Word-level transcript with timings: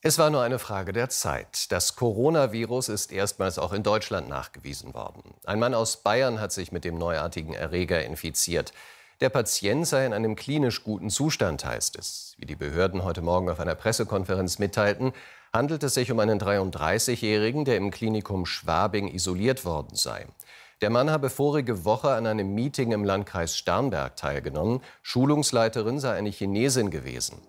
Es 0.00 0.16
war 0.16 0.30
nur 0.30 0.42
eine 0.42 0.60
Frage 0.60 0.92
der 0.92 1.08
Zeit. 1.08 1.72
Das 1.72 1.96
Coronavirus 1.96 2.88
ist 2.88 3.10
erstmals 3.10 3.58
auch 3.58 3.72
in 3.72 3.82
Deutschland 3.82 4.28
nachgewiesen 4.28 4.94
worden. 4.94 5.34
Ein 5.44 5.58
Mann 5.58 5.74
aus 5.74 5.96
Bayern 5.96 6.40
hat 6.40 6.52
sich 6.52 6.70
mit 6.70 6.84
dem 6.84 6.96
neuartigen 6.96 7.52
Erreger 7.52 8.04
infiziert. 8.04 8.72
Der 9.20 9.28
Patient 9.28 9.88
sei 9.88 10.06
in 10.06 10.12
einem 10.12 10.36
klinisch 10.36 10.84
guten 10.84 11.10
Zustand, 11.10 11.64
heißt 11.64 11.98
es. 11.98 12.36
Wie 12.38 12.46
die 12.46 12.54
Behörden 12.54 13.02
heute 13.02 13.22
Morgen 13.22 13.50
auf 13.50 13.58
einer 13.58 13.74
Pressekonferenz 13.74 14.60
mitteilten, 14.60 15.12
handelt 15.52 15.82
es 15.82 15.94
sich 15.94 16.12
um 16.12 16.20
einen 16.20 16.38
33-Jährigen, 16.38 17.64
der 17.64 17.76
im 17.76 17.90
Klinikum 17.90 18.46
Schwabing 18.46 19.08
isoliert 19.08 19.64
worden 19.64 19.96
sei. 19.96 20.26
Der 20.80 20.90
Mann 20.90 21.10
habe 21.10 21.28
vorige 21.28 21.84
Woche 21.84 22.10
an 22.10 22.28
einem 22.28 22.54
Meeting 22.54 22.92
im 22.92 23.02
Landkreis 23.02 23.56
Starnberg 23.56 24.14
teilgenommen. 24.14 24.80
Schulungsleiterin 25.02 25.98
sei 25.98 26.16
eine 26.16 26.30
Chinesin 26.30 26.90
gewesen. 26.90 27.42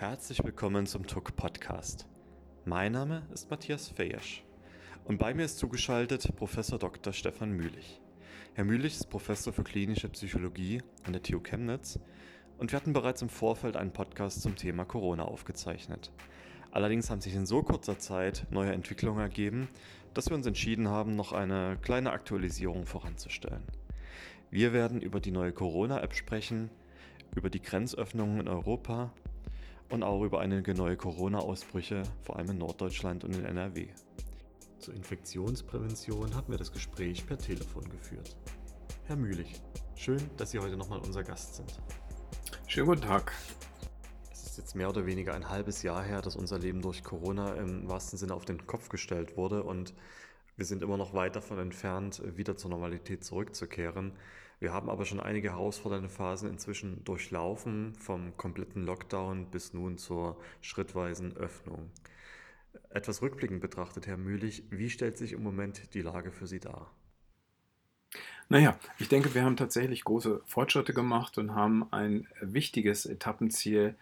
Herzlich 0.00 0.42
willkommen 0.42 0.86
zum 0.86 1.06
TUC 1.06 1.36
Podcast. 1.36 2.06
Mein 2.64 2.92
Name 2.92 3.22
ist 3.34 3.50
Matthias 3.50 3.88
Feyesch 3.88 4.42
und 5.04 5.18
bei 5.18 5.34
mir 5.34 5.44
ist 5.44 5.58
zugeschaltet 5.58 6.34
Professor 6.36 6.78
Dr. 6.78 7.12
Stefan 7.12 7.50
Mühlich. 7.50 8.00
Herr 8.54 8.64
Mühlich 8.64 8.94
ist 8.94 9.10
Professor 9.10 9.52
für 9.52 9.62
klinische 9.62 10.08
Psychologie 10.08 10.80
an 11.04 11.12
der 11.12 11.22
TU 11.22 11.40
Chemnitz 11.40 11.98
und 12.56 12.72
wir 12.72 12.78
hatten 12.78 12.94
bereits 12.94 13.20
im 13.20 13.28
Vorfeld 13.28 13.76
einen 13.76 13.92
Podcast 13.92 14.40
zum 14.40 14.56
Thema 14.56 14.86
Corona 14.86 15.24
aufgezeichnet. 15.24 16.10
Allerdings 16.70 17.10
haben 17.10 17.20
sich 17.20 17.34
in 17.34 17.44
so 17.44 17.62
kurzer 17.62 17.98
Zeit 17.98 18.46
neue 18.48 18.72
Entwicklungen 18.72 19.20
ergeben, 19.20 19.68
dass 20.14 20.30
wir 20.30 20.34
uns 20.34 20.46
entschieden 20.46 20.88
haben, 20.88 21.14
noch 21.14 21.34
eine 21.34 21.76
kleine 21.82 22.12
Aktualisierung 22.12 22.86
voranzustellen. 22.86 23.64
Wir 24.50 24.72
werden 24.72 25.02
über 25.02 25.20
die 25.20 25.30
neue 25.30 25.52
Corona-App 25.52 26.14
sprechen, 26.14 26.70
über 27.36 27.50
die 27.50 27.60
Grenzöffnungen 27.60 28.40
in 28.40 28.48
Europa 28.48 29.12
und 29.90 30.04
auch 30.04 30.22
über 30.22 30.40
einige 30.40 30.72
neue 30.72 30.96
Corona-Ausbrüche, 30.96 32.04
vor 32.22 32.36
allem 32.36 32.50
in 32.50 32.58
Norddeutschland 32.58 33.24
und 33.24 33.34
in 33.34 33.44
NRW. 33.44 33.88
Zur 34.78 34.94
Infektionsprävention 34.94 36.34
haben 36.34 36.50
wir 36.50 36.58
das 36.58 36.72
Gespräch 36.72 37.26
per 37.26 37.36
Telefon 37.36 37.88
geführt. 37.90 38.36
Herr 39.06 39.16
Mühlich, 39.16 39.60
schön, 39.96 40.20
dass 40.36 40.52
Sie 40.52 40.60
heute 40.60 40.76
nochmal 40.76 41.00
unser 41.00 41.24
Gast 41.24 41.56
sind. 41.56 41.80
Schönen 42.68 42.86
guten 42.86 43.02
Tag. 43.02 43.32
Es 44.32 44.44
ist 44.44 44.58
jetzt 44.58 44.76
mehr 44.76 44.88
oder 44.88 45.06
weniger 45.06 45.34
ein 45.34 45.48
halbes 45.48 45.82
Jahr 45.82 46.04
her, 46.04 46.22
dass 46.22 46.36
unser 46.36 46.58
Leben 46.58 46.80
durch 46.82 47.02
Corona 47.02 47.54
im 47.54 47.88
wahrsten 47.88 48.16
Sinne 48.16 48.34
auf 48.34 48.44
den 48.44 48.66
Kopf 48.66 48.88
gestellt 48.88 49.36
wurde 49.36 49.64
und 49.64 49.92
wir 50.56 50.66
sind 50.66 50.82
immer 50.82 50.98
noch 50.98 51.14
weit 51.14 51.34
davon 51.36 51.58
entfernt, 51.58 52.22
wieder 52.36 52.56
zur 52.56 52.70
Normalität 52.70 53.24
zurückzukehren. 53.24 54.12
Wir 54.60 54.74
haben 54.74 54.90
aber 54.90 55.06
schon 55.06 55.20
einige 55.20 55.52
herausfordernde 55.52 56.10
Phasen 56.10 56.50
inzwischen 56.50 57.02
durchlaufen, 57.04 57.94
vom 57.94 58.36
kompletten 58.36 58.84
Lockdown 58.84 59.46
bis 59.46 59.72
nun 59.72 59.96
zur 59.96 60.36
schrittweisen 60.60 61.34
Öffnung. 61.34 61.90
Etwas 62.90 63.22
rückblickend 63.22 63.62
betrachtet, 63.62 64.06
Herr 64.06 64.18
Mühlich, 64.18 64.64
wie 64.68 64.90
stellt 64.90 65.16
sich 65.16 65.32
im 65.32 65.42
Moment 65.42 65.94
die 65.94 66.02
Lage 66.02 66.30
für 66.30 66.46
Sie 66.46 66.60
dar? 66.60 66.92
Naja, 68.50 68.78
ich 68.98 69.08
denke, 69.08 69.34
wir 69.34 69.44
haben 69.44 69.56
tatsächlich 69.56 70.04
große 70.04 70.42
Fortschritte 70.44 70.92
gemacht 70.92 71.38
und 71.38 71.54
haben 71.54 71.90
ein 71.92 72.28
wichtiges 72.42 73.06
Etappenziel 73.06 73.94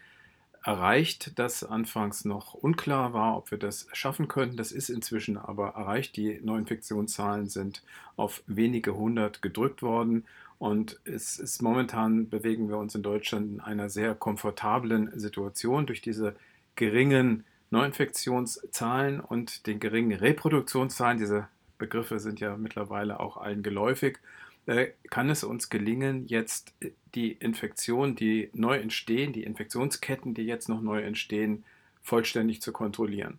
erreicht, 0.65 1.39
das 1.39 1.63
anfangs 1.63 2.25
noch 2.25 2.55
unklar 2.55 3.13
war, 3.13 3.37
ob 3.37 3.51
wir 3.51 3.59
das 3.59 3.87
schaffen 3.93 4.27
könnten. 4.27 4.57
Das 4.57 4.73
ist 4.73 4.89
inzwischen 4.89 5.37
aber 5.37 5.69
erreicht. 5.69 6.17
Die 6.17 6.41
Neuinfektionszahlen 6.43 7.47
sind 7.47 7.85
auf 8.17 8.43
wenige 8.47 8.97
hundert 8.97 9.41
gedrückt 9.41 9.83
worden 9.83 10.25
und 10.59 11.01
es 11.05 11.39
ist 11.39 11.63
momentan 11.63 12.29
bewegen 12.29 12.69
wir 12.69 12.79
uns 12.79 12.95
in 12.95 13.03
Deutschland 13.03 13.53
in 13.53 13.61
einer 13.61 13.89
sehr 13.89 14.15
komfortablen 14.15 15.19
Situation 15.19 15.87
durch 15.87 16.01
diese 16.01 16.35
geringen 16.75 17.45
Neuinfektionszahlen 17.71 19.21
und 19.21 19.67
den 19.67 19.79
geringen 19.79 20.19
Reproduktionszahlen. 20.19 21.19
Diese 21.19 21.49
Begriffe 21.77 22.19
sind 22.19 22.41
ja 22.41 22.57
mittlerweile 22.57 23.21
auch 23.21 23.37
allen 23.37 23.63
geläufig. 23.63 24.19
Äh, 24.67 24.89
kann 25.11 25.31
es 25.31 25.45
uns 25.45 25.71
gelingen, 25.71 26.27
jetzt 26.27 26.75
die 27.15 27.33
Infektionen, 27.33 28.17
die 28.17 28.51
neu 28.53 28.79
entstehen, 28.79 29.33
die 29.33 29.45
Infektionsketten, 29.45 30.35
die 30.35 30.43
jetzt 30.43 30.69
noch 30.69 30.81
neu 30.81 31.01
entstehen, 31.03 31.65
vollständig 32.03 32.61
zu 32.63 32.73
kontrollieren. 32.73 33.39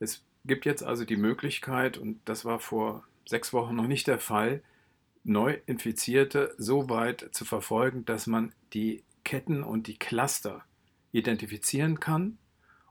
Es 0.00 0.22
gibt 0.44 0.64
jetzt 0.64 0.82
also 0.82 1.04
die 1.04 1.16
Möglichkeit, 1.16 1.98
und 1.98 2.20
das 2.24 2.44
war 2.44 2.58
vor 2.58 3.04
sechs 3.26 3.52
Wochen 3.52 3.76
noch 3.76 3.86
nicht 3.86 4.06
der 4.06 4.18
Fall, 4.18 4.62
Neuinfizierte 5.24 6.54
so 6.58 6.88
weit 6.88 7.28
zu 7.32 7.44
verfolgen, 7.44 8.04
dass 8.04 8.26
man 8.26 8.52
die 8.72 9.02
Ketten 9.24 9.62
und 9.62 9.86
die 9.86 9.98
Cluster 9.98 10.64
identifizieren 11.12 12.00
kann 12.00 12.38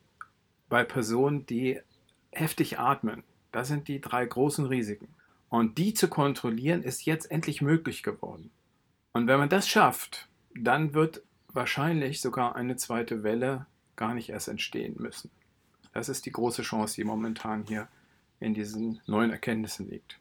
bei 0.68 0.84
Personen, 0.84 1.44
die 1.44 1.80
heftig 2.30 2.78
atmen. 2.78 3.24
Das 3.50 3.66
sind 3.66 3.88
die 3.88 4.00
drei 4.00 4.24
großen 4.24 4.64
Risiken. 4.64 5.08
Und 5.48 5.76
die 5.76 5.92
zu 5.92 6.06
kontrollieren 6.06 6.84
ist 6.84 7.04
jetzt 7.04 7.28
endlich 7.28 7.60
möglich 7.62 8.04
geworden. 8.04 8.52
Und 9.12 9.26
wenn 9.26 9.40
man 9.40 9.48
das 9.48 9.68
schafft, 9.68 10.28
dann 10.54 10.94
wird 10.94 11.20
wahrscheinlich 11.48 12.20
sogar 12.20 12.54
eine 12.54 12.76
zweite 12.76 13.24
Welle 13.24 13.66
gar 13.96 14.14
nicht 14.14 14.28
erst 14.28 14.46
entstehen 14.46 14.94
müssen. 15.00 15.32
Das 15.92 16.08
ist 16.08 16.26
die 16.26 16.32
große 16.32 16.62
Chance, 16.62 16.94
die 16.94 17.04
momentan 17.04 17.64
hier 17.64 17.88
in 18.42 18.54
diesen 18.54 19.00
neuen 19.06 19.30
Erkenntnissen 19.30 19.88
liegt. 19.88 20.18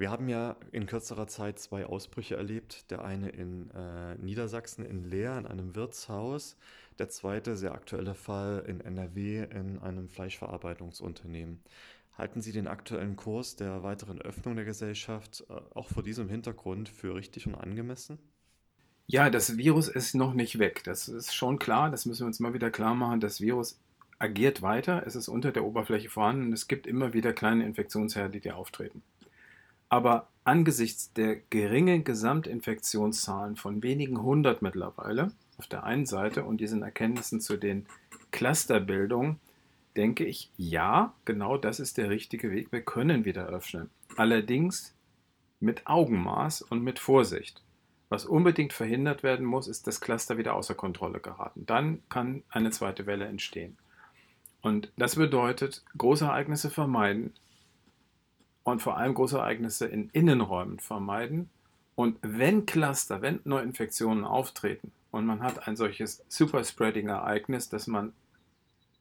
Wir 0.00 0.10
haben 0.10 0.30
ja 0.30 0.56
in 0.72 0.86
kürzerer 0.86 1.26
Zeit 1.26 1.58
zwei 1.58 1.84
Ausbrüche 1.84 2.34
erlebt. 2.34 2.90
Der 2.90 3.04
eine 3.04 3.28
in 3.28 3.70
äh, 3.72 4.14
Niedersachsen 4.16 4.86
in 4.86 5.04
Leer 5.04 5.36
in 5.36 5.46
einem 5.46 5.74
Wirtshaus, 5.74 6.56
der 6.98 7.10
zweite 7.10 7.54
sehr 7.54 7.72
aktuelle 7.72 8.14
Fall 8.14 8.64
in 8.66 8.80
NRW 8.80 9.44
in 9.50 9.78
einem 9.78 10.08
Fleischverarbeitungsunternehmen. 10.08 11.60
Halten 12.16 12.40
Sie 12.40 12.52
den 12.52 12.66
aktuellen 12.66 13.16
Kurs 13.16 13.56
der 13.56 13.82
weiteren 13.82 14.22
Öffnung 14.22 14.56
der 14.56 14.64
Gesellschaft 14.64 15.44
äh, 15.50 15.52
auch 15.74 15.88
vor 15.88 16.02
diesem 16.02 16.30
Hintergrund 16.30 16.88
für 16.88 17.14
richtig 17.14 17.46
und 17.46 17.54
angemessen? 17.54 18.18
Ja, 19.06 19.28
das 19.28 19.58
Virus 19.58 19.88
ist 19.88 20.14
noch 20.14 20.32
nicht 20.32 20.58
weg. 20.58 20.82
Das 20.84 21.08
ist 21.08 21.34
schon 21.34 21.58
klar. 21.58 21.90
Das 21.90 22.06
müssen 22.06 22.20
wir 22.20 22.26
uns 22.28 22.40
mal 22.40 22.54
wieder 22.54 22.70
klar 22.70 22.94
machen. 22.94 23.20
Das 23.20 23.42
Virus 23.42 23.78
agiert 24.20 24.62
weiter, 24.62 25.02
es 25.06 25.16
ist 25.16 25.28
unter 25.28 25.50
der 25.50 25.64
Oberfläche 25.64 26.10
vorhanden 26.10 26.46
und 26.46 26.52
es 26.52 26.68
gibt 26.68 26.86
immer 26.86 27.12
wieder 27.12 27.32
kleine 27.32 27.64
Infektionsherde, 27.64 28.38
die 28.38 28.52
auftreten. 28.52 29.02
Aber 29.88 30.28
angesichts 30.44 31.12
der 31.14 31.36
geringen 31.50 32.04
Gesamtinfektionszahlen 32.04 33.56
von 33.56 33.82
wenigen 33.82 34.22
hundert 34.22 34.62
mittlerweile 34.62 35.32
auf 35.58 35.66
der 35.66 35.84
einen 35.84 36.06
Seite 36.06 36.44
und 36.44 36.60
diesen 36.60 36.82
Erkenntnissen 36.82 37.40
zu 37.40 37.56
den 37.56 37.86
Clusterbildungen, 38.30 39.40
denke 39.96 40.24
ich, 40.24 40.50
ja, 40.56 41.12
genau 41.24 41.56
das 41.56 41.80
ist 41.80 41.98
der 41.98 42.10
richtige 42.10 42.50
Weg. 42.52 42.70
Wir 42.70 42.82
können 42.82 43.24
wieder 43.24 43.48
öffnen. 43.48 43.90
Allerdings 44.16 44.94
mit 45.58 45.86
Augenmaß 45.86 46.62
und 46.62 46.82
mit 46.82 46.98
Vorsicht. 46.98 47.62
Was 48.08 48.24
unbedingt 48.24 48.72
verhindert 48.72 49.22
werden 49.22 49.46
muss, 49.46 49.68
ist, 49.68 49.86
dass 49.86 50.00
Cluster 50.00 50.38
wieder 50.38 50.54
außer 50.54 50.74
Kontrolle 50.74 51.20
geraten. 51.20 51.66
Dann 51.66 52.02
kann 52.08 52.42
eine 52.48 52.70
zweite 52.70 53.06
Welle 53.06 53.26
entstehen. 53.26 53.76
Und 54.62 54.92
das 54.96 55.16
bedeutet, 55.16 55.82
Großereignisse 55.96 56.70
vermeiden 56.70 57.32
und 58.62 58.82
vor 58.82 58.96
allem 58.96 59.14
Großereignisse 59.14 59.86
in 59.86 60.10
Innenräumen 60.10 60.78
vermeiden. 60.78 61.50
Und 61.94 62.18
wenn 62.22 62.66
Cluster, 62.66 63.22
wenn 63.22 63.40
Neuinfektionen 63.44 64.24
auftreten 64.24 64.92
und 65.10 65.26
man 65.26 65.42
hat 65.42 65.66
ein 65.66 65.76
solches 65.76 66.22
Superspreading-Ereignis, 66.28 67.68
das 67.68 67.86
man 67.86 68.12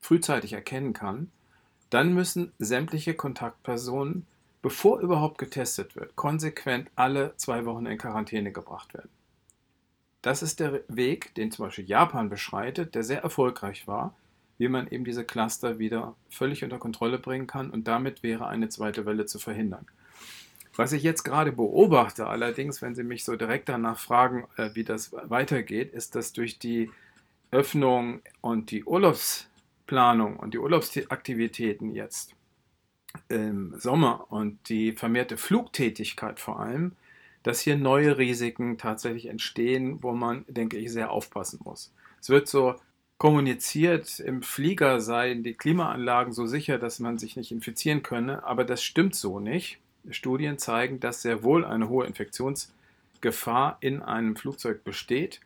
frühzeitig 0.02 0.54
erkennen 0.54 0.94
kann, 0.94 1.32
dann 1.90 2.14
müssen 2.14 2.52
sämtliche 2.60 3.14
Kontaktpersonen 3.14 4.26
bevor 4.62 5.00
überhaupt 5.00 5.38
getestet 5.38 5.96
wird, 5.96 6.16
konsequent 6.16 6.90
alle 6.96 7.34
zwei 7.38 7.66
Wochen 7.66 7.86
in 7.86 7.98
Quarantäne 7.98 8.52
gebracht 8.52 8.94
werden. 8.94 9.10
Das 10.22 10.42
ist 10.44 10.60
der 10.60 10.82
Weg, 10.90 11.34
den 11.36 11.52
zum 11.52 11.66
Beispiel 11.66 11.88
Japan 11.88 12.30
beschreitet, 12.30 12.94
der 12.94 13.04
sehr 13.04 13.24
erfolgreich 13.24 13.88
war, 13.88 14.14
wie 14.60 14.68
man 14.68 14.88
eben 14.88 15.06
diese 15.06 15.24
Cluster 15.24 15.80
wieder 15.80 16.16
völlig 16.30 16.64
unter 16.64 16.78
Kontrolle 16.78 17.18
bringen 17.18 17.48
kann 17.48 17.72
und 17.72 17.88
damit 17.88 18.22
wäre 18.22 18.48
eine 18.48 18.70
zweite 18.70 19.06
Welle 19.08 19.26
zu 19.26 19.40
verhindern. 19.40 19.88
Was 20.76 20.92
ich 20.92 21.02
jetzt 21.02 21.24
gerade 21.24 21.52
beobachte, 21.52 22.28
allerdings, 22.28 22.82
wenn 22.82 22.94
Sie 22.94 23.04
mich 23.04 23.24
so 23.24 23.36
direkt 23.36 23.70
danach 23.70 23.98
fragen, 23.98 24.48
äh, 24.58 24.70
wie 24.76 24.84
das 24.84 25.12
weitergeht, 25.12 25.94
ist, 25.94 26.16
dass 26.16 26.34
durch 26.34 26.60
die 26.60 26.92
Öffnung 27.52 28.22
und 28.42 28.72
die 28.72 28.84
Urlaubsplanung 28.84 30.38
und 30.38 30.54
die 30.54 30.60
Urlaubsaktivitäten 30.60 31.92
jetzt 31.96 32.36
im 33.28 33.74
Sommer 33.80 34.28
und 34.30 34.70
die 34.70 34.92
vermehrte 34.92 35.38
Flugtätigkeit 35.38 36.40
vor 36.40 36.60
allem, 36.60 36.96
dass 37.44 37.62
hier 37.62 37.78
neue 37.78 38.18
Risiken 38.18 38.78
tatsächlich 38.78 39.28
entstehen, 39.28 40.04
wo 40.04 40.12
man, 40.12 40.46
denke 40.48 40.78
ich, 40.78 40.92
sehr 40.92 41.12
aufpassen 41.12 41.60
muss. 41.64 41.94
Es 42.22 42.30
wird 42.30 42.48
so 42.48 42.76
kommuniziert, 43.19 44.21
im 44.21 44.42
Flieger 44.42 45.01
seien 45.01 45.44
die 45.44 45.54
Klimaanlagen 45.54 46.33
so 46.33 46.48
sicher, 46.48 46.80
dass 46.80 47.00
man 47.00 47.18
sich 47.19 47.36
nicht 47.36 47.51
infizieren 47.51 48.01
könne, 48.01 48.44
aber 48.45 48.63
das 48.63 48.81
stimmt 48.81 49.13
so 49.13 49.39
nicht. 49.39 49.77
Studien 50.10 50.57
zeigen, 50.57 51.01
dass 51.01 51.21
sehr 51.21 51.44
wohl 51.44 51.66
eine 51.66 51.89
hohe 51.89 52.07
Infektionsgefahr 52.07 53.77
in 53.81 54.01
einem 54.01 54.38
Flugzeug 54.38 54.86
besteht. 54.86 55.42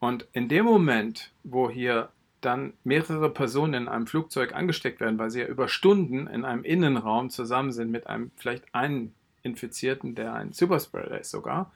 Und 0.00 0.26
in 0.32 0.48
dem 0.48 0.64
Moment, 0.64 1.30
wo 1.44 1.68
hier 1.68 2.08
dann 2.40 2.72
mehrere 2.84 3.28
Personen 3.28 3.74
in 3.74 3.88
einem 3.88 4.06
Flugzeug 4.06 4.54
angesteckt 4.54 4.98
werden, 4.98 5.18
weil 5.18 5.30
sie 5.30 5.40
ja 5.40 5.46
über 5.46 5.68
Stunden 5.68 6.26
in 6.26 6.46
einem 6.46 6.64
Innenraum 6.64 7.28
zusammen 7.28 7.70
sind 7.70 7.90
mit 7.90 8.06
einem 8.06 8.30
vielleicht 8.36 8.74
einen 8.74 9.14
Infizierten, 9.42 10.14
der 10.14 10.32
ein 10.32 10.54
Superspreader 10.54 11.20
ist 11.20 11.30
sogar, 11.30 11.70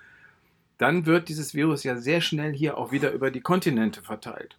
dann 0.79 1.05
wird 1.05 1.29
dieses 1.29 1.55
Virus 1.55 1.85
ja 1.85 1.97
sehr 1.97 2.23
schnell 2.23 2.55
hier 2.55 2.79
auch 2.79 2.93
wieder 2.93 3.13
über 3.13 3.31
die 3.31 3.43
Kontinente 3.43 4.01
verteilt. 4.01 4.57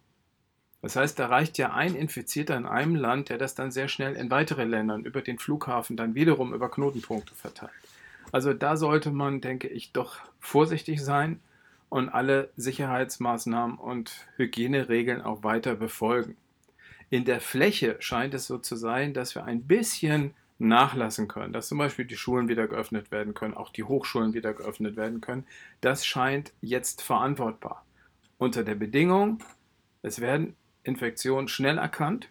Das 0.86 0.94
heißt, 0.94 1.18
da 1.18 1.26
reicht 1.26 1.58
ja 1.58 1.72
ein 1.72 1.96
Infizierter 1.96 2.56
in 2.56 2.64
einem 2.64 2.94
Land, 2.94 3.28
der 3.28 3.38
das 3.38 3.56
dann 3.56 3.72
sehr 3.72 3.88
schnell 3.88 4.14
in 4.14 4.30
weitere 4.30 4.62
Ländern 4.62 5.04
über 5.04 5.20
den 5.20 5.36
Flughafen 5.36 5.96
dann 5.96 6.14
wiederum 6.14 6.54
über 6.54 6.70
Knotenpunkte 6.70 7.34
verteilt. 7.34 7.72
Also 8.30 8.54
da 8.54 8.76
sollte 8.76 9.10
man, 9.10 9.40
denke 9.40 9.66
ich, 9.66 9.90
doch 9.90 10.20
vorsichtig 10.38 11.02
sein 11.02 11.40
und 11.88 12.08
alle 12.08 12.50
Sicherheitsmaßnahmen 12.56 13.78
und 13.78 14.28
Hygieneregeln 14.36 15.22
auch 15.22 15.42
weiter 15.42 15.74
befolgen. 15.74 16.36
In 17.10 17.24
der 17.24 17.40
Fläche 17.40 17.96
scheint 17.98 18.32
es 18.34 18.46
so 18.46 18.56
zu 18.56 18.76
sein, 18.76 19.12
dass 19.12 19.34
wir 19.34 19.42
ein 19.42 19.64
bisschen 19.64 20.34
nachlassen 20.60 21.26
können, 21.26 21.52
dass 21.52 21.66
zum 21.66 21.78
Beispiel 21.78 22.04
die 22.04 22.16
Schulen 22.16 22.46
wieder 22.46 22.68
geöffnet 22.68 23.10
werden 23.10 23.34
können, 23.34 23.54
auch 23.54 23.70
die 23.70 23.82
Hochschulen 23.82 24.34
wieder 24.34 24.54
geöffnet 24.54 24.94
werden 24.94 25.20
können. 25.20 25.48
Das 25.80 26.06
scheint 26.06 26.52
jetzt 26.60 27.02
verantwortbar. 27.02 27.84
Unter 28.38 28.62
der 28.62 28.76
Bedingung, 28.76 29.40
es 30.02 30.20
werden 30.20 30.54
Infektionen 30.86 31.48
schnell 31.48 31.78
erkannt 31.78 32.28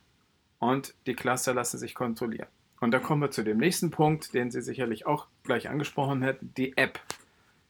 und 0.59 0.93
die 1.05 1.13
Cluster 1.13 1.53
lassen 1.53 1.77
sich 1.77 1.93
kontrollieren. 1.93 2.47
Und 2.79 2.91
da 2.91 2.99
kommen 2.99 3.21
wir 3.21 3.31
zu 3.31 3.43
dem 3.43 3.57
nächsten 3.57 3.91
Punkt, 3.91 4.33
den 4.33 4.51
Sie 4.51 4.61
sicherlich 4.61 5.05
auch 5.05 5.27
gleich 5.43 5.69
angesprochen 5.69 6.21
hätten, 6.21 6.53
die 6.55 6.77
App. 6.77 6.99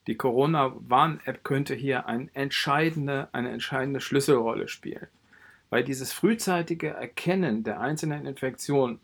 Die 0.07 0.15
Corona-Warn-App 0.15 1.43
könnte 1.43 1.73
hier 1.73 2.05
eine 2.05 2.29
entscheidende, 2.33 3.29
eine 3.31 3.49
entscheidende 3.49 4.01
Schlüsselrolle 4.01 4.67
spielen, 4.67 5.07
weil 5.69 5.83
dieses 5.83 6.13
frühzeitige 6.13 6.89
Erkennen 6.89 7.63
der 7.63 7.79
einzelnen 7.81 8.25
Infektionen 8.25 8.99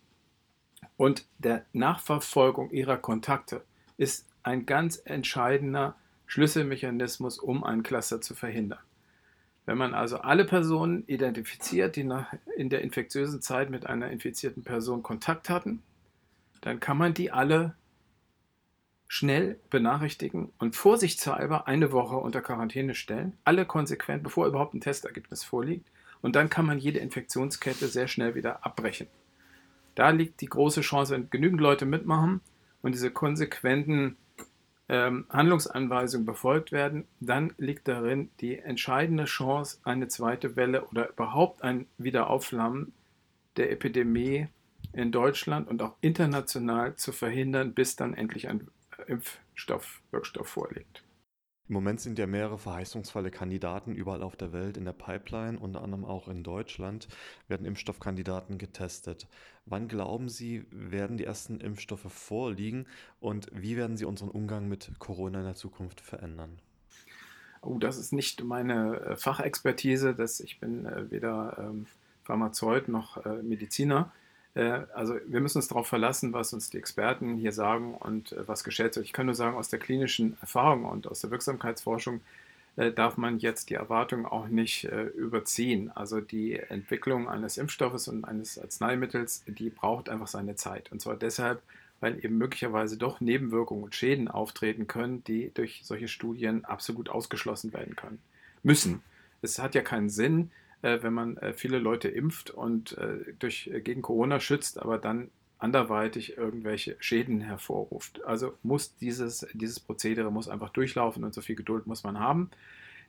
und 0.97 1.25
der 1.39 1.65
Nachverfolgung 1.73 2.69
ihrer 2.71 2.97
Kontakte 2.97 3.63
ist 3.97 4.27
ein 4.43 4.65
entscheidender 4.65 4.97
entscheidender 4.97 5.95
Schlüsselmechanismus, 6.27 7.39
um 7.39 7.63
ein 7.63 7.83
Cluster 7.83 8.21
zu 8.21 8.35
verhindern. 8.35 8.79
Wenn 9.71 9.77
man 9.77 9.93
also 9.93 10.17
alle 10.17 10.43
Personen 10.43 11.05
identifiziert, 11.07 11.95
die 11.95 12.05
in 12.57 12.69
der 12.69 12.81
infektiösen 12.81 13.41
Zeit 13.41 13.69
mit 13.69 13.85
einer 13.85 14.11
infizierten 14.11 14.65
Person 14.65 15.01
Kontakt 15.01 15.49
hatten, 15.49 15.81
dann 16.59 16.81
kann 16.81 16.97
man 16.97 17.13
die 17.13 17.31
alle 17.31 17.73
schnell 19.07 19.61
benachrichtigen 19.69 20.51
und 20.59 20.75
vorsichtshalber 20.75 21.69
eine 21.69 21.93
Woche 21.93 22.17
unter 22.17 22.41
Quarantäne 22.41 22.95
stellen, 22.95 23.37
alle 23.45 23.65
konsequent, 23.65 24.23
bevor 24.23 24.45
überhaupt 24.45 24.73
ein 24.73 24.81
Testergebnis 24.81 25.45
vorliegt. 25.45 25.89
Und 26.21 26.35
dann 26.35 26.49
kann 26.49 26.65
man 26.65 26.77
jede 26.77 26.99
Infektionskette 26.99 27.87
sehr 27.87 28.09
schnell 28.09 28.35
wieder 28.35 28.65
abbrechen. 28.65 29.07
Da 29.95 30.09
liegt 30.09 30.41
die 30.41 30.47
große 30.47 30.81
Chance, 30.81 31.13
wenn 31.13 31.29
genügend 31.29 31.61
Leute 31.61 31.85
mitmachen 31.85 32.41
und 32.81 32.93
diese 32.93 33.09
konsequenten 33.09 34.17
ähm, 34.91 35.25
Handlungsanweisungen 35.29 36.25
befolgt 36.25 36.73
werden, 36.73 37.07
dann 37.21 37.53
liegt 37.57 37.87
darin 37.87 38.29
die 38.41 38.59
entscheidende 38.59 39.23
Chance, 39.23 39.79
eine 39.83 40.09
zweite 40.09 40.57
Welle 40.57 40.85
oder 40.85 41.09
überhaupt 41.09 41.63
ein 41.63 41.87
Wiederaufflammen 41.97 42.91
der 43.55 43.71
Epidemie 43.71 44.47
in 44.91 45.13
Deutschland 45.13 45.69
und 45.69 45.81
auch 45.81 45.95
international 46.01 46.97
zu 46.97 47.13
verhindern, 47.13 47.73
bis 47.73 47.95
dann 47.95 48.13
endlich 48.13 48.49
ein 48.49 48.67
Impfstoff, 49.07 50.01
Wirkstoff 50.11 50.49
vorliegt. 50.49 51.03
Im 51.71 51.75
Moment 51.75 52.01
sind 52.01 52.19
ja 52.19 52.27
mehrere 52.27 52.57
verheißungsvolle 52.57 53.31
Kandidaten 53.31 53.95
überall 53.95 54.23
auf 54.23 54.35
der 54.35 54.51
Welt 54.51 54.75
in 54.75 54.83
der 54.83 54.91
Pipeline, 54.91 55.57
unter 55.57 55.81
anderem 55.81 56.03
auch 56.03 56.27
in 56.27 56.43
Deutschland 56.43 57.07
werden 57.47 57.65
Impfstoffkandidaten 57.65 58.57
getestet. 58.57 59.25
Wann 59.65 59.87
glauben 59.87 60.27
Sie, 60.27 60.65
werden 60.69 61.15
die 61.15 61.23
ersten 61.23 61.61
Impfstoffe 61.61 62.11
vorliegen 62.11 62.87
und 63.21 63.47
wie 63.53 63.77
werden 63.77 63.95
sie 63.95 64.03
unseren 64.03 64.27
Umgang 64.27 64.67
mit 64.67 64.91
Corona 64.99 65.39
in 65.39 65.45
der 65.45 65.55
Zukunft 65.55 66.01
verändern? 66.01 66.59
Oh, 67.61 67.77
das 67.77 67.97
ist 67.97 68.11
nicht 68.11 68.43
meine 68.43 68.99
äh, 68.99 69.15
Fachexpertise. 69.15 70.13
Das, 70.13 70.41
ich 70.41 70.59
bin 70.59 70.85
äh, 70.85 71.09
weder 71.09 71.55
ähm, 71.57 71.85
Pharmazeut 72.25 72.89
noch 72.89 73.25
äh, 73.25 73.41
Mediziner. 73.43 74.11
Äh, 74.53 74.81
also 74.93 75.15
wir 75.27 75.39
müssen 75.39 75.57
uns 75.59 75.67
darauf 75.67 75.87
verlassen, 75.87 76.33
was 76.33 76.53
uns 76.53 76.69
die 76.69 76.77
Experten 76.77 77.35
hier 77.35 77.51
sagen 77.51 77.95
und 77.95 78.31
äh, 78.33 78.47
was 78.47 78.63
geschätzt 78.63 78.97
wird. 78.97 79.05
Ich 79.05 79.13
kann 79.13 79.25
nur 79.25 79.35
sagen, 79.35 79.57
aus 79.57 79.69
der 79.69 79.79
klinischen 79.79 80.37
Erfahrung 80.41 80.85
und 80.85 81.07
aus 81.07 81.21
der 81.21 81.31
Wirksamkeitsforschung 81.31 82.21
äh, 82.75 82.91
darf 82.91 83.17
man 83.17 83.39
jetzt 83.39 83.69
die 83.69 83.75
Erwartungen 83.75 84.25
auch 84.25 84.47
nicht 84.47 84.83
überziehen. 84.83 85.91
Also 85.93 86.21
die 86.21 86.57
Entwicklung 86.57 87.29
eines 87.29 87.57
Impfstoffes 87.57 88.07
und 88.07 88.25
eines 88.25 88.57
Arzneimittels, 88.57 89.43
die 89.47 89.69
braucht 89.69 90.09
einfach 90.09 90.27
seine 90.27 90.55
Zeit. 90.55 90.91
Und 90.91 91.01
zwar 91.01 91.15
deshalb, 91.15 91.61
weil 91.99 92.23
eben 92.23 92.37
möglicherweise 92.37 92.97
doch 92.97 93.21
Nebenwirkungen 93.21 93.83
und 93.83 93.95
Schäden 93.95 94.27
auftreten 94.27 94.87
können, 94.87 95.23
die 95.25 95.51
durch 95.53 95.81
solche 95.83 96.07
Studien 96.07 96.65
absolut 96.65 97.09
ausgeschlossen 97.09 97.73
werden 97.73 97.95
können. 97.95 98.19
Müssen. 98.63 99.01
Es 99.41 99.59
hat 99.59 99.75
ja 99.75 99.81
keinen 99.81 100.09
Sinn, 100.09 100.51
wenn 100.81 101.13
man 101.13 101.37
äh, 101.37 101.53
viele 101.53 101.79
Leute 101.79 102.09
impft 102.09 102.49
und 102.49 102.97
äh, 102.97 103.33
durch, 103.39 103.69
gegen 103.83 104.01
Corona 104.01 104.39
schützt, 104.39 104.79
aber 104.81 104.97
dann 104.97 105.29
anderweitig 105.59 106.37
irgendwelche 106.37 106.95
Schäden 106.99 107.41
hervorruft. 107.41 108.23
Also 108.25 108.53
muss 108.63 108.95
dieses, 108.95 109.45
dieses 109.53 109.79
Prozedere 109.79 110.31
muss 110.31 110.49
einfach 110.49 110.69
durchlaufen 110.69 111.23
und 111.23 111.33
so 111.33 111.41
viel 111.41 111.55
Geduld 111.55 111.85
muss 111.85 112.03
man 112.03 112.19
haben. 112.19 112.49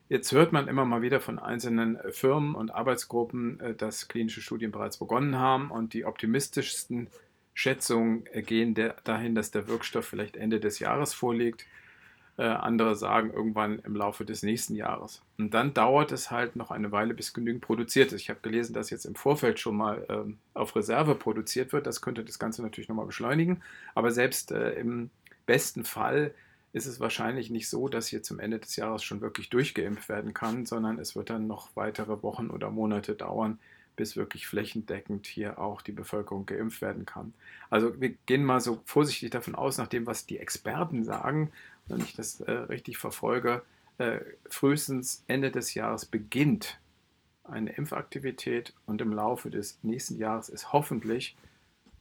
Jetzt 0.07 0.31
hört 0.33 0.51
man 0.51 0.67
immer 0.67 0.85
mal 0.85 1.01
wieder 1.01 1.19
von 1.19 1.39
einzelnen 1.39 1.97
Firmen 2.11 2.53
und 2.53 2.69
Arbeitsgruppen, 2.69 3.59
dass 3.77 4.07
klinische 4.09 4.41
Studien 4.41 4.71
bereits 4.71 4.97
begonnen 4.97 5.39
haben 5.39 5.71
und 5.71 5.93
die 5.93 6.05
optimistischsten 6.05 7.07
Schätzungen 7.53 8.25
gehen 8.45 8.75
dahin, 9.03 9.33
dass 9.33 9.51
der 9.51 9.67
Wirkstoff 9.67 10.05
vielleicht 10.05 10.35
Ende 10.35 10.59
des 10.59 10.79
Jahres 10.79 11.13
vorliegt. 11.13 11.65
Äh, 12.35 12.45
andere 12.45 12.95
sagen 12.95 13.31
irgendwann 13.31 13.77
im 13.79 13.95
Laufe 13.95 14.25
des 14.25 14.41
nächsten 14.41 14.75
Jahres. 14.75 15.21
Und 15.37 15.53
dann 15.53 15.73
dauert 15.75 16.11
es 16.11 16.31
halt 16.31 16.55
noch 16.55 16.71
eine 16.71 16.91
Weile, 16.91 17.13
bis 17.13 17.33
genügend 17.33 17.61
produziert 17.61 18.11
ist. 18.11 18.21
Ich 18.21 18.29
habe 18.29 18.39
gelesen, 18.41 18.73
dass 18.73 18.89
jetzt 18.89 19.05
im 19.05 19.13
Vorfeld 19.13 19.59
schon 19.59 19.77
mal 19.77 20.03
ähm, 20.09 20.37
auf 20.55 20.75
Reserve 20.75 21.13
produziert 21.13 21.73
wird. 21.73 21.85
Das 21.85 22.01
könnte 22.01 22.23
das 22.23 22.39
Ganze 22.39 22.63
natürlich 22.63 22.89
nochmal 22.89 23.05
beschleunigen. 23.05 23.61
Aber 23.93 24.09
selbst 24.09 24.51
äh, 24.51 24.71
im 24.73 25.11
besten 25.45 25.83
Fall 25.83 26.33
ist 26.73 26.87
es 26.87 26.99
wahrscheinlich 26.99 27.51
nicht 27.51 27.69
so, 27.69 27.87
dass 27.87 28.07
hier 28.07 28.23
zum 28.23 28.39
Ende 28.39 28.57
des 28.57 28.75
Jahres 28.75 29.03
schon 29.03 29.21
wirklich 29.21 29.49
durchgeimpft 29.49 30.09
werden 30.09 30.33
kann, 30.33 30.65
sondern 30.65 30.97
es 30.97 31.15
wird 31.15 31.29
dann 31.29 31.45
noch 31.45 31.69
weitere 31.75 32.23
Wochen 32.23 32.49
oder 32.49 32.71
Monate 32.71 33.13
dauern, 33.13 33.59
bis 33.95 34.17
wirklich 34.17 34.47
flächendeckend 34.47 35.27
hier 35.27 35.59
auch 35.59 35.83
die 35.83 35.91
Bevölkerung 35.91 36.47
geimpft 36.47 36.81
werden 36.81 37.05
kann. 37.05 37.35
Also 37.69 38.01
wir 38.01 38.15
gehen 38.25 38.43
mal 38.43 38.59
so 38.59 38.81
vorsichtig 38.85 39.29
davon 39.29 39.53
aus, 39.53 39.77
nach 39.77 39.87
dem, 39.87 40.07
was 40.07 40.25
die 40.25 40.39
Experten 40.39 41.03
sagen, 41.03 41.51
wenn 41.87 42.01
ich 42.01 42.13
das 42.13 42.41
äh, 42.41 42.51
richtig 42.51 42.97
verfolge, 42.97 43.63
äh, 43.97 44.19
frühestens 44.49 45.23
Ende 45.27 45.51
des 45.51 45.73
Jahres 45.73 46.05
beginnt 46.05 46.79
eine 47.43 47.71
Impfaktivität 47.73 48.73
und 48.85 49.01
im 49.01 49.11
Laufe 49.11 49.49
des 49.49 49.77
nächsten 49.83 50.17
Jahres 50.17 50.49
ist 50.49 50.71
hoffentlich 50.71 51.35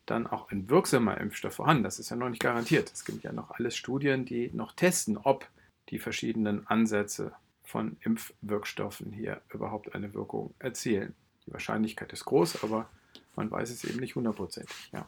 dann 0.07 0.27
auch 0.27 0.51
ein 0.51 0.69
wirksamer 0.69 1.19
Impfstoff 1.19 1.55
vorhanden. 1.55 1.85
Das 1.85 1.99
ist 1.99 2.11
ja 2.11 2.17
noch 2.17 2.29
nicht 2.29 2.43
garantiert. 2.43 2.91
Es 2.93 3.05
gibt 3.05 3.23
ja 3.25 3.33
noch 3.33 3.51
alles 3.53 3.77
Studien, 3.77 4.25
die 4.25 4.51
noch 4.53 4.73
testen, 4.73 5.17
ob 5.17 5.49
die 5.91 5.99
verschiedenen 5.99 6.67
Ansätze 6.67 7.33
von 7.65 7.97
Impfwirkstoffen 8.01 9.13
hier 9.13 9.41
überhaupt 9.53 9.95
eine 9.95 10.15
Wirkung 10.15 10.55
erzielen. 10.59 11.15
Die 11.47 11.53
Wahrscheinlichkeit 11.53 12.13
ist 12.13 12.25
groß, 12.25 12.63
aber 12.63 12.89
man 13.37 13.51
weiß 13.51 13.71
es 13.71 13.85
eben 13.85 14.01
nicht 14.01 14.15
hundertprozentig. 14.15 14.91
Ja. 14.93 15.07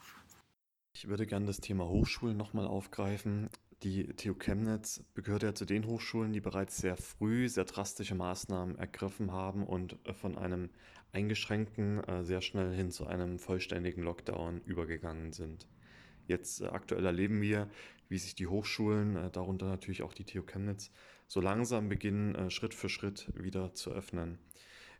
Ich 0.97 1.09
würde 1.09 1.27
gerne 1.27 1.47
das 1.47 1.61
Thema 1.61 1.87
Hochschulen 1.89 2.37
nochmal 2.37 2.67
aufgreifen. 2.67 3.51
Die 3.85 4.07
TU 4.17 4.33
Chemnitz 4.33 5.05
gehört 5.13 5.43
ja 5.43 5.55
zu 5.55 5.67
den 5.67 5.87
Hochschulen, 5.87 6.33
die 6.33 6.41
bereits 6.41 6.79
sehr 6.79 6.97
früh 6.97 7.51
sehr 7.51 7.67
drastische 7.67 8.15
Maßnahmen 8.15 8.79
ergriffen 8.79 9.31
haben 9.31 9.63
und 9.67 9.99
äh, 10.07 10.15
von 10.15 10.39
einem 10.39 10.71
eingeschränkten 11.13 12.03
äh, 12.05 12.25
sehr 12.25 12.41
schnell 12.41 12.75
hin 12.75 12.91
zu 12.91 13.07
einem 13.07 13.39
vollständigen 13.39 14.03
Lockdown 14.03 14.63
übergegangen 14.63 15.35
sind. 15.35 15.69
Jetzt 16.27 16.63
äh, 16.63 16.69
aktuell 16.69 17.05
erleben 17.05 17.43
wir, 17.43 17.69
wie 18.09 18.17
sich 18.17 18.35
die 18.35 18.47
Hochschulen, 18.47 19.31
darunter 19.33 19.67
natürlich 19.67 20.03
auch 20.03 20.15
die 20.15 20.25
TU 20.25 20.41
Chemnitz, 20.41 20.91
so 21.27 21.43
langsam 21.43 21.91
beginnen, 21.91 22.51
Schritt 22.51 22.73
für 22.73 22.89
Schritt 22.89 23.31
wieder 23.35 23.75
zu 23.75 23.91
öffnen. 23.91 24.39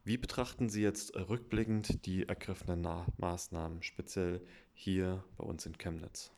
Wie 0.05 0.19
betrachten 0.19 0.69
Sie 0.69 0.83
jetzt 0.83 1.17
rückblickend 1.17 2.05
die 2.05 2.29
ergriffenen 2.29 2.87
Maßnahmen, 3.17 3.83
speziell 3.83 4.43
hier 4.75 5.25
bei 5.39 5.45
uns 5.45 5.65
in 5.65 5.79
Chemnitz? 5.79 6.35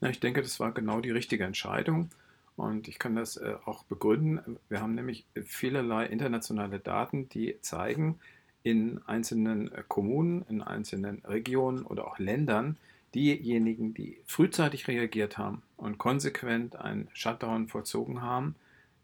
Na, 0.00 0.10
ich 0.10 0.20
denke, 0.20 0.42
das 0.42 0.60
war 0.60 0.72
genau 0.72 1.00
die 1.00 1.10
richtige 1.10 1.44
Entscheidung. 1.44 2.10
Und 2.56 2.88
ich 2.88 2.98
kann 2.98 3.16
das 3.16 3.36
äh, 3.36 3.54
auch 3.66 3.84
begründen. 3.84 4.58
Wir 4.68 4.80
haben 4.80 4.94
nämlich 4.94 5.26
vielerlei 5.44 6.06
internationale 6.06 6.78
Daten, 6.78 7.28
die 7.28 7.60
zeigen, 7.60 8.18
in 8.62 9.00
einzelnen 9.06 9.70
äh, 9.72 9.84
Kommunen, 9.86 10.44
in 10.48 10.62
einzelnen 10.62 11.22
Regionen 11.24 11.84
oder 11.84 12.06
auch 12.06 12.18
Ländern, 12.18 12.76
diejenigen, 13.14 13.94
die 13.94 14.18
frühzeitig 14.26 14.88
reagiert 14.88 15.38
haben 15.38 15.62
und 15.76 15.98
konsequent 15.98 16.76
einen 16.76 17.08
Shutdown 17.12 17.68
vollzogen 17.68 18.22
haben, 18.22 18.56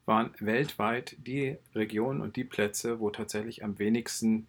waren 0.04 0.30
weltweit 0.40 1.16
die 1.18 1.58
Regionen 1.74 2.20
und 2.20 2.36
die 2.36 2.44
Plätze, 2.44 2.98
wo 2.98 3.10
tatsächlich 3.10 3.62
am 3.62 3.78
wenigsten 3.78 4.48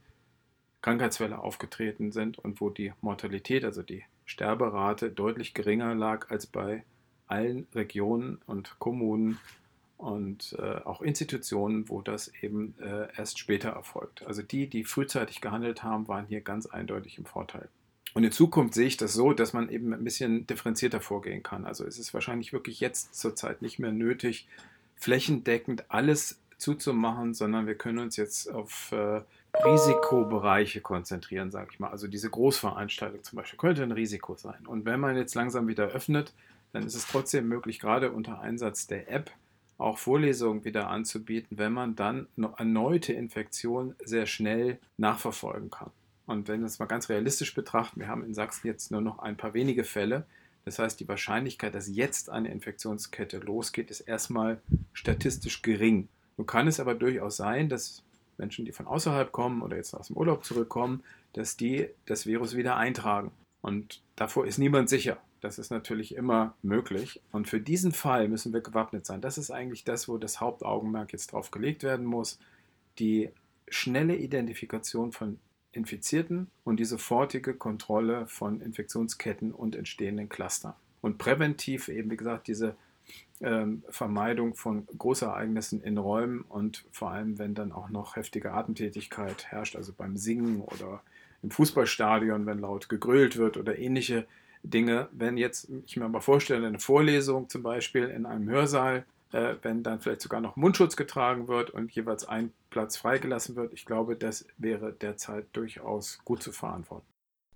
Krankheitsfälle 0.81 1.37
aufgetreten 1.37 2.11
sind 2.11 2.39
und 2.39 2.59
wo 2.59 2.69
die 2.69 2.91
Mortalität, 3.01 3.63
also 3.63 3.83
die 3.83 4.03
Sterberate 4.25 5.09
deutlich 5.09 5.53
geringer 5.53 5.95
lag 5.95 6.29
als 6.29 6.47
bei 6.47 6.83
allen 7.27 7.67
Regionen 7.73 8.39
und 8.45 8.77
Kommunen 8.79 9.39
und 9.97 10.55
äh, 10.59 10.81
auch 10.83 11.01
Institutionen, 11.01 11.87
wo 11.89 12.01
das 12.01 12.31
eben 12.41 12.75
äh, 12.81 13.07
erst 13.15 13.39
später 13.39 13.69
erfolgt. 13.69 14.25
Also 14.25 14.41
die, 14.41 14.67
die 14.67 14.83
frühzeitig 14.83 15.41
gehandelt 15.41 15.83
haben, 15.83 16.07
waren 16.07 16.25
hier 16.27 16.41
ganz 16.41 16.65
eindeutig 16.65 17.17
im 17.17 17.25
Vorteil. 17.25 17.69
Und 18.13 18.23
in 18.23 18.31
Zukunft 18.31 18.75
sehe 18.75 18.87
ich 18.87 18.97
das 18.97 19.13
so, 19.13 19.33
dass 19.33 19.53
man 19.53 19.69
eben 19.69 19.93
ein 19.93 20.03
bisschen 20.03 20.45
differenzierter 20.45 21.01
vorgehen 21.01 21.41
kann. 21.41 21.65
Also 21.65 21.85
es 21.85 21.97
ist 21.97 22.13
wahrscheinlich 22.13 22.53
wirklich 22.53 22.79
jetzt 22.79 23.15
zurzeit 23.15 23.61
nicht 23.61 23.79
mehr 23.79 23.91
nötig, 23.91 24.47
flächendeckend 24.95 25.85
alles 25.89 26.39
zuzumachen, 26.57 27.33
sondern 27.33 27.65
wir 27.65 27.75
können 27.75 27.99
uns 27.99 28.15
jetzt 28.15 28.51
auf 28.51 28.91
äh, 28.91 29.21
Risikobereiche 29.65 30.81
konzentrieren, 30.81 31.51
sage 31.51 31.69
ich 31.71 31.79
mal. 31.79 31.89
Also 31.89 32.07
diese 32.07 32.29
Großveranstaltung 32.29 33.23
zum 33.23 33.37
Beispiel 33.37 33.59
könnte 33.59 33.83
ein 33.83 33.91
Risiko 33.91 34.35
sein. 34.35 34.65
Und 34.65 34.85
wenn 34.85 34.99
man 34.99 35.15
jetzt 35.15 35.35
langsam 35.35 35.67
wieder 35.67 35.85
öffnet, 35.85 36.33
dann 36.71 36.85
ist 36.85 36.95
es 36.95 37.07
trotzdem 37.07 37.47
möglich, 37.47 37.79
gerade 37.79 38.11
unter 38.11 38.39
Einsatz 38.39 38.87
der 38.87 39.11
App 39.11 39.31
auch 39.77 39.97
Vorlesungen 39.97 40.65
wieder 40.65 40.89
anzubieten, 40.89 41.57
wenn 41.57 41.73
man 41.73 41.95
dann 41.95 42.27
erneute 42.57 43.13
Infektion 43.13 43.95
sehr 44.03 44.25
schnell 44.25 44.79
nachverfolgen 44.97 45.69
kann. 45.69 45.91
Und 46.25 46.47
wenn 46.47 46.61
wir 46.61 46.67
es 46.67 46.79
mal 46.79 46.85
ganz 46.85 47.09
realistisch 47.09 47.53
betrachten, 47.53 47.99
wir 47.99 48.07
haben 48.07 48.23
in 48.23 48.33
Sachsen 48.33 48.67
jetzt 48.67 48.91
nur 48.91 49.01
noch 49.01 49.19
ein 49.19 49.35
paar 49.35 49.53
wenige 49.53 49.83
Fälle. 49.83 50.25
Das 50.65 50.79
heißt, 50.79 50.99
die 50.99 51.07
Wahrscheinlichkeit, 51.07 51.75
dass 51.75 51.89
jetzt 51.89 52.29
eine 52.29 52.49
Infektionskette 52.49 53.39
losgeht, 53.39 53.91
ist 53.91 54.01
erstmal 54.01 54.61
statistisch 54.93 55.61
gering. 55.61 56.07
Nun 56.37 56.47
kann 56.47 56.67
es 56.67 56.79
aber 56.79 56.95
durchaus 56.95 57.35
sein, 57.35 57.67
dass 57.67 58.03
Menschen, 58.43 58.65
die 58.65 58.73
von 58.73 58.87
außerhalb 58.87 59.31
kommen 59.31 59.61
oder 59.61 59.77
jetzt 59.77 59.93
aus 59.93 60.07
dem 60.07 60.17
Urlaub 60.17 60.43
zurückkommen, 60.43 61.01
dass 61.31 61.55
die 61.55 61.87
das 62.05 62.25
Virus 62.25 62.57
wieder 62.57 62.75
eintragen. 62.75 63.31
Und 63.61 64.01
davor 64.17 64.45
ist 64.45 64.57
niemand 64.57 64.89
sicher. 64.89 65.17
Das 65.39 65.57
ist 65.57 65.71
natürlich 65.71 66.15
immer 66.15 66.55
möglich. 66.61 67.21
Und 67.31 67.47
für 67.47 67.61
diesen 67.61 67.93
Fall 67.93 68.27
müssen 68.27 68.51
wir 68.51 68.59
gewappnet 68.59 69.05
sein. 69.05 69.21
Das 69.21 69.37
ist 69.37 69.49
eigentlich 69.49 69.85
das, 69.85 70.09
wo 70.09 70.17
das 70.17 70.41
Hauptaugenmerk 70.41 71.13
jetzt 71.13 71.31
drauf 71.31 71.51
gelegt 71.51 71.83
werden 71.83 72.05
muss. 72.05 72.37
Die 72.99 73.29
schnelle 73.69 74.17
Identifikation 74.17 75.13
von 75.13 75.39
Infizierten 75.71 76.47
und 76.65 76.79
die 76.79 76.85
sofortige 76.85 77.53
Kontrolle 77.53 78.27
von 78.27 78.59
Infektionsketten 78.59 79.53
und 79.53 79.75
entstehenden 79.75 80.27
Clustern. 80.27 80.73
Und 81.01 81.17
präventiv 81.17 81.87
eben, 81.87 82.11
wie 82.11 82.17
gesagt, 82.17 82.47
diese 82.47 82.75
ähm, 83.41 83.83
Vermeidung 83.89 84.55
von 84.55 84.87
Großereignissen 84.97 85.81
in 85.81 85.97
Räumen 85.97 86.41
und 86.41 86.85
vor 86.91 87.11
allem, 87.11 87.39
wenn 87.39 87.53
dann 87.55 87.71
auch 87.71 87.89
noch 87.89 88.15
heftige 88.15 88.53
Atemtätigkeit 88.53 89.45
herrscht, 89.45 89.75
also 89.75 89.93
beim 89.93 90.17
Singen 90.17 90.61
oder 90.61 91.01
im 91.41 91.51
Fußballstadion, 91.51 92.45
wenn 92.45 92.59
laut 92.59 92.89
gegrölt 92.89 93.37
wird 93.37 93.57
oder 93.57 93.77
ähnliche 93.77 94.25
Dinge. 94.63 95.09
Wenn 95.11 95.37
jetzt, 95.37 95.69
ich 95.85 95.97
mir 95.97 96.07
mal 96.07 96.21
vorstelle, 96.21 96.65
eine 96.65 96.79
Vorlesung 96.79 97.49
zum 97.49 97.63
Beispiel 97.63 98.05
in 98.05 98.25
einem 98.25 98.49
Hörsaal, 98.49 99.05
äh, 99.33 99.55
wenn 99.61 99.83
dann 99.83 99.99
vielleicht 99.99 100.21
sogar 100.21 100.39
noch 100.39 100.55
Mundschutz 100.55 100.95
getragen 100.95 101.47
wird 101.47 101.69
und 101.69 101.91
jeweils 101.91 102.25
ein 102.25 102.53
Platz 102.69 102.95
freigelassen 102.95 103.55
wird, 103.55 103.73
ich 103.73 103.85
glaube, 103.85 104.15
das 104.15 104.47
wäre 104.57 104.93
derzeit 104.93 105.45
durchaus 105.53 106.19
gut 106.23 106.41
zu 106.41 106.53
verantworten. 106.53 107.05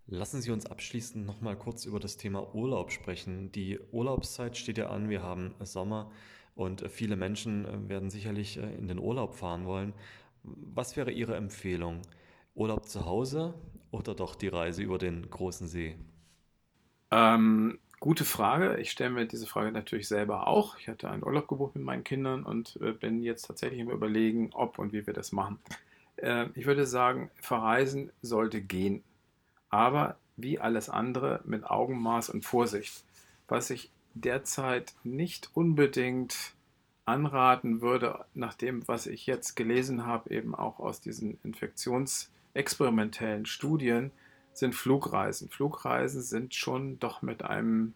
Lassen 0.10 0.42
Sie 0.42 0.52
uns 0.52 0.66
abschließend 0.66 1.26
noch 1.26 1.42
mal 1.42 1.58
kurz 1.58 1.84
über 1.84 2.00
das 2.00 2.16
Thema 2.16 2.56
Urlaub 2.56 2.92
sprechen. 2.92 3.52
Die 3.52 3.78
Urlaubszeit 3.92 4.56
steht 4.56 4.78
ja 4.78 4.90
an, 4.90 5.10
wir 5.10 5.22
haben 5.22 5.54
Sommer 5.60 6.10
und 6.56 6.90
viele 6.90 7.18
Menschen 7.18 7.66
äh, 7.66 7.90
werden 7.90 8.10
sicherlich 8.10 8.58
äh, 8.58 8.74
in 8.76 8.88
den 8.88 9.00
Urlaub 9.00 9.36
fahren 9.36 9.66
wollen. 9.66 9.94
Was 10.44 10.96
wäre 10.96 11.12
Ihre 11.12 11.36
Empfehlung? 11.36 12.02
Urlaub 12.56 12.88
zu 12.88 13.06
Hause 13.06 13.54
oder 13.92 14.16
doch 14.16 14.36
die 14.36 14.48
Reise 14.48 14.82
über 14.82 14.98
den 14.98 15.30
großen 15.30 15.68
See? 15.68 15.98
Ähm, 17.12 17.78
gute 18.00 18.24
Frage. 18.24 18.78
Ich 18.78 18.92
stelle 18.92 19.10
mir 19.10 19.26
diese 19.26 19.46
Frage 19.46 19.74
natürlich 19.74 20.08
selber 20.08 20.48
auch. 20.48 20.80
Ich 20.80 20.88
hatte 20.88 21.10
einen 21.10 21.24
Urlaub 21.24 21.50
gebucht 21.50 21.76
mit 21.76 21.84
meinen 21.84 22.06
Kindern 22.06 22.44
und 22.44 22.80
äh, 22.82 22.94
bin 22.94 23.24
jetzt 23.24 23.46
tatsächlich 23.46 23.82
im 23.82 23.92
Überlegen, 23.92 24.52
ob 24.54 24.80
und 24.80 24.94
wie 24.94 25.06
wir 25.06 25.14
das 25.14 25.34
machen. 25.34 25.60
Äh, 26.16 26.46
ich 26.56 26.66
würde 26.66 26.88
sagen, 26.88 27.30
verreisen 27.42 28.10
sollte 28.22 28.62
gehen 28.62 29.04
aber 29.70 30.18
wie 30.36 30.60
alles 30.60 30.90
andere 30.90 31.42
mit 31.46 31.66
Augenmaß 31.66 32.30
und 32.30 32.46
Vorsicht. 32.46 33.04
Was 33.48 33.70
ich 33.70 33.92
derzeit 34.14 34.94
nicht 35.04 35.50
unbedingt 35.54 36.54
anraten 37.06 37.82
würde, 37.82 38.26
nach 38.34 38.54
dem, 38.54 38.88
was 38.88 39.08
ich 39.08 39.26
jetzt 39.26 39.56
gelesen 39.56 40.06
habe, 40.06 40.30
eben 40.30 40.54
auch 40.54 40.80
aus 40.80 41.00
diesen 41.00 41.40
infektionsexperimentellen 41.44 43.46
Studien, 43.46 44.12
sind 44.54 44.76
Flugreisen. 44.76 45.50
Flugreisen 45.50 46.22
sind 46.22 46.54
schon 46.54 47.00
doch 47.00 47.22
mit 47.22 47.44
einem 47.44 47.94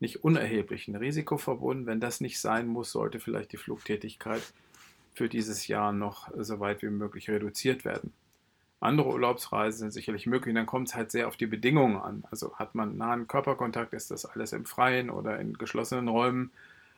nicht 0.00 0.24
unerheblichen 0.24 0.96
Risiko 0.96 1.38
verbunden. 1.38 1.86
Wenn 1.86 2.00
das 2.00 2.20
nicht 2.20 2.40
sein 2.40 2.66
muss, 2.66 2.92
sollte 2.92 3.20
vielleicht 3.20 3.52
die 3.52 3.58
Flugtätigkeit 3.58 4.42
für 5.14 5.28
dieses 5.28 5.66
Jahr 5.66 5.92
noch 5.92 6.30
so 6.36 6.60
weit 6.60 6.82
wie 6.82 6.90
möglich 6.90 7.28
reduziert 7.28 7.84
werden. 7.84 8.12
Andere 8.80 9.08
Urlaubsreisen 9.08 9.78
sind 9.78 9.90
sicherlich 9.92 10.26
möglich. 10.26 10.54
Dann 10.54 10.66
kommt 10.66 10.88
es 10.88 10.94
halt 10.94 11.10
sehr 11.10 11.28
auf 11.28 11.36
die 11.36 11.46
Bedingungen 11.46 11.96
an. 11.96 12.24
Also 12.30 12.54
hat 12.56 12.74
man 12.74 12.96
nahen 12.96 13.26
Körperkontakt, 13.26 13.92
ist 13.92 14.10
das 14.10 14.24
alles 14.24 14.52
im 14.52 14.66
Freien 14.66 15.10
oder 15.10 15.38
in 15.40 15.54
geschlossenen 15.54 16.08
Räumen? 16.08 16.52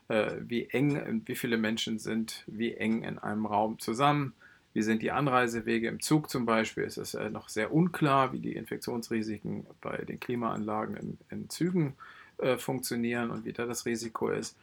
Äh, 0.08 0.32
wie 0.40 0.66
eng, 0.66 1.22
wie 1.24 1.36
viele 1.36 1.56
Menschen 1.56 1.98
sind 1.98 2.44
wie 2.46 2.74
eng 2.74 3.02
in 3.02 3.18
einem 3.18 3.46
Raum 3.46 3.78
zusammen? 3.78 4.34
Wie 4.72 4.82
sind 4.82 5.02
die 5.02 5.10
Anreisewege 5.10 5.88
im 5.88 6.00
Zug 6.00 6.30
zum 6.30 6.46
Beispiel? 6.46 6.84
Es 6.84 6.98
ist 6.98 7.14
äh, 7.14 7.30
noch 7.30 7.48
sehr 7.48 7.72
unklar, 7.72 8.32
wie 8.32 8.40
die 8.40 8.52
Infektionsrisiken 8.52 9.66
bei 9.80 9.96
den 9.98 10.20
Klimaanlagen 10.20 10.96
in, 10.96 11.18
in 11.30 11.48
Zügen 11.48 11.94
äh, 12.38 12.56
funktionieren 12.56 13.30
und 13.30 13.44
wie 13.44 13.52
da 13.52 13.66
das 13.66 13.86
Risiko 13.86 14.28
ist. 14.28 14.56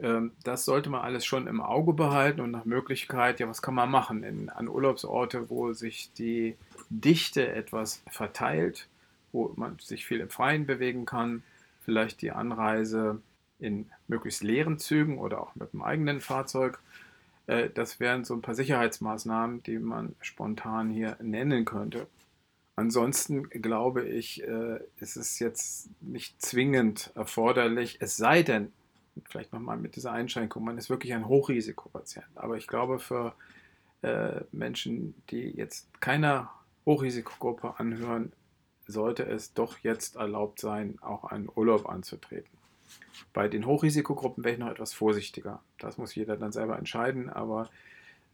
Ähm, 0.00 0.32
das 0.44 0.64
sollte 0.64 0.90
man 0.90 1.00
alles 1.02 1.24
schon 1.24 1.46
im 1.46 1.60
Auge 1.60 1.92
behalten 1.92 2.40
und 2.40 2.50
nach 2.50 2.64
Möglichkeit, 2.64 3.40
ja, 3.40 3.48
was 3.48 3.62
kann 3.62 3.74
man 3.74 3.90
machen 3.90 4.22
in, 4.22 4.48
an 4.48 4.68
Urlaubsorte, 4.68 5.50
wo 5.50 5.72
sich 5.72 6.12
die 6.12 6.56
Dichte 6.90 7.48
etwas 7.48 8.02
verteilt, 8.10 8.88
wo 9.32 9.52
man 9.56 9.78
sich 9.78 10.06
viel 10.06 10.20
im 10.20 10.30
Freien 10.30 10.66
bewegen 10.66 11.04
kann, 11.04 11.42
vielleicht 11.84 12.22
die 12.22 12.30
Anreise 12.30 13.20
in 13.58 13.86
möglichst 14.06 14.42
leeren 14.42 14.78
Zügen 14.78 15.18
oder 15.18 15.40
auch 15.40 15.54
mit 15.56 15.72
dem 15.72 15.82
eigenen 15.82 16.20
Fahrzeug. 16.20 16.78
Äh, 17.46 17.70
das 17.70 17.98
wären 17.98 18.24
so 18.24 18.34
ein 18.34 18.42
paar 18.42 18.54
Sicherheitsmaßnahmen, 18.54 19.62
die 19.64 19.78
man 19.78 20.14
spontan 20.20 20.90
hier 20.90 21.16
nennen 21.20 21.64
könnte. 21.64 22.06
Ansonsten 22.76 23.50
glaube 23.50 24.06
ich, 24.06 24.44
äh, 24.44 24.78
ist 25.00 25.16
es 25.16 25.40
jetzt 25.40 25.90
nicht 26.00 26.40
zwingend 26.40 27.10
erforderlich, 27.16 27.96
es 28.00 28.16
sei 28.16 28.44
denn, 28.44 28.72
vielleicht 29.28 29.52
nochmal 29.52 29.76
mit 29.76 29.96
dieser 29.96 30.12
Einschränkung, 30.12 30.64
man 30.64 30.78
ist 30.78 30.90
wirklich 30.90 31.14
ein 31.14 31.28
Hochrisikopatient. 31.28 32.26
Aber 32.34 32.56
ich 32.56 32.66
glaube, 32.66 32.98
für 32.98 33.34
äh, 34.02 34.42
Menschen, 34.52 35.14
die 35.30 35.50
jetzt 35.50 35.88
keiner 36.00 36.50
Hochrisikogruppe 36.86 37.78
anhören, 37.78 38.32
sollte 38.86 39.24
es 39.24 39.52
doch 39.52 39.78
jetzt 39.78 40.16
erlaubt 40.16 40.60
sein, 40.60 40.98
auch 41.02 41.24
einen 41.24 41.50
Urlaub 41.54 41.88
anzutreten. 41.88 42.58
Bei 43.32 43.48
den 43.48 43.66
Hochrisikogruppen 43.66 44.44
wäre 44.44 44.54
ich 44.54 44.60
noch 44.60 44.70
etwas 44.70 44.94
vorsichtiger. 44.94 45.62
Das 45.78 45.98
muss 45.98 46.14
jeder 46.14 46.36
dann 46.36 46.52
selber 46.52 46.78
entscheiden, 46.78 47.28
aber 47.28 47.68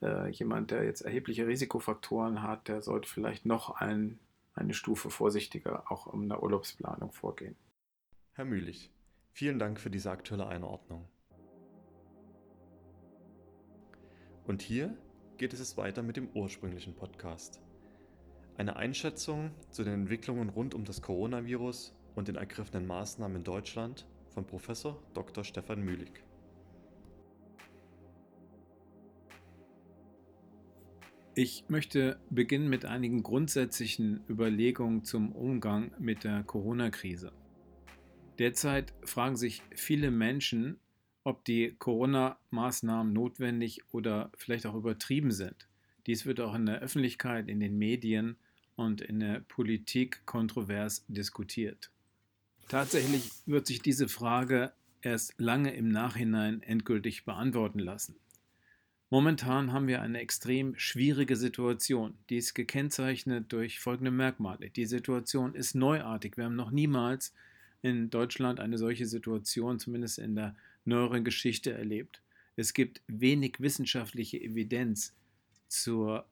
äh, 0.01 0.31
jemand, 0.31 0.71
der 0.71 0.85
jetzt 0.85 1.01
erhebliche 1.01 1.47
Risikofaktoren 1.47 2.43
hat, 2.43 2.69
der 2.69 2.83
sollte 2.83 3.09
vielleicht 3.09 3.47
noch 3.47 3.81
ein, 3.81 4.19
eine 4.55 4.75
Stufe 4.75 5.11
vorsichtiger 5.11 5.91
auch 5.91 6.13
in 6.15 6.29
der 6.29 6.43
Urlaubsplanung 6.43 7.13
vorgehen. 7.13 7.57
Herr 8.35 8.45
Mühlich, 8.45 8.91
vielen 9.35 9.59
Dank 9.59 9.81
für 9.81 9.91
diese 9.91 10.11
aktuelle 10.13 10.47
Einordnung. 10.47 11.09
Und 14.47 14.63
hier 14.63 14.97
geht 15.39 15.53
es 15.53 15.77
weiter 15.77 16.03
mit 16.03 16.17
dem 16.17 16.29
ursprünglichen 16.35 16.95
Podcast. 16.95 17.61
Eine 18.57 18.77
Einschätzung 18.77 19.51
zu 19.71 19.83
den 19.83 19.95
Entwicklungen 19.95 20.51
rund 20.51 20.73
um 20.75 20.85
das 20.85 21.03
Coronavirus 21.03 21.97
und 22.15 22.29
den 22.29 22.37
ergriffenen 22.37 22.87
Maßnahmen 22.87 23.39
in 23.39 23.45
Deutschland 23.45 24.07
von 24.29 24.47
Professor 24.47 25.03
Dr. 25.15 25.43
Stefan 25.43 25.83
Mühlig. 25.83 26.23
Ich 31.35 31.65
möchte 31.67 32.21
beginnen 32.31 32.69
mit 32.69 32.85
einigen 32.85 33.25
grundsätzlichen 33.25 34.23
Überlegungen 34.29 35.03
zum 35.03 35.33
Umgang 35.33 35.91
mit 35.99 36.23
der 36.23 36.45
Corona-Krise. 36.45 37.33
Derzeit 38.39 38.93
fragen 39.05 39.37
sich 39.37 39.63
viele 39.75 40.11
Menschen, 40.11 40.79
ob 41.23 41.45
die 41.45 41.75
Corona-Maßnahmen 41.79 43.13
notwendig 43.13 43.81
oder 43.93 44.31
vielleicht 44.37 44.67
auch 44.67 44.75
übertrieben 44.75 45.31
sind. 45.31 45.69
Dies 46.07 46.27
wird 46.27 46.41
auch 46.41 46.55
in 46.55 46.67
der 46.67 46.81
Öffentlichkeit, 46.81 47.49
in 47.49 47.61
den 47.61 47.79
Medien 47.79 48.37
und 48.77 49.01
in 49.01 49.21
der 49.21 49.41
Politik 49.41 50.27
kontrovers 50.27 51.05
diskutiert. 51.09 51.91
Tatsächlich 52.69 53.31
wird 53.47 53.67
sich 53.67 53.81
diese 53.81 54.09
Frage 54.09 54.73
erst 55.01 55.35
lange 55.39 55.75
im 55.75 55.89
Nachhinein 55.89 56.63
endgültig 56.63 57.25
beantworten 57.25 57.79
lassen. 57.79 58.17
Momentan 59.11 59.73
haben 59.73 59.87
wir 59.87 60.03
eine 60.03 60.19
extrem 60.19 60.77
schwierige 60.77 61.37
Situation. 61.37 62.19
Die 62.31 62.39
ist 62.39 62.55
gekennzeichnet 62.55 63.53
durch 63.53 63.79
folgende 63.79 64.11
Merkmale. 64.11 64.71
Die 64.71 64.87
Situation 64.87 65.55
ist 65.55 65.75
neuartig. 65.75 66.37
Wir 66.37 66.45
haben 66.45 66.57
noch 66.57 66.71
niemals 66.71 67.33
in 67.85 68.09
Deutschland 68.09 68.61
eine 68.61 68.79
solche 68.79 69.05
Situation, 69.05 69.79
zumindest 69.79 70.19
in 70.19 70.35
der 70.35 70.57
neueren 70.87 71.23
Geschichte, 71.23 71.71
erlebt. 71.75 72.23
Es 72.57 72.73
gibt 72.73 73.03
wenig 73.09 73.57
wissenschaftliche 73.61 74.41
Evidenz 74.41 75.15
zur 75.69 76.27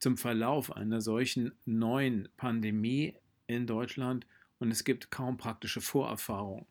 zum 0.00 0.18
Verlauf 0.18 0.76
einer 0.76 1.00
solchen 1.00 1.52
neuen 1.64 2.28
Pandemie 2.36 3.14
in 3.46 3.66
Deutschland 3.66 4.26
und 4.58 4.70
es 4.70 4.84
gibt 4.84 5.10
kaum 5.10 5.38
praktische 5.38 5.80
Vorerfahrung. 5.80 6.66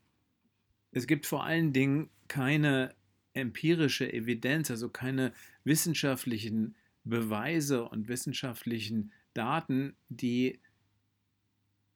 Es 0.91 1.07
gibt 1.07 1.25
vor 1.25 1.43
allen 1.43 1.73
Dingen 1.73 2.09
keine 2.27 2.93
empirische 3.33 4.11
Evidenz, 4.11 4.69
also 4.69 4.89
keine 4.89 5.33
wissenschaftlichen 5.63 6.75
Beweise 7.05 7.85
und 7.89 8.07
wissenschaftlichen 8.07 9.13
Daten, 9.33 9.95
die 10.09 10.59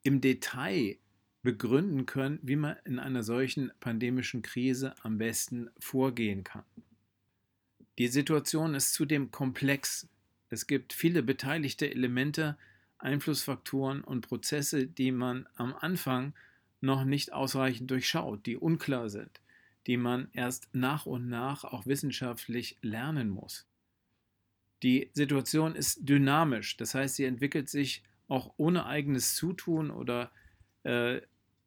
im 0.02 0.20
Detail 0.20 0.96
begründen 1.42 2.06
können, 2.06 2.38
wie 2.42 2.56
man 2.56 2.76
in 2.84 2.98
einer 2.98 3.22
solchen 3.22 3.72
pandemischen 3.80 4.42
Krise 4.42 4.94
am 5.02 5.18
besten 5.18 5.70
vorgehen 5.78 6.44
kann. 6.44 6.64
Die 7.98 8.08
Situation 8.08 8.74
ist 8.74 8.94
zudem 8.94 9.30
komplex. 9.30 10.08
Es 10.48 10.66
gibt 10.66 10.92
viele 10.92 11.22
beteiligte 11.22 11.90
Elemente, 11.90 12.56
Einflussfaktoren 12.98 14.02
und 14.02 14.22
Prozesse, 14.22 14.86
die 14.86 15.10
man 15.10 15.48
am 15.56 15.74
Anfang 15.74 16.34
noch 16.80 17.04
nicht 17.04 17.32
ausreichend 17.32 17.90
durchschaut, 17.90 18.46
die 18.46 18.56
unklar 18.56 19.08
sind, 19.08 19.40
die 19.86 19.96
man 19.96 20.28
erst 20.32 20.68
nach 20.72 21.06
und 21.06 21.28
nach 21.28 21.64
auch 21.64 21.86
wissenschaftlich 21.86 22.78
lernen 22.82 23.28
muss. 23.28 23.66
Die 24.82 25.10
Situation 25.14 25.76
ist 25.76 26.08
dynamisch, 26.08 26.76
das 26.76 26.94
heißt, 26.94 27.16
sie 27.16 27.24
entwickelt 27.24 27.68
sich 27.68 28.02
auch 28.28 28.54
ohne 28.56 28.86
eigenes 28.86 29.34
Zutun 29.34 29.90
oder 29.90 30.32
äh, 30.84 31.20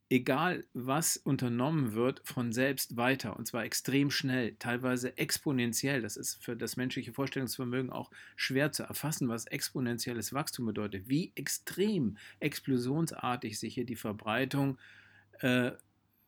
egal 0.10 0.66
was 0.74 1.18
unternommen 1.18 1.94
wird, 1.94 2.22
von 2.24 2.52
selbst 2.52 2.96
weiter. 2.96 3.38
Und 3.38 3.48
zwar 3.48 3.64
extrem 3.64 4.12
schnell, 4.12 4.56
teilweise 4.60 5.18
exponentiell. 5.18 6.02
Das 6.02 6.16
ist 6.16 6.44
für 6.44 6.56
das 6.56 6.78
menschliche 6.78 7.14
Vorstellungsvermögen 7.14 7.92
auch 7.92 8.12
schwer 8.36 8.72
zu 8.72 8.84
erfassen, 8.84 9.28
was 9.30 9.46
exponentielles 9.48 10.34
Wachstum 10.34 10.66
bedeutet. 10.66 11.10
Wie 11.10 11.32
extrem 11.36 12.18
explosionsartig 12.40 13.60
sich 13.60 13.74
hier 13.74 13.86
die 13.86 13.96
Verbreitung 13.96 14.78
äh, 15.40 15.72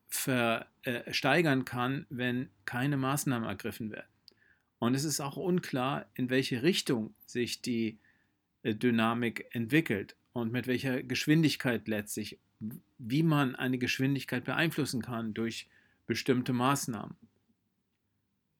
versteigern 0.08 1.60
äh, 1.60 1.64
kann, 1.64 2.06
wenn 2.08 2.50
keine 2.64 2.96
Maßnahmen 2.96 3.48
ergriffen 3.48 3.90
werden. 3.90 4.08
Und 4.78 4.94
es 4.94 5.04
ist 5.04 5.20
auch 5.20 5.36
unklar, 5.36 6.06
in 6.14 6.30
welche 6.30 6.62
Richtung 6.62 7.14
sich 7.26 7.62
die 7.62 7.98
äh, 8.62 8.74
Dynamik 8.74 9.46
entwickelt 9.50 10.16
und 10.32 10.52
mit 10.52 10.66
welcher 10.66 11.02
Geschwindigkeit 11.02 11.86
letztlich 11.88 12.38
wie 12.98 13.22
man 13.22 13.54
eine 13.54 13.78
Geschwindigkeit 13.78 14.44
beeinflussen 14.44 15.02
kann 15.02 15.34
durch 15.34 15.68
bestimmte 16.06 16.52
Maßnahmen. 16.52 17.16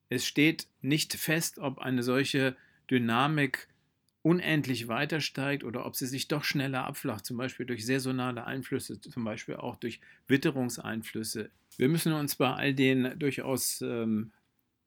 Es 0.08 0.26
steht 0.26 0.68
nicht 0.80 1.14
fest, 1.14 1.58
ob 1.58 1.78
eine 1.78 2.02
solche 2.02 2.56
Dynamik 2.90 3.68
unendlich 4.22 4.88
weiter 4.88 5.20
steigt 5.20 5.64
oder 5.64 5.86
ob 5.86 5.96
sie 5.96 6.06
sich 6.06 6.28
doch 6.28 6.44
schneller 6.44 6.84
abflacht, 6.84 7.24
zum 7.24 7.36
Beispiel 7.36 7.66
durch 7.66 7.84
saisonale 7.86 8.46
Einflüsse, 8.46 9.00
zum 9.00 9.24
Beispiel 9.24 9.56
auch 9.56 9.76
durch 9.76 10.00
Witterungseinflüsse. 10.26 11.50
Wir 11.76 11.88
müssen 11.88 12.12
uns 12.12 12.36
bei 12.36 12.52
all 12.52 12.74
den 12.74 13.18
durchaus 13.18 13.80
ähm, 13.82 14.32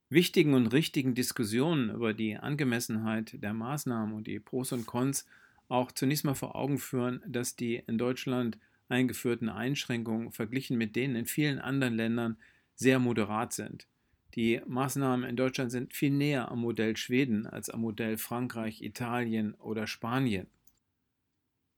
wichtigen 0.10 0.54
und 0.54 0.67
richtigen 0.67 1.15
Diskussionen 1.15 1.89
über 1.89 2.13
die 2.13 2.36
Angemessenheit 2.36 3.41
der 3.41 3.54
Maßnahmen 3.54 4.13
und 4.13 4.28
die 4.28 4.39
Pros 4.39 4.74
und 4.74 4.86
Cons 4.86 5.26
auch 5.69 5.91
zunächst 5.91 6.26
mal 6.26 6.36
vor 6.36 6.56
Augen 6.56 6.78
führen, 6.78 7.24
dass 7.26 7.56
die 7.56 7.82
in 7.88 7.97
Deutschland 7.97 8.58
eingeführten 8.91 9.49
Einschränkungen 9.49 10.32
verglichen 10.32 10.77
mit 10.77 10.95
denen 10.95 11.15
in 11.15 11.25
vielen 11.25 11.60
anderen 11.60 11.95
Ländern 11.95 12.38
sehr 12.75 12.99
moderat 12.99 13.54
sind. 13.54 13.88
Die 14.36 14.62
Maßnahmen 14.65 15.30
in 15.30 15.36
Deutschland 15.36 15.71
sind 15.71 15.93
viel 15.93 16.12
näher 16.12 16.49
am 16.51 16.62
Modell 16.62 16.95
Schweden 16.95 17.47
als 17.47 17.69
am 17.69 17.82
Modell 17.82 18.17
Frankreich, 18.17 18.82
Italien 18.82 19.56
oder 19.56 19.88
Spanien. 19.88 20.47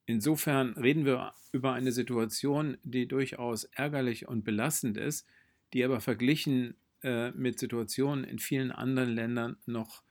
Insofern 0.05 0.73
reden 0.73 1.05
wir 1.05 1.33
über 1.51 1.73
eine 1.73 1.91
Situation, 1.91 2.77
die 2.83 3.07
durchaus 3.07 3.63
ärgerlich 3.63 4.27
und 4.27 4.43
belastend 4.43 4.97
ist, 4.97 5.25
die 5.73 5.83
aber 5.83 6.01
verglichen 6.01 6.75
äh, 7.01 7.31
mit 7.31 7.57
Situationen 7.57 8.23
in 8.23 8.39
vielen 8.39 8.71
anderen 8.71 9.09
Ländern 9.09 9.57
noch 9.65 10.03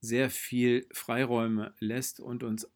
sehr 0.00 0.30
viel 0.30 0.86
Freiräume 0.92 1.74
lässt 1.80 2.20
und 2.20 2.44
uns 2.44 2.70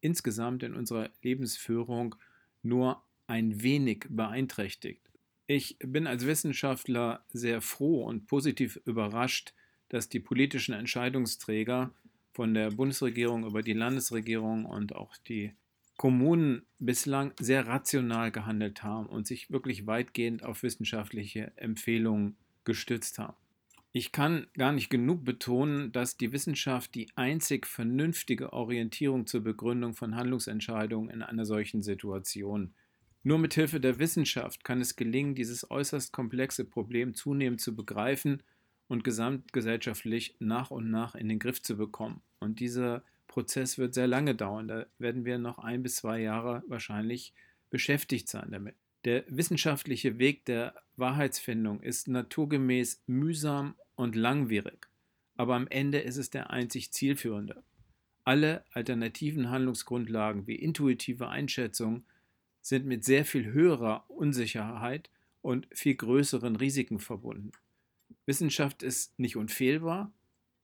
insgesamt 0.00 0.62
in 0.62 0.74
unserer 0.74 1.10
Lebensführung 1.22 2.14
nur 2.62 3.02
ein 3.26 3.62
wenig 3.62 4.06
beeinträchtigt. 4.08 5.10
Ich 5.46 5.76
bin 5.80 6.06
als 6.06 6.26
Wissenschaftler 6.26 7.24
sehr 7.32 7.60
froh 7.60 8.04
und 8.04 8.26
positiv 8.26 8.80
überrascht, 8.84 9.54
dass 9.88 10.08
die 10.08 10.20
politischen 10.20 10.72
Entscheidungsträger 10.72 11.92
von 12.32 12.54
der 12.54 12.70
Bundesregierung 12.70 13.44
über 13.44 13.62
die 13.62 13.74
Landesregierung 13.74 14.64
und 14.64 14.94
auch 14.94 15.16
die 15.28 15.52
Kommunen 15.98 16.62
bislang 16.78 17.34
sehr 17.38 17.66
rational 17.66 18.32
gehandelt 18.32 18.82
haben 18.82 19.06
und 19.06 19.26
sich 19.26 19.50
wirklich 19.50 19.86
weitgehend 19.86 20.42
auf 20.42 20.62
wissenschaftliche 20.62 21.52
Empfehlungen 21.56 22.36
gestützt 22.64 23.18
haben. 23.18 23.36
Ich 23.92 24.10
kann 24.10 24.46
gar 24.54 24.72
nicht 24.72 24.88
genug 24.88 25.22
betonen, 25.22 25.92
dass 25.92 26.16
die 26.16 26.32
Wissenschaft 26.32 26.94
die 26.94 27.10
einzig 27.14 27.66
vernünftige 27.66 28.54
Orientierung 28.54 29.26
zur 29.26 29.42
Begründung 29.42 29.94
von 29.94 30.16
Handlungsentscheidungen 30.16 31.10
in 31.10 31.22
einer 31.22 31.44
solchen 31.44 31.82
Situation 31.82 32.72
nur 33.22 33.38
mit 33.38 33.54
Hilfe 33.54 33.80
der 33.80 33.98
Wissenschaft 33.98 34.64
kann 34.64 34.80
es 34.80 34.96
gelingen, 34.96 35.34
dieses 35.34 35.70
äußerst 35.70 36.12
komplexe 36.12 36.64
Problem 36.64 37.14
zunehmend 37.14 37.60
zu 37.60 37.74
begreifen 37.74 38.42
und 38.88 39.04
gesamtgesellschaftlich 39.04 40.36
nach 40.38 40.70
und 40.70 40.90
nach 40.90 41.14
in 41.14 41.28
den 41.28 41.38
Griff 41.38 41.62
zu 41.62 41.76
bekommen. 41.76 42.20
Und 42.40 42.60
dieser 42.60 43.04
Prozess 43.28 43.78
wird 43.78 43.94
sehr 43.94 44.06
lange 44.06 44.34
dauern. 44.34 44.68
Da 44.68 44.86
werden 44.98 45.24
wir 45.24 45.38
noch 45.38 45.58
ein 45.58 45.82
bis 45.82 45.96
zwei 45.96 46.20
Jahre 46.20 46.62
wahrscheinlich 46.66 47.32
beschäftigt 47.70 48.28
sein 48.28 48.50
damit. 48.50 48.74
Der 49.04 49.24
wissenschaftliche 49.28 50.18
Weg 50.18 50.44
der 50.44 50.74
Wahrheitsfindung 50.96 51.80
ist 51.80 52.06
naturgemäß 52.08 53.02
mühsam 53.06 53.74
und 53.96 54.14
langwierig, 54.14 54.88
aber 55.36 55.56
am 55.56 55.66
Ende 55.68 55.98
ist 55.98 56.18
es 56.18 56.30
der 56.30 56.50
einzig 56.50 56.92
zielführende. 56.92 57.64
Alle 58.24 58.64
alternativen 58.72 59.50
Handlungsgrundlagen 59.50 60.46
wie 60.46 60.54
intuitive 60.54 61.28
Einschätzung 61.28 62.04
sind 62.62 62.86
mit 62.86 63.04
sehr 63.04 63.24
viel 63.24 63.52
höherer 63.52 64.08
Unsicherheit 64.08 65.10
und 65.42 65.68
viel 65.72 65.96
größeren 65.96 66.56
Risiken 66.56 67.00
verbunden. 67.00 67.52
Wissenschaft 68.24 68.82
ist 68.82 69.18
nicht 69.18 69.36
unfehlbar, 69.36 70.12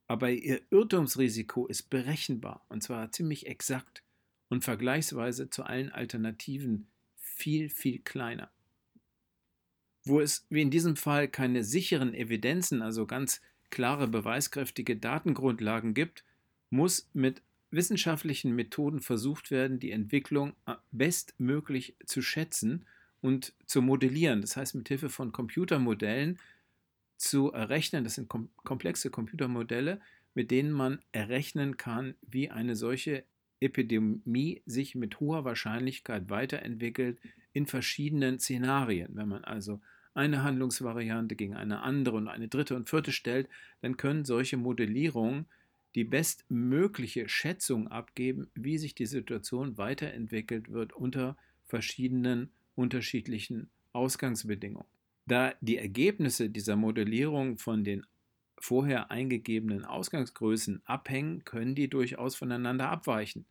aber 0.07 0.31
ihr 0.31 0.61
Irrtumsrisiko 0.71 1.67
ist 1.67 1.91
berechenbar 1.91 2.65
und 2.69 2.83
zwar 2.83 3.13
ziemlich 3.13 3.47
exakt 3.47 4.03
und 4.49 4.65
vergleichsweise 4.65 5.51
zu 5.51 5.65
allen 5.65 5.91
Alternativen 5.91 6.87
viel, 7.17 7.69
viel 7.69 7.99
kleiner. 7.99 8.51
Wo 10.05 10.21
es 10.21 10.47
wie 10.49 10.63
in 10.63 10.71
diesem 10.71 10.97
Fall 10.97 11.29
keine 11.29 11.65
sicheren 11.65 12.15
Evidenzen, 12.15 12.81
also 12.81 13.07
ganz 13.07 13.43
klare 13.71 14.09
beweiskräftige 14.09 14.97
Datengrundlagen 14.97 15.93
gibt, 15.93 16.25
muss 16.71 17.11
mit 17.13 17.43
wissenschaftlichen 17.71 18.55
Methoden 18.55 19.01
versucht 19.01 19.51
werden, 19.51 19.79
die 19.79 19.91
Entwicklung 19.91 20.55
bestmöglich 20.91 21.97
zu 22.07 22.23
schätzen 22.23 22.87
und 23.21 23.53
zu 23.67 23.83
modellieren. 23.83 24.41
Das 24.41 24.57
heißt, 24.57 24.75
mit 24.75 24.89
Hilfe 24.89 25.09
von 25.09 25.33
Computermodellen 25.33 26.39
zu 27.17 27.53
errechnen, 27.53 28.05
das 28.05 28.15
sind 28.15 28.29
komplexe 28.29 29.11
Computermodelle, 29.11 30.01
mit 30.35 30.51
denen 30.51 30.71
man 30.71 31.01
errechnen 31.13 31.77
kann, 31.77 32.15
wie 32.23 32.51
eine 32.51 32.77
solche 32.77 33.25
Epidemie 33.61 34.63
sich 34.67 34.95
mit 34.95 35.19
hoher 35.19 35.45
Wahrscheinlichkeit 35.45 36.31
weiterentwickelt 36.31 37.19
in 37.53 37.67
verschiedenen 37.67 38.39
Szenarien. 38.39 39.17
Wenn 39.17 39.29
man 39.29 39.43
also 39.43 39.81
eine 40.15 40.45
Handlungsvariante 40.45 41.35
gegen 41.35 41.57
eine 41.57 41.83
andere 41.83 42.17
und 42.17 42.29
eine 42.29 42.49
dritte 42.49 42.77
und 42.77 42.89
vierte 42.89 43.13
stellt, 43.13 43.49
dann 43.81 43.97
können 43.97 44.25
solche 44.25 44.57
Modellierungen 44.57 45.47
die 45.99 46.05
bestmögliche 46.05 47.29
Schätzung 47.29 47.89
abgeben, 47.89 48.47
wie 48.55 48.79
sich 48.79 48.95
die 48.95 49.05
Situation 49.05 49.79
weiterentwickelt 49.79 50.71
wird 50.71 50.93
unter 50.93 51.37
verschiedenen 51.67 52.53
unterschiedlichen 52.77 53.69
Ausgangsbedingungen. 53.93 54.87
Da 55.27 55.55
die 55.61 55.77
Ergebnisse 55.77 56.51
dieser 56.51 56.77
Modellierung 56.77 57.59
von 57.59 57.83
den 57.83 58.07
vorher 58.59 59.11
eingegebenen 59.11 59.85
Ausgangsgrößen 59.85 60.83
abhängen, 60.85 61.45
können 61.45 61.75
die 61.75 61.89
durchaus 61.89 62.37
voneinander 62.37 62.89
abweichen. 62.91 63.45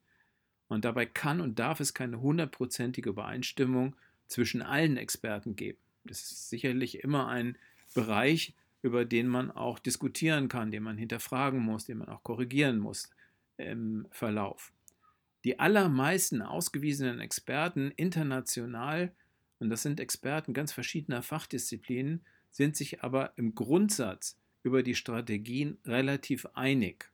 Und 0.69 0.85
dabei 0.85 1.05
kann 1.05 1.41
und 1.41 1.59
darf 1.59 1.81
es 1.81 1.93
keine 1.93 2.21
hundertprozentige 2.21 3.09
Übereinstimmung 3.09 3.97
zwischen 4.27 4.61
allen 4.61 4.95
Experten 4.95 5.57
geben. 5.57 5.79
Das 6.05 6.21
ist 6.21 6.49
sicherlich 6.49 7.03
immer 7.03 7.27
ein 7.27 7.57
Bereich, 7.93 8.53
über 8.87 9.05
den 9.05 9.27
man 9.27 9.51
auch 9.51 9.77
diskutieren 9.77 10.47
kann, 10.47 10.71
den 10.71 10.83
man 10.83 10.97
hinterfragen 10.97 11.59
muss, 11.59 11.85
den 11.85 11.99
man 11.99 12.09
auch 12.09 12.23
korrigieren 12.23 12.79
muss 12.79 13.09
im 13.57 14.07
Verlauf. 14.11 14.71
Die 15.43 15.59
allermeisten 15.59 16.41
ausgewiesenen 16.41 17.19
Experten 17.19 17.91
international, 17.91 19.13
und 19.59 19.69
das 19.69 19.83
sind 19.83 19.99
Experten 19.99 20.53
ganz 20.53 20.71
verschiedener 20.71 21.21
Fachdisziplinen, 21.21 22.25
sind 22.49 22.75
sich 22.75 23.03
aber 23.03 23.33
im 23.37 23.53
Grundsatz 23.53 24.39
über 24.63 24.83
die 24.83 24.95
Strategien 24.95 25.77
relativ 25.85 26.47
einig. 26.53 27.11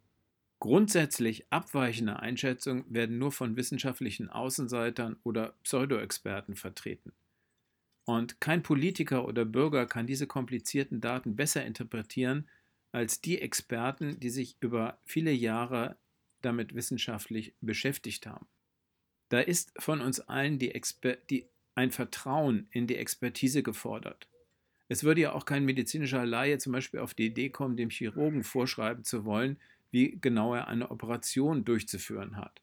Grundsätzlich 0.60 1.46
abweichende 1.50 2.20
Einschätzungen 2.20 2.86
werden 2.88 3.18
nur 3.18 3.32
von 3.32 3.58
wissenschaftlichen 3.58 4.30
Außenseitern 4.30 5.18
oder 5.24 5.56
Pseudoexperten 5.64 6.56
vertreten. 6.56 7.12
Und 8.06 8.42
kein 8.42 8.64
Politiker 8.64 9.26
oder 9.26 9.46
Bürger 9.46 9.86
kann 9.86 10.08
diese 10.08 10.28
komplizierten 10.28 11.00
Daten 11.00 11.36
besser 11.36 11.66
interpretieren 11.66 12.50
als 12.92 13.22
die 13.22 13.42
Experten, 13.42 14.20
die 14.20 14.30
sich 14.30 14.58
über 14.60 15.00
viele 15.04 15.32
Jahre 15.32 15.98
damit 16.42 16.76
wissenschaftlich 16.76 17.54
beschäftigt 17.62 18.28
haben. 18.28 18.46
Da 19.30 19.40
ist 19.40 19.74
von 19.80 20.02
uns 20.02 20.20
allen 20.20 20.60
die 20.60 20.80
die, 21.30 21.48
ein 21.76 21.92
Vertrauen 21.92 22.68
in 22.72 22.86
die 22.86 22.98
Expertise 22.98 23.64
gefordert. 23.64 24.28
Es 24.90 25.04
würde 25.04 25.22
ja 25.22 25.32
auch 25.32 25.46
kein 25.46 25.66
medizinischer 25.66 26.26
Laie 26.26 26.60
zum 26.60 26.74
Beispiel 26.74 27.00
auf 27.00 27.14
die 27.14 27.28
Idee 27.28 27.50
kommen, 27.50 27.78
dem 27.78 27.90
Chirurgen 27.90 28.44
vorschreiben 28.44 29.04
zu 29.04 29.26
wollen, 29.26 29.58
wie 29.90 30.20
genau 30.22 30.54
er 30.54 30.68
eine 30.68 30.92
Operation 30.92 31.66
durchzuführen 31.66 32.38
hat. 32.38 32.62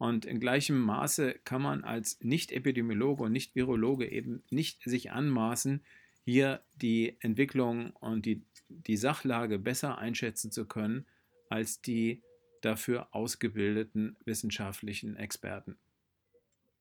Und 0.00 0.24
in 0.24 0.40
gleichem 0.40 0.80
Maße 0.80 1.40
kann 1.44 1.60
man 1.60 1.84
als 1.84 2.18
Nicht-Epidemiologe 2.22 3.24
und 3.24 3.32
Nicht-Virologe 3.32 4.10
eben 4.10 4.42
nicht 4.48 4.82
sich 4.84 5.10
anmaßen, 5.10 5.84
hier 6.24 6.62
die 6.74 7.18
Entwicklung 7.20 7.90
und 7.96 8.24
die, 8.24 8.42
die 8.70 8.96
Sachlage 8.96 9.58
besser 9.58 9.98
einschätzen 9.98 10.50
zu 10.50 10.64
können 10.64 11.04
als 11.50 11.82
die 11.82 12.22
dafür 12.62 13.08
ausgebildeten 13.14 14.16
wissenschaftlichen 14.24 15.16
Experten. 15.16 15.76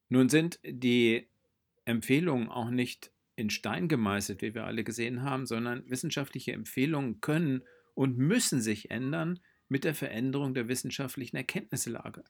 Nun 0.07 0.29
sind 0.29 0.61
die 0.63 1.27
Empfehlungen 1.83 2.47
auch 2.47 2.69
nicht 2.69 3.11
in 3.35 3.49
Stein 3.49 3.89
gemeißelt, 3.89 4.41
wie 4.41 4.55
wir 4.55 4.63
alle 4.63 4.85
gesehen 4.85 5.23
haben, 5.23 5.45
sondern 5.45 5.83
wissenschaftliche 5.89 6.53
Empfehlungen 6.53 7.19
können 7.19 7.63
und 7.95 8.17
müssen 8.17 8.61
sich 8.61 8.91
ändern 8.91 9.41
mit 9.67 9.83
der 9.83 9.93
Veränderung 9.93 10.53
der 10.53 10.69
wissenschaftlichen 10.69 11.35
Erkenntnislage. 11.35 12.23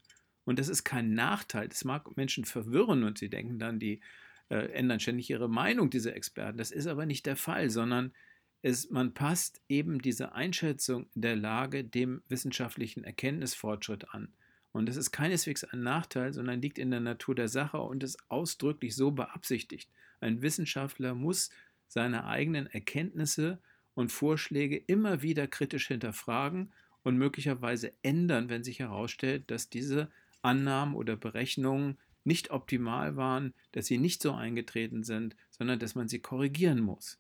Und 0.46 0.60
das 0.60 0.68
ist 0.68 0.84
kein 0.84 1.14
Nachteil. 1.14 1.68
Das 1.68 1.84
mag 1.84 2.16
Menschen 2.18 2.46
verwirren 2.46 3.04
und 3.04 3.18
sie 3.18 3.30
denken 3.30 3.60
dann, 3.60 3.80
die 3.80 4.02
äh, 4.50 4.72
ändern 4.72 5.00
ständig 5.00 5.30
ihre 5.30 5.50
Meinung, 5.50 5.90
diese 5.90 6.14
Experten. 6.14 6.58
Das 6.58 6.72
ist 6.72 6.88
aber 6.88 7.06
nicht 7.06 7.26
der 7.26 7.36
Fall, 7.36 7.70
sondern 7.70 8.14
es, 8.62 8.90
man 8.90 9.14
passt 9.14 9.62
eben 9.70 10.02
diese 10.02 10.34
Einschätzung 10.34 11.08
der 11.14 11.36
Lage 11.36 11.84
dem 11.84 12.22
wissenschaftlichen 12.28 13.04
Erkenntnisfortschritt 13.04 14.14
an. 14.14 14.34
Und 14.72 14.88
das 14.88 14.98
ist 14.98 15.12
keineswegs 15.12 15.64
ein 15.64 15.82
Nachteil, 15.82 16.34
sondern 16.34 16.62
liegt 16.62 16.78
in 16.78 16.92
der 16.92 17.00
Natur 17.00 17.36
der 17.36 17.48
Sache 17.48 17.80
und 17.80 18.04
ist 18.04 18.18
ausdrücklich 18.30 18.96
so 18.96 19.12
beabsichtigt. 19.12 19.90
Ein 20.20 20.42
Wissenschaftler 20.42 21.16
muss 21.16 21.50
seine 21.88 22.26
eigenen 22.26 22.68
Erkenntnisse 22.68 23.60
und 23.96 24.12
Vorschläge 24.12 24.78
immer 24.78 25.22
wieder 25.22 25.48
kritisch 25.48 25.88
hinterfragen 25.88 26.72
und 27.04 27.18
möglicherweise 27.18 27.94
ändern, 28.04 28.50
wenn 28.50 28.64
sich 28.64 28.80
herausstellt, 28.80 29.50
dass 29.50 29.70
diese 29.70 30.12
Annahmen 30.42 30.96
oder 30.96 31.16
Berechnungen 31.16 31.98
nicht 32.24 32.52
optimal 32.52 33.16
waren, 33.16 33.54
dass 33.72 33.88
sie 33.88 33.98
nicht 33.98 34.22
so 34.22 34.34
eingetreten 34.34 35.04
sind, 35.04 35.36
sondern 35.50 35.80
dass 35.80 35.96
man 35.96 36.08
sie 36.08 36.20
korrigieren 36.20 36.80
muss. 36.80 37.18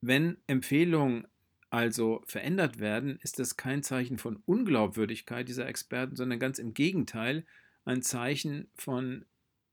Wenn 0.00 0.36
Empfehlungen 0.46 1.26
also 1.70 2.22
verändert 2.26 2.78
werden, 2.78 3.18
ist 3.22 3.38
das 3.38 3.56
kein 3.56 3.82
Zeichen 3.82 4.18
von 4.18 4.42
Unglaubwürdigkeit 4.46 5.48
dieser 5.48 5.66
Experten, 5.66 6.16
sondern 6.16 6.38
ganz 6.38 6.58
im 6.58 6.72
Gegenteil 6.72 7.44
ein 7.84 8.02
Zeichen 8.02 8.68
von 8.74 9.24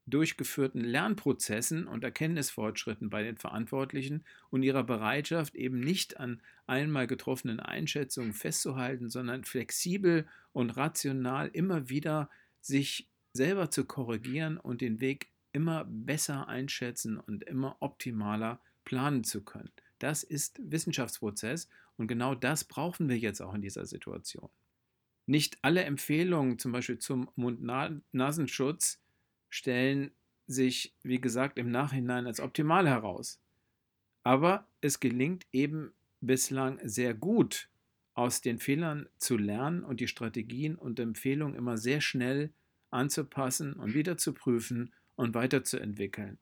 durchgeführten 0.07 0.81
Lernprozessen 0.81 1.87
und 1.87 2.03
Erkenntnisfortschritten 2.03 3.09
bei 3.09 3.23
den 3.23 3.37
Verantwortlichen 3.37 4.23
und 4.51 4.61
ihrer 4.61 4.83
Bereitschaft, 4.83 5.55
eben 5.55 5.79
nicht 5.79 6.19
an 6.19 6.41
einmal 6.67 7.07
getroffenen 7.07 7.59
Einschätzungen 7.59 8.33
festzuhalten, 8.33 9.09
sondern 9.09 9.43
flexibel 9.43 10.27
und 10.53 10.71
rational 10.71 11.49
immer 11.53 11.89
wieder 11.89 12.29
sich 12.65 13.07
selber 13.33 13.69
zu 13.69 13.85
korrigieren 13.85 14.57
und 14.57 14.81
den 14.81 14.99
Weg 14.99 15.31
immer 15.51 15.85
besser 15.85 16.47
einschätzen 16.47 17.17
und 17.17 17.43
immer 17.43 17.77
optimaler 17.79 18.59
planen 18.83 19.23
zu 19.23 19.43
können. 19.43 19.71
Das 19.99 20.23
ist 20.23 20.59
Wissenschaftsprozess 20.63 21.69
und 21.97 22.07
genau 22.07 22.35
das 22.35 22.63
brauchen 22.63 23.07
wir 23.07 23.17
jetzt 23.17 23.41
auch 23.41 23.53
in 23.53 23.61
dieser 23.61 23.85
Situation. 23.85 24.49
Nicht 25.27 25.57
alle 25.61 25.83
Empfehlungen, 25.83 26.59
zum 26.59 26.71
Beispiel 26.71 26.99
zum 26.99 27.29
Mund-Nasenschutz, 27.35 29.01
stellen 29.49 30.11
sich, 30.47 30.93
wie 31.01 31.21
gesagt, 31.21 31.57
im 31.57 31.71
Nachhinein 31.71 32.27
als 32.27 32.39
optimal 32.39 32.87
heraus. 32.87 33.39
Aber 34.23 34.67
es 34.81 34.99
gelingt 34.99 35.45
eben 35.51 35.93
bislang 36.19 36.79
sehr 36.83 37.13
gut, 37.13 37.69
aus 38.15 38.41
den 38.41 38.59
Fehlern 38.59 39.07
zu 39.17 39.37
lernen 39.37 39.83
und 39.83 39.99
die 39.99 40.07
Strategien 40.07 40.75
und 40.75 40.99
Empfehlungen 40.99 41.55
immer 41.55 41.77
sehr 41.77 42.01
schnell 42.01 42.51
anzupassen 42.89 43.73
und 43.73 43.93
wieder 43.93 44.17
zu 44.17 44.33
prüfen 44.33 44.93
und 45.15 45.35
weiterzuentwickeln. 45.35 46.39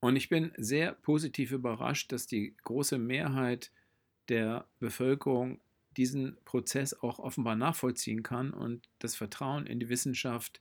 Und 0.00 0.16
ich 0.16 0.28
bin 0.28 0.52
sehr 0.56 0.92
positiv 0.92 1.52
überrascht, 1.52 2.10
dass 2.10 2.26
die 2.26 2.56
große 2.64 2.98
Mehrheit 2.98 3.70
der 4.28 4.66
Bevölkerung 4.80 5.60
diesen 5.96 6.36
Prozess 6.44 6.92
auch 6.92 7.20
offenbar 7.20 7.54
nachvollziehen 7.54 8.24
kann 8.24 8.52
und 8.52 8.88
das 8.98 9.14
Vertrauen 9.14 9.66
in 9.66 9.78
die 9.78 9.88
Wissenschaft 9.88 10.60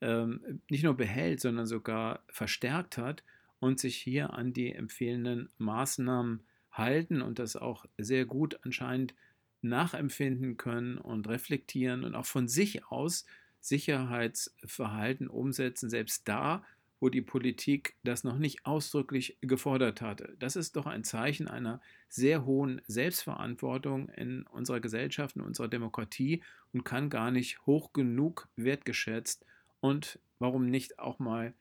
ähm, 0.00 0.62
nicht 0.70 0.84
nur 0.84 0.96
behält, 0.96 1.40
sondern 1.40 1.66
sogar 1.66 2.22
verstärkt 2.28 2.96
hat 2.96 3.22
und 3.58 3.78
sich 3.78 3.96
hier 3.96 4.32
an 4.32 4.54
die 4.54 4.72
empfehlenden 4.72 5.50
Maßnahmen 5.58 6.42
halten 6.72 7.22
und 7.22 7.38
das 7.38 7.56
auch 7.56 7.86
sehr 7.98 8.24
gut 8.26 8.58
anscheinend 8.64 9.14
nachempfinden 9.62 10.56
können 10.56 10.98
und 10.98 11.28
reflektieren 11.28 12.04
und 12.04 12.14
auch 12.14 12.26
von 12.26 12.48
sich 12.48 12.84
aus 12.86 13.26
Sicherheitsverhalten 13.60 15.28
umsetzen, 15.28 15.90
selbst 15.90 16.26
da, 16.28 16.64
wo 16.98 17.08
die 17.08 17.22
Politik 17.22 17.96
das 18.04 18.24
noch 18.24 18.38
nicht 18.38 18.66
ausdrücklich 18.66 19.38
gefordert 19.40 20.00
hatte. 20.02 20.36
Das 20.38 20.56
ist 20.56 20.76
doch 20.76 20.86
ein 20.86 21.04
Zeichen 21.04 21.48
einer 21.48 21.80
sehr 22.08 22.44
hohen 22.44 22.82
Selbstverantwortung 22.86 24.08
in 24.10 24.42
unserer 24.46 24.80
Gesellschaft, 24.80 25.36
in 25.36 25.42
unserer 25.42 25.68
Demokratie 25.68 26.42
und 26.72 26.84
kann 26.84 27.08
gar 27.10 27.30
nicht 27.30 27.64
hoch 27.66 27.92
genug 27.92 28.48
wertgeschätzt 28.56 29.44
und 29.80 30.18
warum 30.38 30.66
nicht 30.66 30.98
auch 30.98 31.18
mal 31.18 31.54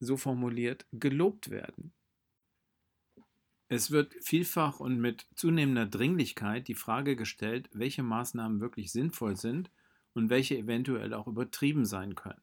so 0.00 0.16
formuliert 0.16 0.86
gelobt 0.92 1.50
werden. 1.50 1.92
Es 3.68 3.90
wird 3.90 4.14
vielfach 4.20 4.80
und 4.80 4.98
mit 4.98 5.26
zunehmender 5.34 5.84
Dringlichkeit 5.84 6.68
die 6.68 6.74
Frage 6.74 7.16
gestellt, 7.16 7.68
welche 7.72 8.02
Maßnahmen 8.02 8.60
wirklich 8.60 8.90
sinnvoll 8.92 9.36
sind 9.36 9.70
und 10.14 10.30
welche 10.30 10.56
eventuell 10.56 11.12
auch 11.12 11.26
übertrieben 11.26 11.84
sein 11.84 12.14
können. 12.14 12.40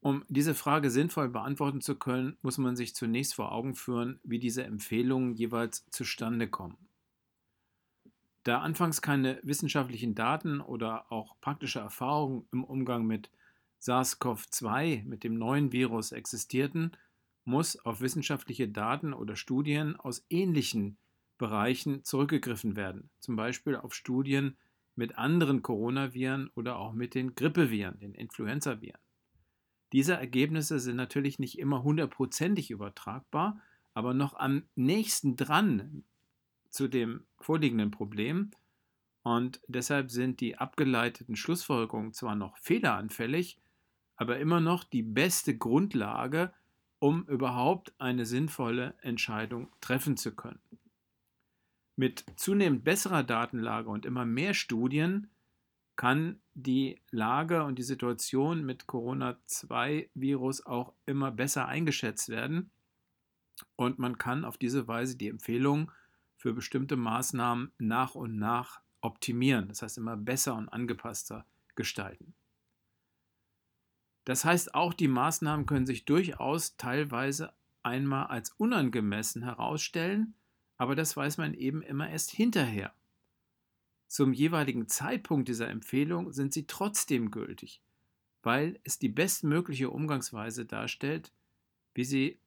Um 0.00 0.24
diese 0.28 0.54
Frage 0.54 0.90
sinnvoll 0.90 1.28
beantworten 1.28 1.80
zu 1.80 1.94
können, 1.96 2.36
muss 2.42 2.58
man 2.58 2.74
sich 2.74 2.94
zunächst 2.94 3.34
vor 3.34 3.52
Augen 3.52 3.74
führen, 3.74 4.18
wie 4.24 4.38
diese 4.38 4.64
Empfehlungen 4.64 5.34
jeweils 5.34 5.86
zustande 5.90 6.48
kommen. 6.48 6.88
Da 8.42 8.60
anfangs 8.60 9.02
keine 9.02 9.38
wissenschaftlichen 9.44 10.14
Daten 10.16 10.60
oder 10.60 11.12
auch 11.12 11.36
praktische 11.40 11.78
Erfahrungen 11.78 12.48
im 12.50 12.64
Umgang 12.64 13.06
mit 13.06 13.30
SARS-CoV-2, 13.80 15.04
mit 15.04 15.22
dem 15.22 15.34
neuen 15.38 15.70
Virus 15.70 16.10
existierten, 16.10 16.96
muss 17.44 17.76
auf 17.84 18.00
wissenschaftliche 18.00 18.68
Daten 18.68 19.12
oder 19.12 19.36
Studien 19.36 19.96
aus 19.96 20.24
ähnlichen 20.30 20.96
Bereichen 21.38 22.04
zurückgegriffen 22.04 22.76
werden, 22.76 23.10
zum 23.18 23.36
Beispiel 23.36 23.76
auf 23.76 23.94
Studien 23.94 24.56
mit 24.94 25.18
anderen 25.18 25.62
Coronaviren 25.62 26.50
oder 26.54 26.78
auch 26.78 26.92
mit 26.92 27.14
den 27.14 27.34
Grippeviren, 27.34 27.98
den 27.98 28.14
Influenzaviren. 28.14 29.00
Diese 29.92 30.14
Ergebnisse 30.14 30.78
sind 30.78 30.96
natürlich 30.96 31.38
nicht 31.38 31.58
immer 31.58 31.82
hundertprozentig 31.82 32.70
übertragbar, 32.70 33.60
aber 33.94 34.14
noch 34.14 34.34
am 34.34 34.62
nächsten 34.74 35.36
dran 35.36 36.04
zu 36.70 36.88
dem 36.88 37.24
vorliegenden 37.38 37.90
Problem. 37.90 38.50
Und 39.22 39.60
deshalb 39.68 40.10
sind 40.10 40.40
die 40.40 40.56
abgeleiteten 40.56 41.36
Schlussfolgerungen 41.36 42.12
zwar 42.12 42.34
noch 42.34 42.56
fehleranfällig, 42.58 43.58
aber 44.16 44.38
immer 44.38 44.60
noch 44.60 44.84
die 44.84 45.02
beste 45.02 45.56
Grundlage, 45.56 46.52
um 47.02 47.24
überhaupt 47.24 47.92
eine 47.98 48.24
sinnvolle 48.24 48.94
Entscheidung 49.02 49.68
treffen 49.80 50.16
zu 50.16 50.36
können. 50.36 50.60
Mit 51.96 52.24
zunehmend 52.36 52.84
besserer 52.84 53.24
Datenlage 53.24 53.88
und 53.88 54.06
immer 54.06 54.24
mehr 54.24 54.54
Studien 54.54 55.28
kann 55.96 56.40
die 56.54 57.00
Lage 57.10 57.64
und 57.64 57.80
die 57.80 57.82
Situation 57.82 58.64
mit 58.64 58.86
Corona-2-Virus 58.86 60.64
auch 60.64 60.94
immer 61.04 61.32
besser 61.32 61.66
eingeschätzt 61.66 62.28
werden. 62.28 62.70
Und 63.74 63.98
man 63.98 64.16
kann 64.16 64.44
auf 64.44 64.56
diese 64.56 64.86
Weise 64.86 65.16
die 65.16 65.28
Empfehlungen 65.28 65.90
für 66.36 66.52
bestimmte 66.52 66.94
Maßnahmen 66.94 67.72
nach 67.78 68.14
und 68.14 68.36
nach 68.36 68.80
optimieren, 69.00 69.66
das 69.66 69.82
heißt 69.82 69.98
immer 69.98 70.16
besser 70.16 70.54
und 70.54 70.68
angepasster 70.68 71.46
gestalten. 71.74 72.36
Das 74.24 74.44
heißt, 74.44 74.74
auch 74.74 74.94
die 74.94 75.08
Maßnahmen 75.08 75.66
können 75.66 75.86
sich 75.86 76.04
durchaus 76.04 76.76
teilweise 76.76 77.52
einmal 77.82 78.26
als 78.26 78.50
unangemessen 78.50 79.42
herausstellen, 79.42 80.34
aber 80.76 80.94
das 80.94 81.16
weiß 81.16 81.38
man 81.38 81.54
eben 81.54 81.82
immer 81.82 82.08
erst 82.08 82.30
hinterher. 82.30 82.94
Zum 84.06 84.32
jeweiligen 84.32 84.88
Zeitpunkt 84.88 85.48
dieser 85.48 85.68
Empfehlung 85.68 86.32
sind 86.32 86.52
sie 86.52 86.66
trotzdem 86.66 87.30
gültig, 87.30 87.80
weil 88.42 88.78
es 88.84 88.98
die 88.98 89.08
bestmögliche 89.08 89.90
Umgangsweise 89.90 90.66
darstellt, 90.66 91.32
wie 91.94 92.04
sie 92.04 92.38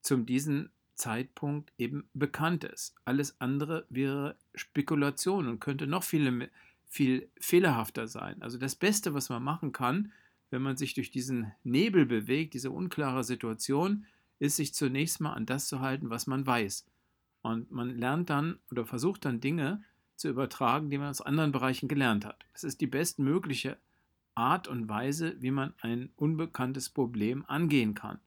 zum 0.00 0.26
diesen 0.26 0.70
Zeitpunkt 0.94 1.72
eben 1.78 2.08
bekannt 2.14 2.64
ist. 2.64 2.94
Alles 3.04 3.40
andere 3.40 3.86
wäre 3.90 4.36
Spekulation 4.54 5.46
und 5.46 5.60
könnte 5.60 5.86
noch 5.86 6.02
viel, 6.02 6.50
viel 6.86 7.30
fehlerhafter 7.38 8.08
sein. 8.08 8.40
Also 8.40 8.56
das 8.58 8.74
Beste, 8.74 9.12
was 9.12 9.28
man 9.28 9.42
machen 9.42 9.72
kann, 9.72 10.12
wenn 10.50 10.62
man 10.62 10.76
sich 10.76 10.94
durch 10.94 11.10
diesen 11.10 11.52
Nebel 11.64 12.06
bewegt, 12.06 12.54
diese 12.54 12.70
unklare 12.70 13.24
Situation, 13.24 14.06
ist 14.38 14.56
sich 14.56 14.74
zunächst 14.74 15.20
mal 15.20 15.32
an 15.32 15.46
das 15.46 15.68
zu 15.68 15.80
halten, 15.80 16.10
was 16.10 16.26
man 16.26 16.46
weiß. 16.46 16.86
Und 17.42 17.70
man 17.70 17.96
lernt 17.96 18.30
dann 18.30 18.58
oder 18.70 18.84
versucht 18.84 19.24
dann 19.24 19.40
Dinge 19.40 19.82
zu 20.16 20.28
übertragen, 20.28 20.90
die 20.90 20.98
man 20.98 21.10
aus 21.10 21.20
anderen 21.20 21.52
Bereichen 21.52 21.88
gelernt 21.88 22.24
hat. 22.24 22.44
Es 22.52 22.64
ist 22.64 22.80
die 22.80 22.86
bestmögliche 22.86 23.78
Art 24.34 24.68
und 24.68 24.88
Weise, 24.88 25.36
wie 25.40 25.50
man 25.50 25.74
ein 25.80 26.10
unbekanntes 26.16 26.90
Problem 26.90 27.44
angehen 27.46 27.94
kann. 27.94 28.18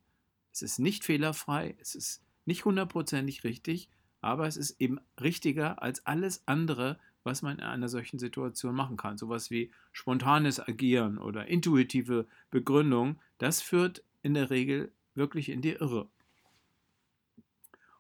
Es 0.52 0.62
ist 0.62 0.80
nicht 0.80 1.04
fehlerfrei, 1.04 1.76
es 1.80 1.96
ist 1.96 2.24
nicht 2.46 2.66
hundertprozentig 2.66 3.44
richtig, 3.44 3.90
aber 4.22 4.48
es 4.48 4.58
ist 4.58 4.82
eben 4.82 5.00
richtiger 5.22 5.82
als 5.82 6.06
alles 6.06 6.48
andere, 6.48 7.00
was 7.24 7.42
man 7.42 7.58
in 7.58 7.64
einer 7.64 7.90
solchen 7.90 8.20
Situation 8.20 8.76
machen 8.76 8.98
kann. 8.98 9.18
Sowas 9.18 9.52
wie 9.52 9.72
spontanes 9.92 10.60
Agieren 10.60 11.18
oder 11.18 11.48
intuitive 11.48 12.28
Begründung, 12.50 13.20
das 13.38 13.62
führt 13.62 14.04
in 14.22 14.34
der 14.34 14.50
Regel 14.50 14.92
wirklich 15.16 15.50
in 15.50 15.62
die 15.62 15.74
Irre. 15.74 16.08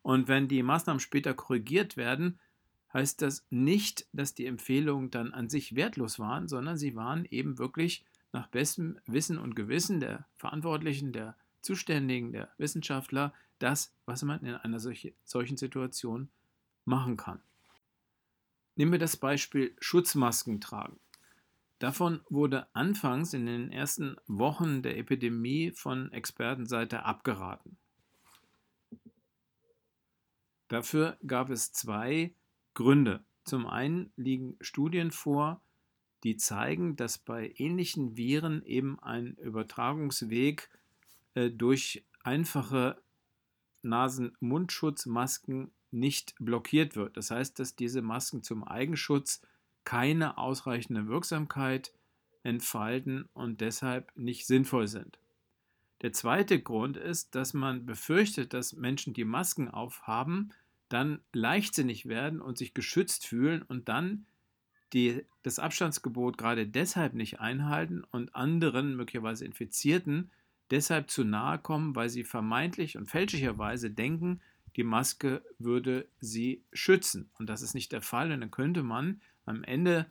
Und 0.01 0.27
wenn 0.27 0.47
die 0.47 0.63
Maßnahmen 0.63 0.99
später 0.99 1.34
korrigiert 1.34 1.97
werden, 1.97 2.39
heißt 2.93 3.21
das 3.21 3.45
nicht, 3.49 4.08
dass 4.13 4.34
die 4.34 4.45
Empfehlungen 4.45 5.12
dann 5.12 5.34
an 5.34 5.49
sich 5.49 5.75
wertlos 5.75 6.17
waren, 6.19 6.47
sondern 6.47 6.77
sie 6.77 6.95
waren 6.95 7.25
eben 7.25 7.60
wirklich 7.60 8.05
nach 8.32 8.47
bestem 8.47 8.99
Wissen 9.05 9.38
und 9.38 9.55
Gewissen 9.55 9.99
der 9.99 10.25
Verantwortlichen, 10.38 11.12
der 11.12 11.36
Zuständigen, 11.62 12.32
der 12.32 12.49
Wissenschaftler 12.58 13.34
das, 13.60 13.93
was 14.05 14.23
man 14.23 14.39
in 14.43 14.55
einer 14.55 14.79
solche, 14.79 15.13
solchen 15.25 15.58
Situation 15.58 16.29
machen 16.86 17.17
kann. 17.17 17.41
Nehmen 18.79 18.93
wir 18.93 18.99
das 18.99 19.17
Beispiel 19.17 19.75
Schutzmasken 19.81 20.61
tragen. 20.61 21.01
Davon 21.79 22.21
wurde 22.29 22.73
anfangs 22.73 23.33
in 23.33 23.45
den 23.45 23.73
ersten 23.73 24.15
Wochen 24.25 24.81
der 24.81 24.97
Epidemie 24.97 25.71
von 25.71 26.13
Expertenseite 26.13 27.03
abgeraten. 27.03 27.77
Dafür 30.69 31.17
gab 31.27 31.49
es 31.49 31.73
zwei 31.73 32.33
Gründe. 32.73 33.25
Zum 33.43 33.67
einen 33.67 34.13
liegen 34.15 34.55
Studien 34.61 35.11
vor, 35.11 35.61
die 36.23 36.37
zeigen, 36.37 36.95
dass 36.95 37.17
bei 37.17 37.53
ähnlichen 37.57 38.15
Viren 38.15 38.63
eben 38.63 38.97
ein 39.01 39.35
Übertragungsweg 39.35 40.69
äh, 41.33 41.49
durch 41.49 42.05
einfache 42.23 43.03
Nasen-Mundschutzmasken 43.81 45.73
nicht 45.91 46.36
blockiert 46.39 46.95
wird. 46.95 47.17
Das 47.17 47.32
heißt, 47.32 47.60
dass 47.60 47.75
diese 47.75 48.02
Masken 48.02 48.43
zum 48.43 48.63
Eigenschutz 48.63 49.41
keine 49.84 50.38
ausreichende 50.38 51.08
Wirksamkeit 51.08 51.93
entfalten 52.43 53.28
und 53.34 53.62
deshalb 53.62 54.12
nicht 54.15 54.45
sinnvoll 54.45 54.88
sind. 54.88 55.19
Der 56.02 56.13
zweite 56.13 56.62
Grund 56.62 56.95
ist, 56.95 57.36
dass 57.36 57.54
man 57.54 57.86
befürchtet, 57.86 58.54
dass 58.54 58.73
Menschen, 58.73 59.13
die 59.13 59.25
Masken 59.25 59.67
aufhaben, 59.67 60.54
dann 60.88 61.19
leichtsinnig 61.34 62.08
werden 62.08 62.41
und 62.41 62.58
sich 62.58 62.73
geschützt 62.73 63.28
fühlen 63.28 63.62
und 63.62 63.89
dann 63.89 64.25
die, 64.93 65.23
das 65.43 65.60
Abstandsgebot 65.60 66.38
gerade 66.38 66.65
deshalb 66.65 67.13
nicht 67.13 67.39
einhalten 67.39 68.04
und 68.12 68.34
anderen, 68.34 68.95
möglicherweise 68.95 69.45
Infizierten, 69.45 70.32
deshalb 70.71 71.12
zu 71.12 71.23
nahe 71.23 71.60
kommen, 71.60 71.95
weil 71.95 72.10
sie 72.10 72.23
vermeintlich 72.23 72.97
und 72.97 73.08
fälschlicherweise 73.08 73.91
denken, 73.91 74.41
die 74.75 74.84
Maske 74.84 75.43
würde 75.58 76.08
sie 76.19 76.63
schützen. 76.73 77.29
Und 77.38 77.47
das 77.49 77.62
ist 77.62 77.73
nicht 77.73 77.91
der 77.91 78.01
Fall. 78.01 78.32
Und 78.32 78.41
dann 78.41 78.51
könnte 78.51 78.84
man 78.84 79.21
am 79.45 79.63
Ende 79.63 80.10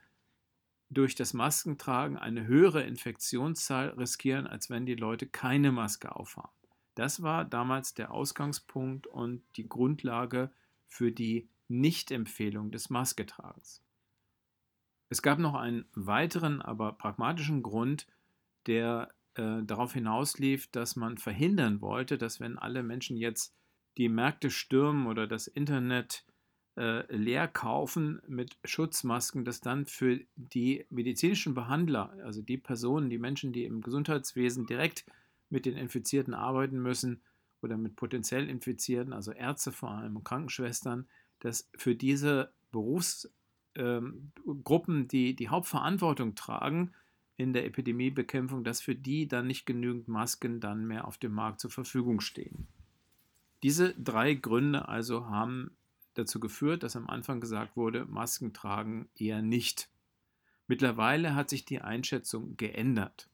durch 0.91 1.15
das 1.15 1.35
Maskentragen 1.35 2.17
eine 2.17 2.47
höhere 2.47 2.83
Infektionszahl 2.83 3.91
riskieren, 3.91 4.47
als 4.47 4.71
wenn 4.71 4.87
die 4.87 4.95
Leute 4.95 5.27
keine 5.27 5.71
Maske 5.71 6.15
aufhaben. 6.15 6.53
Das 6.95 7.23
war 7.23 7.45
damals 7.45 7.95
der 7.95 8.11
Ausgangspunkt 8.13 9.07
und 9.07 9.43
die 9.57 9.69
Grundlage 9.69 10.51
für 10.87 11.13
die 11.13 11.49
Nichtempfehlung 11.69 12.71
des 12.71 12.91
Masketragens. 12.91 13.83
Es 15.11 15.23
gab 15.23 15.39
noch 15.39 15.55
einen 15.55 15.87
weiteren, 15.95 16.61
aber 16.61 16.93
pragmatischen 16.93 17.63
Grund, 17.63 18.07
der 18.67 19.15
äh, 19.35 19.63
darauf 19.63 19.95
hinauslief, 19.95 20.67
dass 20.69 20.97
man 20.97 21.19
verhindern 21.19 21.81
wollte, 21.81 22.19
dass 22.19 22.41
wenn 22.41 22.59
alle 22.59 22.83
Menschen 22.83 23.17
jetzt 23.17 23.55
die 23.99 24.09
Märkte 24.09 24.51
stürmen 24.51 25.07
oder 25.07 25.27
das 25.27 25.47
Internet 25.47 26.25
äh, 26.77 27.13
leer 27.15 27.49
kaufen 27.49 28.23
mit 28.27 28.57
Schutzmasken, 28.65 29.45
dass 29.45 29.61
dann 29.61 29.87
für 29.87 30.21
die 30.37 30.87
medizinischen 30.91 31.55
Behandler, 31.55 32.15
also 32.25 32.41
die 32.41 32.57
Personen, 32.59 33.11
die 33.11 33.19
Menschen, 33.19 33.53
die 33.53 33.65
im 33.65 33.83
Gesundheitswesen 33.83 34.67
direkt 34.67 35.05
mit 35.51 35.67
den 35.67 35.77
Infizierten 35.77 36.35
arbeiten 36.35 36.81
müssen, 36.81 37.21
oder 37.63 37.77
mit 37.77 37.97
potenziell 37.97 38.49
Infizierten, 38.49 39.13
also 39.13 39.33
Ärzte 39.33 39.73
vor 39.73 39.91
allem 39.91 40.17
und 40.17 40.25
Krankenschwestern, 40.25 41.07
dass 41.41 41.69
für 41.77 41.95
diese 41.95 42.53
Berufsgruppen, 42.71 43.33
ähm, 43.77 45.09
die 45.09 45.35
die 45.35 45.49
Hauptverantwortung 45.49 46.35
tragen, 46.35 46.93
in 47.37 47.53
der 47.53 47.67
Epidemiebekämpfung, 47.67 48.65
dass 48.65 48.81
für 48.81 48.97
die 48.97 49.29
dann 49.29 49.47
nicht 49.47 49.65
genügend 49.65 50.09
Masken 50.09 50.61
dann 50.61 50.87
mehr 50.87 51.07
auf 51.07 51.19
dem 51.19 51.33
Markt 51.33 51.61
zur 51.61 51.71
Verfügung 51.71 52.21
stehen. 52.21 52.67
Diese 53.63 53.95
drei 53.95 54.35
Gründe 54.35 54.89
also 54.89 55.27
haben 55.27 55.77
dazu 56.15 56.41
geführt, 56.41 56.83
dass 56.83 56.97
am 56.97 57.09
Anfang 57.09 57.41
gesagt 57.41 57.77
wurde, 57.77 58.05
Masken 58.07 58.53
tragen 58.53 59.09
eher 59.17 59.43
nicht. 59.43 59.89
Mittlerweile 60.67 61.35
hat 61.35 61.49
sich 61.49 61.65
die 61.65 61.81
Einschätzung 61.81 62.57
geändert. 62.57 63.29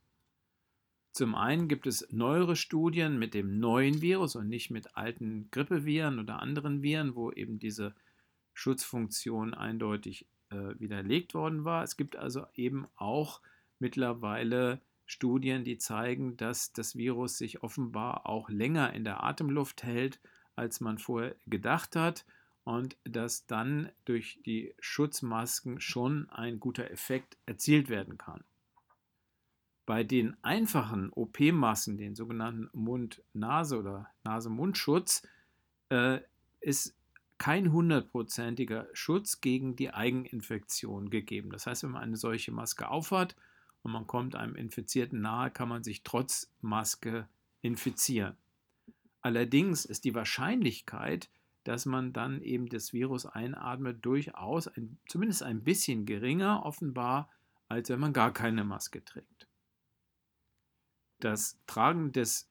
Zum 1.13 1.35
einen 1.35 1.69
gibt 1.69 1.87
es 1.87 2.09
neuere 2.11 2.57
Studien 2.57 3.19
mit 3.19 3.35
dem 3.35 3.61
neuen 3.61 4.03
Virus 4.03 4.35
und 4.35 4.49
nicht 4.49 4.71
mit 4.71 4.97
alten 4.97 5.49
Grippeviren 5.51 6.19
oder 6.19 6.41
anderen 6.41 6.83
Viren, 6.83 7.15
wo 7.15 7.31
eben 7.31 7.59
diese 7.59 7.95
Schutzfunktion 8.53 9.55
eindeutig 9.55 10.27
äh, 10.51 10.79
widerlegt 10.79 11.35
worden 11.35 11.65
war. 11.65 11.85
Es 11.85 11.97
gibt 11.97 12.17
also 12.17 12.47
eben 12.55 12.87
auch 12.97 13.41
mittlerweile 13.79 14.81
Studien, 15.07 15.65
die 15.65 15.79
zeigen, 15.79 16.37
dass 16.37 16.73
das 16.73 16.97
Virus 16.97 17.39
sich 17.39 17.63
offenbar 17.63 18.27
auch 18.27 18.49
länger 18.49 18.93
in 18.93 19.05
der 19.05 19.23
Atemluft 19.23 19.83
hält, 19.83 20.21
als 20.57 20.81
man 20.81 20.99
vorher 20.99 21.37
gedacht 21.47 21.97
hat 21.97 22.25
und 22.65 22.97
dass 23.05 23.47
dann 23.47 23.91
durch 24.05 24.41
die 24.47 24.75
Schutzmasken 24.81 25.81
schon 25.81 26.29
ein 26.31 26.61
guter 26.61 26.91
Effekt 26.91 27.37
erzielt 27.47 27.89
werden 27.89 28.17
kann. 28.17 28.45
Bei 29.87 30.03
den 30.03 30.35
einfachen 30.43 31.11
OP-Masken, 31.13 31.99
den 31.99 32.15
sogenannten 32.15 32.71
Mund-Nase- 32.73 33.79
oder 33.79 34.09
Nase-Mund-Schutz, 34.25 35.27
äh, 35.91 36.21
ist 36.61 36.97
kein 37.37 37.73
hundertprozentiger 37.73 38.89
Schutz 38.95 39.43
gegen 39.43 39.77
die 39.77 39.93
Eigeninfektion 39.93 41.11
gegeben. 41.11 41.51
Das 41.51 41.67
heißt, 41.67 41.83
wenn 41.83 41.91
man 41.91 42.03
eine 42.03 42.17
solche 42.17 42.53
Maske 42.53 42.89
aufhat 42.89 43.37
und 43.85 43.93
man 43.93 44.07
kommt 44.07 44.35
einem 44.35 44.57
Infizierten 44.57 45.21
nahe, 45.21 45.51
kann 45.51 45.69
man 45.69 45.85
sich 45.85 46.03
trotz 46.03 46.51
Maske 46.61 47.29
infizieren. 47.61 48.37
Allerdings 49.21 49.85
ist 49.85 50.05
die 50.05 50.15
Wahrscheinlichkeit, 50.15 51.31
dass 51.65 51.87
man 51.87 52.13
dann 52.13 52.43
eben 52.43 52.69
das 52.69 52.93
Virus 52.93 53.27
einatmet, 53.27 54.05
durchaus 54.05 54.69
ein, 54.69 54.99
zumindest 55.07 55.43
ein 55.43 55.63
bisschen 55.63 56.07
geringer 56.07 56.65
offenbar, 56.65 57.31
als 57.69 57.89
wenn 57.91 58.01
man 58.01 58.13
gar 58.13 58.33
keine 58.33 58.65
Maske 58.65 59.05
trägt. 59.05 59.49
Das 61.21 61.59
Tragen 61.67 62.13
des 62.13 62.51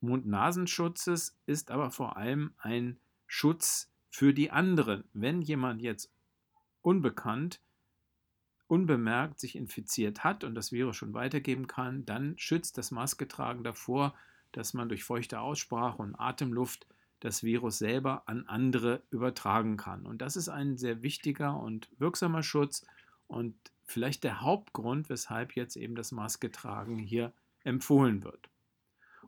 Mund-Nasenschutzes 0.00 1.36
ist 1.46 1.70
aber 1.70 1.90
vor 1.90 2.16
allem 2.16 2.54
ein 2.58 2.98
Schutz 3.26 3.92
für 4.08 4.32
die 4.32 4.50
anderen. 4.50 5.04
Wenn 5.12 5.42
jemand 5.42 5.82
jetzt 5.82 6.12
unbekannt 6.82 7.60
unbemerkt 8.68 9.40
sich 9.40 9.56
infiziert 9.56 10.22
hat 10.24 10.44
und 10.44 10.54
das 10.54 10.72
Virus 10.72 10.96
schon 10.96 11.14
weitergeben 11.14 11.66
kann, 11.66 12.04
dann 12.04 12.38
schützt 12.38 12.78
das 12.78 12.90
Masketragen 12.90 13.64
davor, 13.64 14.14
dass 14.52 14.74
man 14.74 14.88
durch 14.88 15.04
feuchte 15.04 15.40
Aussprache 15.40 16.00
und 16.00 16.14
Atemluft 16.14 16.86
das 17.20 17.42
Virus 17.42 17.78
selber 17.78 18.22
an 18.26 18.46
andere 18.46 19.02
übertragen 19.10 19.76
kann. 19.76 20.06
Und 20.06 20.22
das 20.22 20.36
ist 20.36 20.48
ein 20.48 20.76
sehr 20.76 21.02
wichtiger 21.02 21.58
und 21.58 21.88
wirksamer 21.98 22.42
Schutz 22.42 22.86
und 23.26 23.54
vielleicht 23.84 24.22
der 24.22 24.40
Hauptgrund, 24.42 25.08
weshalb 25.08 25.56
jetzt 25.56 25.76
eben 25.76 25.96
das 25.96 26.12
Masketragen 26.12 26.98
hier 26.98 27.32
empfohlen 27.64 28.22
wird. 28.22 28.48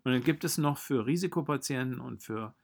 Und 0.04 0.12
dann 0.12 0.22
gibt 0.22 0.44
es 0.44 0.58
noch 0.58 0.78
für 0.78 1.06
Risikopatienten 1.06 2.00
und 2.00 2.22
für 2.22 2.54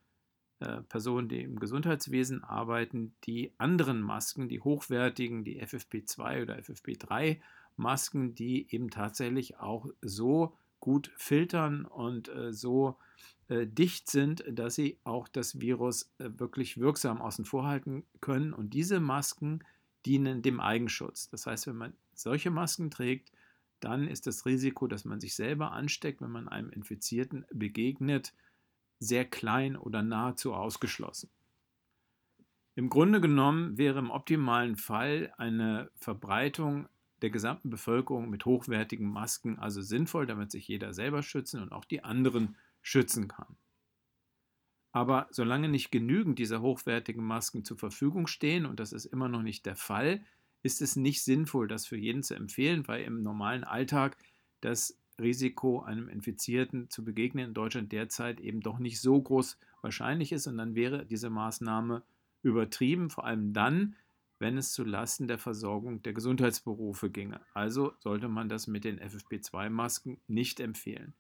äh, 0.61 0.83
Personen, 0.83 1.29
die 1.29 1.43
im 1.43 1.59
Gesundheitswesen 1.59 2.43
arbeiten, 2.43 3.15
die 3.25 3.53
anderen 3.59 4.01
Masken, 4.01 4.49
die 4.49 4.61
hochwertigen, 4.61 5.45
die 5.45 5.63
FFP2 5.63 6.43
oder 6.43 6.59
FFP3 6.59 7.41
Masken, 7.77 8.35
die 8.35 8.67
eben 8.73 8.91
tatsächlich 8.91 9.59
auch 9.59 9.87
so 10.01 10.57
gut 10.81 11.13
filtern 11.17 11.85
und 11.85 12.29
äh, 12.29 12.53
so 12.53 12.97
äh, 13.49 13.67
dicht 13.67 14.11
sind, 14.11 14.45
dass 14.51 14.75
sie 14.75 14.99
auch 15.05 15.29
das 15.29 15.61
Virus 15.61 16.11
äh, 16.19 16.31
wirklich 16.37 16.79
wirksam 16.79 17.21
außen 17.21 17.45
vor 17.45 17.67
halten 17.67 18.05
können. 18.21 18.53
Und 18.53 18.75
diese 18.75 19.01
Masken 19.01 19.61
dienen 20.05 20.43
dem 20.43 20.61
Eigenschutz. 20.61 21.29
Das 21.29 21.47
heißt, 21.47 21.67
wenn 21.67 21.77
man 21.77 21.93
solche 22.15 22.51
Masken 22.51 22.91
trägt, 22.91 23.31
dann 23.81 24.09
ist 24.09 24.27
das 24.27 24.47
Risiko, 24.47 24.87
dass 24.87 25.05
man 25.05 25.21
sich 25.21 25.35
selber 25.35 25.73
ansteckt, 25.73 26.23
wenn 26.23 26.31
man 26.31 26.49
einem 26.49 26.71
Infizierten 26.71 27.45
begegnet, 27.53 28.33
sehr 28.99 29.25
klein 29.25 29.77
oder 29.77 30.03
nahezu 30.03 30.55
ausgeschlossen. 30.55 31.31
Im 32.75 32.91
Grunde 32.91 33.21
genommen 33.21 33.79
wäre 33.79 33.99
im 33.99 34.11
optimalen 34.11 34.77
Fall 34.77 35.33
eine 35.39 35.91
Verbreitung 35.97 36.89
der 37.23 37.31
gesamten 37.31 37.71
Bevölkerung 37.71 38.29
mit 38.29 38.45
hochwertigen 38.45 39.09
Masken 39.09 39.59
also 39.59 39.81
sinnvoll, 39.81 40.27
damit 40.27 40.51
sich 40.51 40.69
jeder 40.69 40.93
selber 40.93 41.23
schützen 41.23 41.63
und 41.63 41.73
auch 41.73 41.87
die 41.87 42.05
anderen 42.05 42.57
schützen 42.83 43.29
kann. 43.29 43.57
Aber 44.93 45.27
solange 45.31 45.69
nicht 45.69 45.91
genügend 45.91 46.39
dieser 46.39 46.61
hochwertigen 46.61 47.25
Masken 47.25 47.65
zur 47.65 47.79
Verfügung 47.79 48.27
stehen, 48.27 48.67
und 48.67 48.81
das 48.81 48.93
ist 48.93 49.07
immer 49.07 49.29
noch 49.29 49.43
nicht 49.43 49.67
der 49.67 49.77
Fall, 49.77 50.25
ist 50.63 50.83
es 50.83 50.97
nicht 50.97 51.23
sinnvoll, 51.23 51.69
das 51.69 51.87
für 51.87 51.97
jeden 51.97 52.23
zu 52.23 52.35
empfehlen, 52.35 52.87
weil 52.89 53.05
im 53.05 53.23
normalen 53.23 53.65
Alltag 53.65 54.17
das 54.61 54.99
Risiko, 55.21 55.81
einem 55.81 56.09
Infizierten 56.09 56.91
zu 56.91 57.05
begegnen 57.05 57.47
in 57.47 57.55
Deutschland 57.55 57.93
derzeit 57.93 58.41
eben 58.41 58.61
doch 58.61 58.79
nicht 58.79 59.01
so 59.01 59.21
groß 59.21 59.59
wahrscheinlich 59.83 60.33
ist. 60.33 60.47
Und 60.47 60.59
dann 60.59 60.75
wäre 60.75 61.07
diese 61.07 61.31
Maßnahme 61.31 62.03
übertrieben, 62.43 63.11
vor 63.11 63.25
allem 63.25 63.53
dann, 63.53 63.97
wenn 64.39 64.59
es 64.59 64.73
zu 64.73 64.85
Lasten 64.85 65.29
der 65.29 65.39
Versorgung 65.39 66.03
der 66.03 66.13
Gesundheitsberufe 66.13 67.11
ginge. 67.11 67.41
Also 67.55 67.95
sollte 68.01 68.29
man 68.29 68.49
das 68.49 68.67
mit 68.67 68.85
den 68.85 69.01
FFP2-Masken 69.01 70.19
nicht 70.27 70.61
empfehlen. 70.61 71.15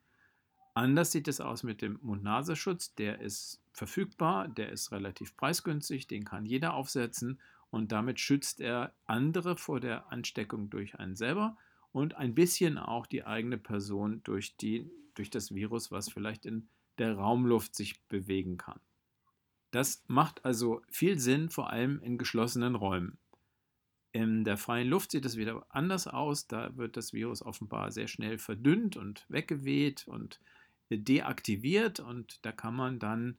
Anders 0.74 1.12
sieht 1.12 1.26
es 1.26 1.40
aus 1.40 1.62
mit 1.62 1.80
dem 1.80 1.98
Mund-Nasenschutz. 2.02 2.94
Der 2.96 3.20
ist 3.22 3.62
verfügbar, 3.72 4.48
der 4.48 4.70
ist 4.70 4.92
relativ 4.92 5.34
preisgünstig, 5.36 6.06
den 6.06 6.24
kann 6.24 6.44
jeder 6.44 6.74
aufsetzen 6.74 7.40
und 7.70 7.92
damit 7.92 8.20
schützt 8.20 8.60
er 8.60 8.92
andere 9.06 9.56
vor 9.56 9.80
der 9.80 10.12
Ansteckung 10.12 10.68
durch 10.68 10.98
einen 10.98 11.16
selber 11.16 11.56
und 11.96 12.14
ein 12.14 12.34
bisschen 12.34 12.76
auch 12.76 13.06
die 13.06 13.24
eigene 13.24 13.56
Person 13.56 14.20
durch, 14.22 14.58
die, 14.58 14.90
durch 15.14 15.30
das 15.30 15.54
Virus, 15.54 15.90
was 15.90 16.10
vielleicht 16.10 16.44
in 16.44 16.68
der 16.98 17.16
Raumluft 17.16 17.74
sich 17.74 18.04
bewegen 18.08 18.58
kann. 18.58 18.80
Das 19.70 20.04
macht 20.06 20.44
also 20.44 20.82
viel 20.90 21.18
Sinn, 21.18 21.48
vor 21.48 21.70
allem 21.70 21.98
in 22.02 22.18
geschlossenen 22.18 22.74
Räumen. 22.74 23.16
In 24.12 24.44
der 24.44 24.58
freien 24.58 24.88
Luft 24.88 25.12
sieht 25.12 25.24
es 25.24 25.38
wieder 25.38 25.64
anders 25.70 26.06
aus. 26.06 26.46
Da 26.46 26.76
wird 26.76 26.98
das 26.98 27.14
Virus 27.14 27.40
offenbar 27.40 27.90
sehr 27.90 28.08
schnell 28.08 28.36
verdünnt 28.36 28.98
und 28.98 29.24
weggeweht 29.30 30.06
und 30.06 30.38
deaktiviert 30.90 31.98
und 31.98 32.44
da 32.44 32.52
kann 32.52 32.74
man 32.74 32.98
dann 32.98 33.38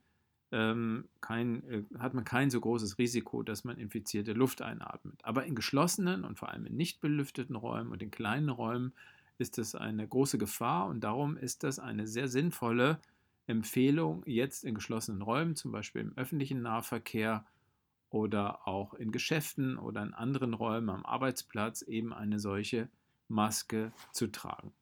ähm, 0.51 1.05
kein, 1.21 1.63
äh, 1.69 1.83
hat 1.99 2.13
man 2.13 2.23
kein 2.23 2.49
so 2.49 2.59
großes 2.59 2.97
Risiko, 2.97 3.43
dass 3.43 3.63
man 3.63 3.77
infizierte 3.77 4.33
Luft 4.33 4.61
einatmet. 4.61 5.19
Aber 5.23 5.45
in 5.45 5.55
geschlossenen 5.55 6.23
und 6.23 6.39
vor 6.39 6.49
allem 6.49 6.65
in 6.65 6.75
nicht 6.75 7.01
belüfteten 7.01 7.55
Räumen 7.55 7.91
und 7.91 8.01
in 8.01 8.11
kleinen 8.11 8.49
Räumen 8.49 8.93
ist 9.37 9.57
das 9.57 9.75
eine 9.75 10.07
große 10.07 10.37
Gefahr 10.37 10.87
und 10.87 11.01
darum 11.03 11.37
ist 11.37 11.63
das 11.63 11.79
eine 11.79 12.07
sehr 12.07 12.27
sinnvolle 12.27 12.99
Empfehlung, 13.45 14.23
jetzt 14.25 14.63
in 14.63 14.75
geschlossenen 14.75 15.21
Räumen, 15.21 15.55
zum 15.55 15.71
Beispiel 15.71 16.01
im 16.01 16.17
öffentlichen 16.17 16.61
Nahverkehr 16.61 17.45
oder 18.09 18.67
auch 18.67 18.93
in 18.93 19.11
Geschäften 19.11 19.77
oder 19.77 20.01
in 20.01 20.13
anderen 20.13 20.53
Räumen 20.53 20.89
am 20.89 21.05
Arbeitsplatz, 21.05 21.81
eben 21.81 22.13
eine 22.13 22.39
solche 22.39 22.89
Maske 23.27 23.91
zu 24.11 24.27
tragen. 24.27 24.73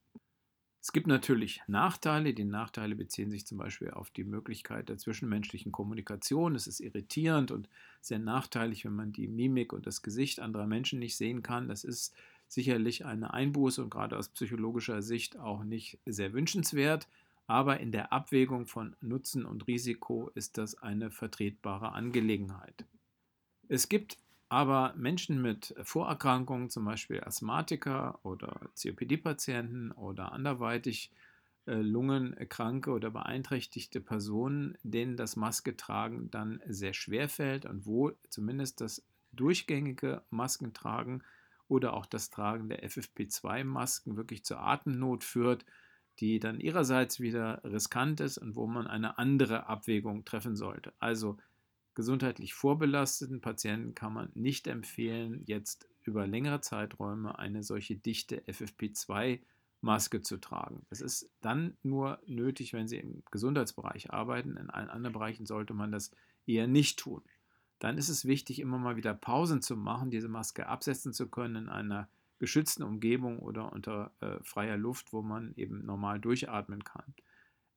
Es 0.85 0.93
gibt 0.93 1.07
natürlich 1.07 1.63
Nachteile. 1.65 2.35
Die 2.35 2.43
Nachteile 2.43 2.93
beziehen 2.93 3.31
sich 3.31 3.47
zum 3.47 3.57
Beispiel 3.57 3.89
auf 3.89 4.11
die 4.11 4.23
Möglichkeit 4.23 4.87
der 4.87 4.99
zwischenmenschlichen 4.99 5.71
Kommunikation. 5.71 6.53
Es 6.53 6.67
ist 6.67 6.79
irritierend 6.79 7.49
und 7.49 7.67
sehr 8.01 8.19
nachteilig, 8.19 8.85
wenn 8.85 8.93
man 8.93 9.11
die 9.11 9.27
Mimik 9.27 9.73
und 9.73 9.87
das 9.87 10.03
Gesicht 10.03 10.39
anderer 10.39 10.67
Menschen 10.67 10.99
nicht 10.99 11.17
sehen 11.17 11.41
kann. 11.41 11.69
Das 11.69 11.83
ist 11.83 12.13
sicherlich 12.47 13.03
eine 13.03 13.33
Einbuße 13.33 13.81
und 13.81 13.89
gerade 13.89 14.15
aus 14.15 14.29
psychologischer 14.29 15.01
Sicht 15.01 15.39
auch 15.39 15.63
nicht 15.63 15.97
sehr 16.05 16.33
wünschenswert. 16.33 17.07
Aber 17.47 17.79
in 17.79 17.91
der 17.91 18.13
Abwägung 18.13 18.67
von 18.67 18.95
Nutzen 19.01 19.43
und 19.43 19.65
Risiko 19.65 20.29
ist 20.35 20.59
das 20.59 20.75
eine 20.75 21.09
vertretbare 21.09 21.93
Angelegenheit. 21.93 22.85
Es 23.69 23.89
gibt 23.89 24.19
aber 24.49 24.93
Menschen 24.95 25.41
mit 25.41 25.73
Vorerkrankungen, 25.83 26.69
zum 26.69 26.85
Beispiel 26.85 27.21
Asthmatiker 27.23 28.19
oder 28.23 28.69
COPD-Patienten 28.75 29.91
oder 29.91 30.31
anderweitig 30.31 31.11
äh, 31.65 31.73
lungenkranke 31.75 32.91
oder 32.91 33.09
beeinträchtigte 33.09 33.99
Personen, 33.99 34.77
denen 34.83 35.17
das 35.17 35.35
Maske 35.35 35.75
tragen 35.75 36.29
dann 36.29 36.61
sehr 36.67 36.93
schwer 36.93 37.27
fällt 37.27 37.65
und 37.65 37.87
wo 37.87 38.11
zumindest 38.29 38.81
das 38.81 39.03
durchgängige 39.31 40.21
Maskentragen 40.29 41.23
oder 41.67 41.93
auch 41.93 42.05
das 42.05 42.29
Tragen 42.29 42.69
der 42.69 42.83
FFP2-Masken 42.87 44.15
wirklich 44.15 44.45
zur 44.45 44.59
Atemnot 44.59 45.23
führt, 45.23 45.65
die 46.19 46.39
dann 46.39 46.59
ihrerseits 46.59 47.19
wieder 47.19 47.61
riskant 47.63 48.19
ist 48.19 48.37
und 48.37 48.55
wo 48.55 48.67
man 48.67 48.85
eine 48.87 49.17
andere 49.17 49.67
Abwägung 49.67 50.23
treffen 50.23 50.55
sollte. 50.55 50.93
Also 50.99 51.37
gesundheitlich 51.95 52.53
vorbelasteten 52.53 53.41
Patienten 53.41 53.95
kann 53.95 54.13
man 54.13 54.29
nicht 54.35 54.67
empfehlen, 54.67 55.43
jetzt 55.45 55.87
über 56.03 56.27
längere 56.27 56.61
Zeiträume 56.61 57.39
eine 57.39 57.63
solche 57.63 57.95
dichte 57.95 58.41
FFP2-Maske 58.41 60.21
zu 60.21 60.37
tragen. 60.37 60.85
Das 60.89 61.01
ist 61.01 61.31
dann 61.41 61.77
nur 61.81 62.19
nötig, 62.27 62.73
wenn 62.73 62.87
Sie 62.87 62.97
im 62.97 63.23
Gesundheitsbereich 63.31 64.11
arbeiten. 64.11 64.57
In 64.57 64.69
allen 64.69 64.89
anderen 64.89 65.13
Bereichen 65.13 65.45
sollte 65.45 65.73
man 65.73 65.91
das 65.91 66.11
eher 66.45 66.67
nicht 66.67 66.99
tun. 66.99 67.23
Dann 67.79 67.97
ist 67.97 68.09
es 68.09 68.25
wichtig, 68.25 68.59
immer 68.59 68.77
mal 68.77 68.95
wieder 68.97 69.13
Pausen 69.13 69.61
zu 69.61 69.75
machen, 69.75 70.11
diese 70.11 70.29
Maske 70.29 70.67
absetzen 70.67 71.13
zu 71.13 71.27
können 71.27 71.55
in 71.55 71.69
einer 71.69 72.07
geschützten 72.39 72.83
Umgebung 72.83 73.39
oder 73.39 73.71
unter 73.71 74.11
äh, 74.19 74.37
freier 74.43 74.77
Luft, 74.77 75.13
wo 75.13 75.21
man 75.21 75.53
eben 75.55 75.85
normal 75.85 76.19
durchatmen 76.19 76.83
kann. 76.83 77.13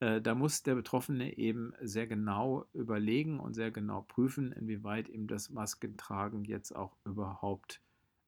Äh, 0.01 0.21
da 0.21 0.35
muss 0.35 0.63
der 0.63 0.75
Betroffene 0.75 1.37
eben 1.37 1.73
sehr 1.81 2.07
genau 2.07 2.67
überlegen 2.73 3.41
und 3.41 3.55
sehr 3.55 3.71
genau 3.71 4.03
prüfen, 4.03 4.53
inwieweit 4.53 5.09
ihm 5.09 5.27
das 5.27 5.51
Maskentragen 5.51 6.45
jetzt 6.45 6.75
auch 6.75 6.97
überhaupt 7.05 7.81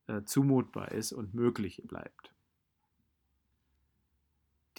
äh, 0.07 0.23
zumutbar 0.25 0.93
ist 0.93 1.13
und 1.13 1.35
möglich 1.35 1.83
bleibt. 1.87 2.33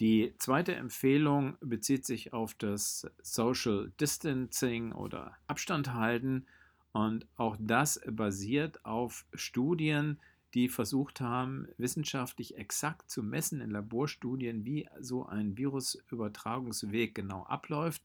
Die 0.00 0.34
zweite 0.38 0.74
Empfehlung 0.74 1.56
bezieht 1.60 2.04
sich 2.04 2.32
auf 2.32 2.54
das 2.54 3.10
Social 3.22 3.92
Distancing 4.00 4.92
oder 4.92 5.36
Abstand 5.46 5.92
halten 5.92 6.46
und 6.92 7.26
auch 7.36 7.56
das 7.60 8.00
basiert 8.10 8.84
auf 8.84 9.26
Studien, 9.34 10.18
die 10.54 10.68
versucht 10.68 11.20
haben, 11.20 11.68
wissenschaftlich 11.78 12.56
exakt 12.58 13.10
zu 13.10 13.22
messen 13.22 13.60
in 13.60 13.70
Laborstudien, 13.70 14.64
wie 14.64 14.88
so 15.00 15.26
ein 15.26 15.56
Virusübertragungsweg 15.56 17.14
genau 17.14 17.44
abläuft 17.44 18.02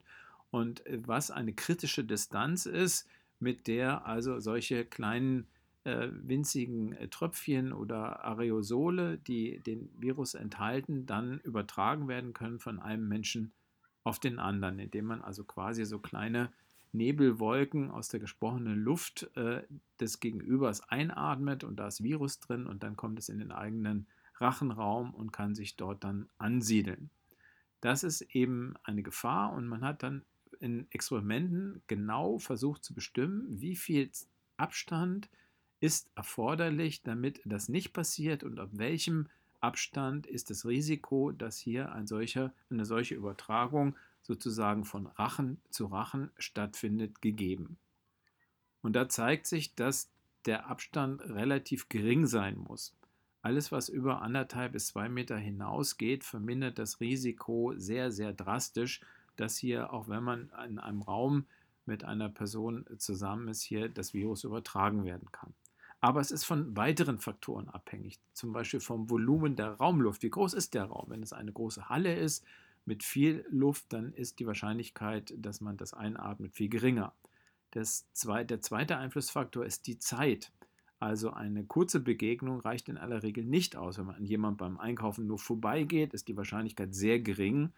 und 0.50 0.86
äh, 0.86 1.00
was 1.06 1.32
eine 1.32 1.54
kritische 1.54 2.04
Distanz 2.04 2.66
ist, 2.66 3.08
mit 3.40 3.68
der 3.68 4.06
also 4.06 4.40
solche 4.40 4.86
kleinen 4.86 5.48
äh, 5.84 6.10
winzigen 6.12 6.94
äh, 6.94 7.08
Tröpfchen 7.08 7.74
oder 7.74 8.24
Aerosole, 8.26 9.18
die 9.18 9.60
den 9.60 9.90
Virus 9.98 10.34
enthalten, 10.34 11.06
dann 11.06 11.40
übertragen 11.42 12.08
werden 12.08 12.34
können 12.34 12.60
von 12.60 12.80
einem 12.80 13.08
Menschen 13.08 13.52
auf 14.04 14.20
den 14.20 14.40
anderen, 14.40 14.80
indem 14.80 15.06
man 15.06 15.22
also 15.22 15.44
quasi 15.44 15.86
so 15.86 16.00
kleine 16.00 16.52
Nebelwolken 16.92 17.92
aus 17.92 18.10
der 18.10 18.20
gesprochenen 18.20 18.80
Luft 18.80 19.30
äh, 19.36 19.64
des 20.00 20.20
Gegenübers 20.20 20.82
einatmet 20.90 21.64
und 21.64 21.78
da 21.78 21.88
ist 21.88 22.04
Virus 22.04 22.40
drin 22.40 22.66
und 22.66 22.84
dann 22.84 22.96
kommt 22.96 23.20
es 23.20 23.30
in 23.30 23.40
den 23.40 23.52
eigenen 23.52 24.08
Rachenraum 24.36 25.14
und 25.14 25.32
kann 25.32 25.56
sich 25.56 25.76
dort 25.76 26.04
dann 26.04 26.30
ansiedeln. 26.38 27.10
Das 27.82 28.04
ist 28.04 28.22
eben 28.34 28.76
eine 28.84 29.04
Gefahr 29.04 29.54
und 29.54 29.68
man 29.68 29.82
hat 29.82 30.04
dann 30.04 30.24
in 30.60 30.88
Experimenten 30.92 31.82
genau 31.88 32.40
versucht 32.40 32.84
zu 32.84 32.94
bestimmen, 32.94 33.46
wie 33.62 33.76
viel 33.76 34.10
Abstand 34.58 35.30
ist 35.80 36.10
erforderlich, 36.16 37.04
damit 37.04 37.42
das 37.46 37.70
nicht 37.70 37.94
passiert 37.94 38.44
und 38.44 38.60
ab 38.60 38.70
welchem 38.74 39.28
Abstand 39.60 40.28
ist 40.28 40.50
das 40.50 40.66
Risiko, 40.66 41.32
dass 41.32 41.58
hier 41.58 41.92
ein 41.92 42.08
solcher, 42.08 42.54
eine 42.70 42.86
solche 42.86 43.16
Übertragung 43.16 43.96
sozusagen 44.28 44.84
von 44.84 45.08
Rachen 45.08 45.60
zu 45.70 45.86
Rachen 45.86 46.30
stattfindet, 46.38 47.22
gegeben. 47.22 47.78
Und 48.82 48.94
da 48.94 49.10
zeigt 49.10 49.48
sich, 49.48 49.74
dass 49.74 50.12
der 50.46 50.68
Abstand 50.68 51.22
relativ 51.22 51.90
gering 51.90 52.26
sein 52.26 52.58
muss. 52.58 52.94
Alles, 53.42 53.72
was 53.72 53.88
über 53.88 54.22
anderthalb 54.22 54.74
bis 54.74 54.88
zwei 54.88 55.08
Meter 55.08 55.38
hinausgeht, 55.38 56.26
vermindert 56.26 56.78
das 56.78 57.00
Risiko 57.00 57.74
sehr, 57.78 58.12
sehr 58.12 58.34
drastisch, 58.34 59.02
dass 59.38 59.58
hier, 59.58 59.94
auch 59.94 60.10
wenn 60.10 60.24
man 60.24 60.52
in 60.68 60.80
einem 60.80 61.02
Raum 61.02 61.46
mit 61.86 62.04
einer 62.04 62.28
Person 62.30 62.86
zusammen 62.98 63.48
ist, 63.48 63.62
hier 63.62 63.88
das 63.88 64.14
Virus 64.14 64.44
übertragen 64.44 65.06
werden 65.06 65.32
kann. 65.32 65.54
Aber 66.02 66.20
es 66.20 66.32
ist 66.32 66.44
von 66.44 66.76
weiteren 66.76 67.20
Faktoren 67.20 67.70
abhängig, 67.70 68.20
zum 68.34 68.52
Beispiel 68.52 68.82
vom 68.82 69.10
Volumen 69.10 69.56
der 69.56 69.72
Raumluft. 69.72 70.22
Wie 70.22 70.30
groß 70.30 70.54
ist 70.54 70.74
der 70.74 70.86
Raum? 70.86 71.06
Wenn 71.10 71.24
es 71.24 71.34
eine 71.34 71.52
große 71.52 71.90
Halle 71.90 72.14
ist, 72.16 72.46
mit 72.88 73.04
viel 73.04 73.46
Luft, 73.50 73.92
dann 73.94 74.14
ist 74.14 74.40
die 74.40 74.48
Wahrscheinlichkeit, 74.48 75.34
dass 75.38 75.62
man 75.62 75.78
das 75.78 75.94
einatmet, 75.94 76.56
viel 76.56 76.70
geringer. 76.70 77.14
Zwei, 78.14 78.44
der 78.44 78.62
zweite 78.62 78.98
Einflussfaktor 78.98 79.66
ist 79.66 79.86
die 79.88 80.00
Zeit. 80.00 80.52
Also 81.00 81.32
eine 81.32 81.64
kurze 81.64 82.00
Begegnung 82.00 82.60
reicht 82.60 82.90
in 82.90 82.98
aller 82.98 83.22
Regel 83.22 83.46
nicht 83.46 83.76
aus. 83.76 84.00
Wenn 84.00 84.08
man 84.08 84.16
an 84.16 84.26
jemandem 84.26 84.58
beim 84.58 84.80
Einkaufen 84.80 85.28
nur 85.28 85.38
vorbeigeht, 85.38 86.14
ist 86.14 86.28
die 86.28 86.38
Wahrscheinlichkeit 86.38 86.96
sehr 86.96 87.20
gering, 87.20 87.72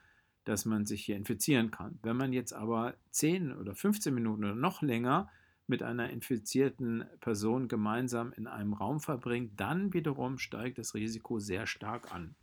dass 0.46 0.64
man 0.64 0.86
sich 0.86 1.04
hier 1.04 1.18
infizieren 1.18 1.70
kann. 1.70 2.00
Wenn 2.02 2.16
man 2.16 2.32
jetzt 2.32 2.54
aber 2.54 2.96
10 3.12 3.52
oder 3.52 3.76
15 3.76 4.14
Minuten 4.14 4.46
oder 4.46 4.56
noch 4.56 4.82
länger 4.82 5.30
mit 5.68 5.84
einer 5.84 6.10
infizierten 6.12 7.04
Person 7.20 7.68
gemeinsam 7.68 8.32
in 8.34 8.48
einem 8.48 8.74
Raum 8.74 9.02
verbringt, 9.02 9.60
dann 9.60 9.94
wiederum 9.94 10.38
steigt 10.38 10.78
das 10.78 10.94
Risiko 10.94 11.40
sehr 11.40 11.68
stark 11.68 12.14
an. 12.14 12.36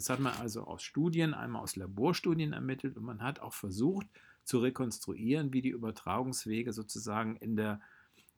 Das 0.00 0.08
hat 0.08 0.20
man 0.20 0.32
also 0.40 0.62
aus 0.62 0.82
Studien, 0.82 1.34
einmal 1.34 1.60
aus 1.60 1.76
Laborstudien 1.76 2.54
ermittelt 2.54 2.96
und 2.96 3.04
man 3.04 3.22
hat 3.22 3.40
auch 3.40 3.52
versucht 3.52 4.06
zu 4.44 4.58
rekonstruieren, 4.58 5.52
wie 5.52 5.60
die 5.60 5.68
Übertragungswege 5.68 6.72
sozusagen 6.72 7.36
in 7.36 7.54
der 7.54 7.82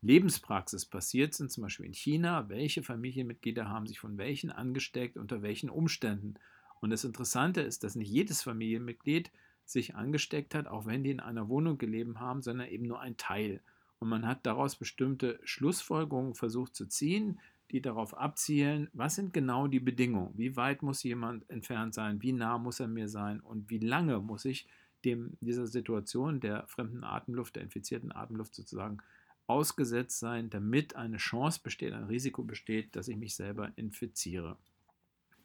Lebenspraxis 0.01 0.87
passiert 0.87 1.35
sind, 1.35 1.53
zum 1.53 1.63
Beispiel 1.63 1.87
in 1.87 1.95
China, 1.95 2.49
welche 2.49 2.83
Familienmitglieder 2.83 3.69
haben 3.69 3.87
sich 3.87 4.01
von 4.01 4.19
welchen 4.19 4.51
angesteckt, 4.51 5.17
unter 5.17 5.41
welchen 5.43 5.71
Umständen. 5.71 6.35
Und 6.81 6.91
das 6.91 7.05
Interessante 7.05 7.61
ist, 7.61 7.85
dass 7.85 7.95
nicht 7.95 8.11
jedes 8.11 8.43
Familienmitglied 8.43 9.31
sich 9.65 9.95
angesteckt 9.95 10.57
hat, 10.57 10.67
auch 10.67 10.85
wenn 10.85 11.05
die 11.05 11.13
in 11.13 11.21
einer 11.21 11.49
Wohnung 11.49 11.79
gelebt 11.79 12.19
haben, 12.19 12.43
sondern 12.43 12.71
eben 12.71 12.89
nur 12.89 12.99
ein 12.99 13.17
Teil. 13.17 13.61
Und 14.01 14.09
man 14.09 14.27
hat 14.27 14.45
daraus 14.47 14.75
bestimmte 14.75 15.39
Schlussfolgerungen 15.45 16.35
versucht 16.35 16.75
zu 16.75 16.87
ziehen, 16.87 17.39
die 17.73 17.81
darauf 17.81 18.17
abzielen, 18.17 18.89
was 18.93 19.15
sind 19.15 19.33
genau 19.33 19.67
die 19.67 19.81
Bedingungen, 19.81 20.37
wie 20.37 20.57
weit 20.57 20.83
muss 20.83 21.03
jemand 21.03 21.49
entfernt 21.49 21.95
sein, 21.95 22.23
wie 22.23 22.33
nah 22.33 22.59
muss 22.59 22.81
er 22.81 22.89
mir 22.89 23.09
sein 23.09 23.41
und 23.41 23.71
wie 23.71 23.79
lange 23.79 24.21
muss 24.21 24.45
ich 24.45 24.69
dem, 25.05 25.37
dieser 25.41 25.67
Situation 25.67 26.41
der 26.41 26.67
fremden 26.69 27.03
Atemluft, 27.03 27.57
der 27.57 27.63
infizierten 27.63 28.13
Atemluft 28.13 28.55
sozusagen 28.55 28.99
ausgesetzt 29.47 30.19
sein, 30.19 30.51
damit 30.51 30.97
eine 30.97 31.17
Chance 31.17 31.61
besteht, 31.63 31.93
ein 31.93 32.05
Risiko 32.05 32.45
besteht, 32.45 32.95
dass 32.95 33.09
ich 33.09 33.17
mich 33.17 33.35
selber 33.35 33.73
infiziere. 33.77 34.57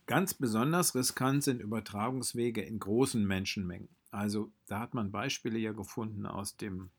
Ganz 0.06 0.34
besonders 0.34 0.96
riskant 0.96 1.44
sind 1.44 1.62
Übertragungswege 1.62 2.62
in 2.62 2.80
großen 2.80 3.26
Menschenmengen. 3.26 3.90
Also 4.12 4.52
da 4.68 4.80
hat 4.80 4.94
man 4.94 5.12
Beispiele 5.12 5.60
ja 5.60 5.74
gefunden 5.74 6.26
aus 6.26 6.56
dem 6.56 6.90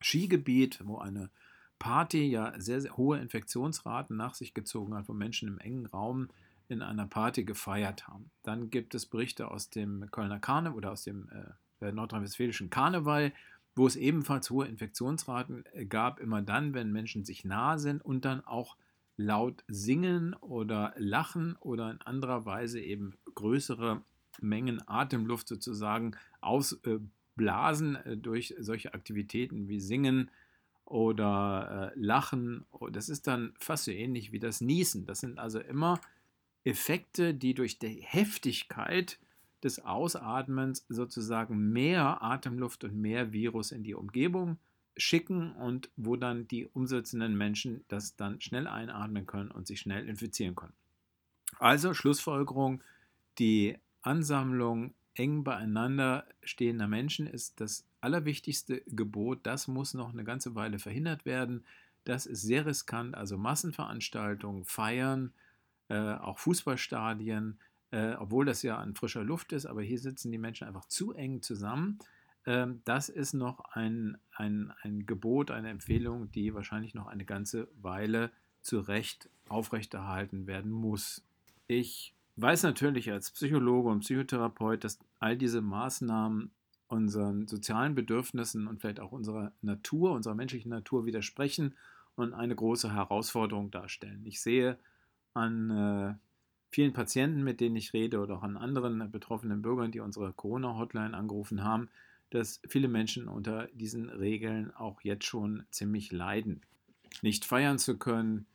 Skigebiet, 0.00 0.80
wo 0.84 0.98
eine 0.98 1.30
Party 1.78 2.26
ja 2.26 2.52
sehr, 2.58 2.80
sehr 2.80 2.96
hohe 2.96 3.18
Infektionsraten 3.18 4.16
nach 4.16 4.34
sich 4.34 4.54
gezogen 4.54 4.94
hat, 4.94 5.08
wo 5.08 5.12
Menschen 5.12 5.48
im 5.48 5.58
engen 5.58 5.86
Raum 5.86 6.28
in 6.68 6.82
einer 6.82 7.06
Party 7.06 7.44
gefeiert 7.44 8.08
haben. 8.08 8.30
Dann 8.42 8.70
gibt 8.70 8.94
es 8.94 9.06
Berichte 9.06 9.50
aus 9.50 9.70
dem 9.70 10.10
Kölner 10.10 10.40
Karneval 10.40 10.76
oder 10.76 10.92
aus 10.92 11.04
dem 11.04 11.28
äh, 11.80 11.92
nordrhein-westfälischen 11.92 12.70
Karneval, 12.70 13.32
wo 13.74 13.86
es 13.86 13.96
ebenfalls 13.96 14.50
hohe 14.50 14.66
Infektionsraten 14.66 15.64
äh, 15.72 15.84
gab, 15.84 16.18
immer 16.18 16.42
dann, 16.42 16.74
wenn 16.74 16.90
Menschen 16.90 17.24
sich 17.24 17.44
nahe 17.44 17.78
sind 17.78 18.04
und 18.04 18.24
dann 18.24 18.44
auch 18.44 18.76
laut 19.16 19.64
singen 19.68 20.34
oder 20.34 20.94
lachen 20.96 21.56
oder 21.60 21.90
in 21.90 22.00
anderer 22.02 22.44
Weise 22.44 22.80
eben 22.80 23.14
größere 23.34 24.02
Mengen 24.40 24.86
Atemluft 24.86 25.48
sozusagen 25.48 26.16
ausblasen 26.40 27.96
äh, 27.96 28.16
durch 28.16 28.54
solche 28.58 28.92
Aktivitäten 28.94 29.68
wie 29.68 29.80
Singen, 29.80 30.30
oder 30.86 31.92
äh, 31.94 31.98
Lachen. 31.98 32.64
Oh, 32.70 32.88
das 32.88 33.08
ist 33.08 33.26
dann 33.26 33.52
fast 33.58 33.84
so 33.84 33.90
ähnlich 33.90 34.32
wie 34.32 34.38
das 34.38 34.60
Niesen. 34.60 35.04
Das 35.04 35.20
sind 35.20 35.38
also 35.38 35.60
immer 35.60 36.00
Effekte, 36.64 37.34
die 37.34 37.54
durch 37.54 37.78
die 37.78 38.00
Heftigkeit 38.00 39.18
des 39.62 39.84
Ausatmens 39.84 40.86
sozusagen 40.88 41.72
mehr 41.72 42.22
Atemluft 42.22 42.84
und 42.84 42.96
mehr 42.96 43.32
Virus 43.32 43.72
in 43.72 43.82
die 43.82 43.94
Umgebung 43.94 44.58
schicken 44.96 45.52
und 45.52 45.90
wo 45.96 46.16
dann 46.16 46.48
die 46.48 46.66
umsetzenden 46.66 47.36
Menschen 47.36 47.84
das 47.88 48.16
dann 48.16 48.40
schnell 48.40 48.66
einatmen 48.66 49.26
können 49.26 49.50
und 49.50 49.66
sich 49.66 49.80
schnell 49.80 50.08
infizieren 50.08 50.54
können. 50.54 50.72
Also 51.58 51.94
Schlussfolgerung, 51.94 52.82
die 53.38 53.76
Ansammlung 54.02 54.94
eng 55.14 55.44
beieinander 55.44 56.26
stehender 56.42 56.88
Menschen 56.88 57.26
ist 57.26 57.60
das 57.60 57.84
allerwichtigste 58.06 58.82
Gebot. 58.86 59.40
Das 59.42 59.66
muss 59.66 59.94
noch 59.94 60.12
eine 60.12 60.22
ganze 60.22 60.54
Weile 60.54 60.78
verhindert 60.78 61.26
werden. 61.26 61.64
Das 62.04 62.24
ist 62.24 62.42
sehr 62.42 62.64
riskant. 62.64 63.16
Also 63.16 63.36
Massenveranstaltungen, 63.36 64.64
Feiern, 64.64 65.32
äh, 65.88 66.14
auch 66.14 66.38
Fußballstadien, 66.38 67.58
äh, 67.90 68.14
obwohl 68.14 68.44
das 68.44 68.62
ja 68.62 68.78
an 68.78 68.94
frischer 68.94 69.24
Luft 69.24 69.52
ist, 69.52 69.66
aber 69.66 69.82
hier 69.82 69.98
sitzen 69.98 70.30
die 70.30 70.38
Menschen 70.38 70.68
einfach 70.68 70.86
zu 70.86 71.12
eng 71.14 71.42
zusammen. 71.42 71.98
Ähm, 72.46 72.80
das 72.84 73.08
ist 73.08 73.34
noch 73.34 73.60
ein, 73.72 74.16
ein, 74.36 74.72
ein 74.82 75.04
Gebot, 75.04 75.50
eine 75.50 75.70
Empfehlung, 75.70 76.30
die 76.30 76.54
wahrscheinlich 76.54 76.94
noch 76.94 77.08
eine 77.08 77.24
ganze 77.24 77.68
Weile 77.82 78.30
zu 78.62 78.78
Recht 78.78 79.28
aufrechterhalten 79.48 80.46
werden 80.46 80.70
muss. 80.70 81.24
Ich 81.66 82.14
weiß 82.36 82.62
natürlich 82.62 83.10
als 83.10 83.32
Psychologe 83.32 83.88
und 83.88 84.00
Psychotherapeut, 84.00 84.84
dass 84.84 85.00
all 85.18 85.36
diese 85.36 85.60
Maßnahmen 85.60 86.52
unseren 86.88 87.48
sozialen 87.48 87.94
Bedürfnissen 87.94 88.66
und 88.66 88.80
vielleicht 88.80 89.00
auch 89.00 89.12
unserer 89.12 89.52
Natur, 89.62 90.12
unserer 90.12 90.34
menschlichen 90.34 90.70
Natur 90.70 91.04
widersprechen 91.06 91.74
und 92.14 92.32
eine 92.32 92.54
große 92.54 92.92
Herausforderung 92.92 93.70
darstellen. 93.70 94.22
Ich 94.24 94.40
sehe 94.40 94.78
an 95.34 95.70
äh, 95.70 96.14
vielen 96.70 96.92
Patienten, 96.92 97.42
mit 97.42 97.60
denen 97.60 97.76
ich 97.76 97.92
rede, 97.92 98.20
oder 98.20 98.36
auch 98.36 98.42
an 98.42 98.56
anderen 98.56 99.10
betroffenen 99.10 99.62
Bürgern, 99.62 99.92
die 99.92 100.00
unsere 100.00 100.32
Corona-Hotline 100.32 101.16
angerufen 101.16 101.64
haben, 101.64 101.88
dass 102.30 102.60
viele 102.66 102.88
Menschen 102.88 103.28
unter 103.28 103.68
diesen 103.68 104.08
Regeln 104.08 104.74
auch 104.74 105.00
jetzt 105.02 105.24
schon 105.24 105.64
ziemlich 105.70 106.12
leiden. 106.12 106.62
Nicht 107.22 107.44
feiern 107.44 107.78
zu 107.78 107.98
können, 107.98 108.46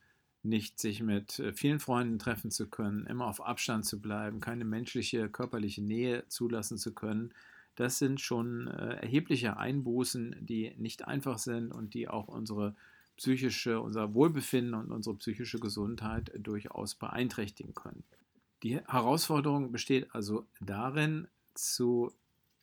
nicht 0.44 0.80
sich 0.80 1.04
mit 1.04 1.40
äh, 1.40 1.54
vielen 1.54 1.80
Freunden 1.80 2.20
treffen 2.20 2.52
zu 2.52 2.68
können, 2.68 3.06
immer 3.06 3.28
auf 3.28 3.46
Abstand 3.46 3.86
zu 3.86 4.02
bleiben, 4.02 4.40
keine 4.40 4.66
menschliche, 4.66 5.30
körperliche 5.30 5.84
Nähe 5.84 6.28
zulassen 6.28 6.78
zu 6.78 6.94
können, 6.94 7.34
das 7.76 8.00
sind 8.00 8.22
schon 8.22 8.68
äh, 8.68 8.96
erhebliche 9.02 9.58
Einbußen, 9.58 10.36
die 10.42 10.74
nicht 10.78 11.08
einfach 11.08 11.38
sind 11.38 11.72
und 11.72 11.94
die 11.94 12.08
auch 12.08 12.28
unsere 12.28 12.76
psychische, 13.18 13.80
unser 13.82 14.14
Wohlbefinden 14.14 14.74
und 14.74 14.92
unsere 14.92 15.16
psychische 15.16 15.60
Gesundheit 15.60 16.32
durchaus 16.38 16.96
beeinträchtigen 16.96 17.74
können. 17.74 18.04
Die 18.64 18.78
Herausforderung 18.78 19.72
besteht 19.72 20.14
also 20.14 20.46
darin, 20.60 21.28
zu 21.54 22.14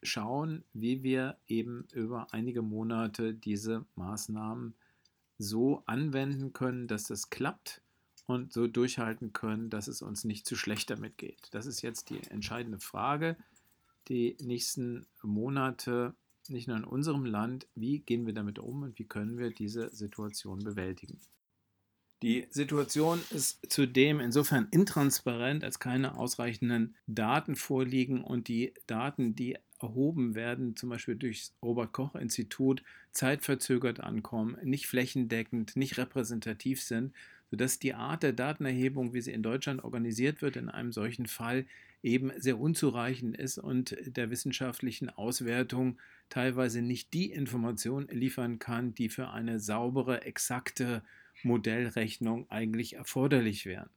schauen, 0.03 0.65
wie 0.73 1.03
wir 1.03 1.37
eben 1.47 1.87
über 1.93 2.29
einige 2.33 2.63
Monate 2.63 3.35
diese 3.35 3.85
Maßnahmen 3.97 4.75
so 5.39 5.83
anwenden 5.87 6.53
können, 6.53 6.89
dass 6.89 7.05
das 7.05 7.31
klappt 7.31 7.83
und 8.27 8.53
so 8.53 8.67
durchhalten 8.67 9.33
können, 9.33 9.71
dass 9.71 9.89
es 9.89 10.03
uns 10.03 10.25
nicht 10.25 10.47
zu 10.47 10.57
schlecht 10.57 10.91
damit 10.91 11.19
geht. 11.19 11.49
Das 11.53 11.67
ist 11.67 11.83
jetzt 11.83 12.11
die 12.11 12.21
entscheidende 12.31 12.79
Frage. 12.79 13.37
Die 14.09 14.37
nächsten 14.41 15.07
Monate, 15.23 16.15
nicht 16.49 16.69
nur 16.69 16.77
in 16.77 16.85
unserem 16.85 17.25
Land, 17.25 17.67
wie 17.75 18.01
gehen 18.01 18.27
wir 18.27 18.33
damit 18.33 18.59
um 18.59 18.83
und 18.83 18.99
wie 18.99 19.05
können 19.05 19.39
wir 19.39 19.51
diese 19.51 19.95
Situation 19.95 20.61
bewältigen? 20.61 21.21
Die 22.23 22.47
Situation 22.51 23.21
ist 23.31 23.61
zudem 23.71 24.19
insofern 24.19 24.67
intransparent, 24.73 25.63
als 25.63 25.79
keine 25.79 26.17
ausreichenden 26.17 26.97
Daten 27.07 27.55
vorliegen 27.55 28.25
und 28.25 28.49
die 28.49 28.75
Daten, 28.89 29.37
die 29.37 29.57
erhoben 29.81 30.35
werden, 30.35 30.75
zum 30.75 30.89
Beispiel 30.89 31.15
durch 31.15 31.41
das 31.41 31.57
Robert 31.63 31.93
Koch 31.93 32.17
Institut, 32.17 32.83
zeitverzögert 33.13 34.01
ankommen, 34.01 34.57
nicht 34.65 34.89
flächendeckend, 34.89 35.77
nicht 35.77 35.97
repräsentativ 35.97 36.83
sind, 36.83 37.15
sodass 37.51 37.79
die 37.79 37.95
Art 37.95 38.25
der 38.25 38.33
Datenerhebung, 38.33 39.15
wie 39.15 39.21
sie 39.21 39.33
in 39.33 39.45
Deutschland 39.45 39.85
organisiert 39.85 40.43
wird, 40.43 40.57
in 40.57 40.69
einem 40.69 40.91
solchen 40.91 41.27
Fall 41.27 41.67
eben 42.03 42.33
sehr 42.37 42.59
unzureichend 42.59 43.37
ist 43.37 43.59
und 43.59 43.97
der 44.07 44.31
wissenschaftlichen 44.31 45.11
Auswertung 45.11 45.99
teilweise 46.29 46.83
nicht 46.83 47.13
die 47.13 47.31
Information 47.31 48.09
liefern 48.09 48.59
kann, 48.59 48.95
die 48.95 49.09
für 49.09 49.31
eine 49.31 49.59
saubere, 49.61 50.23
exakte 50.23 51.03
Modellrechnung 51.43 52.51
eigentlich 52.51 52.95
erforderlich 52.95 53.67
wären. 53.67 53.91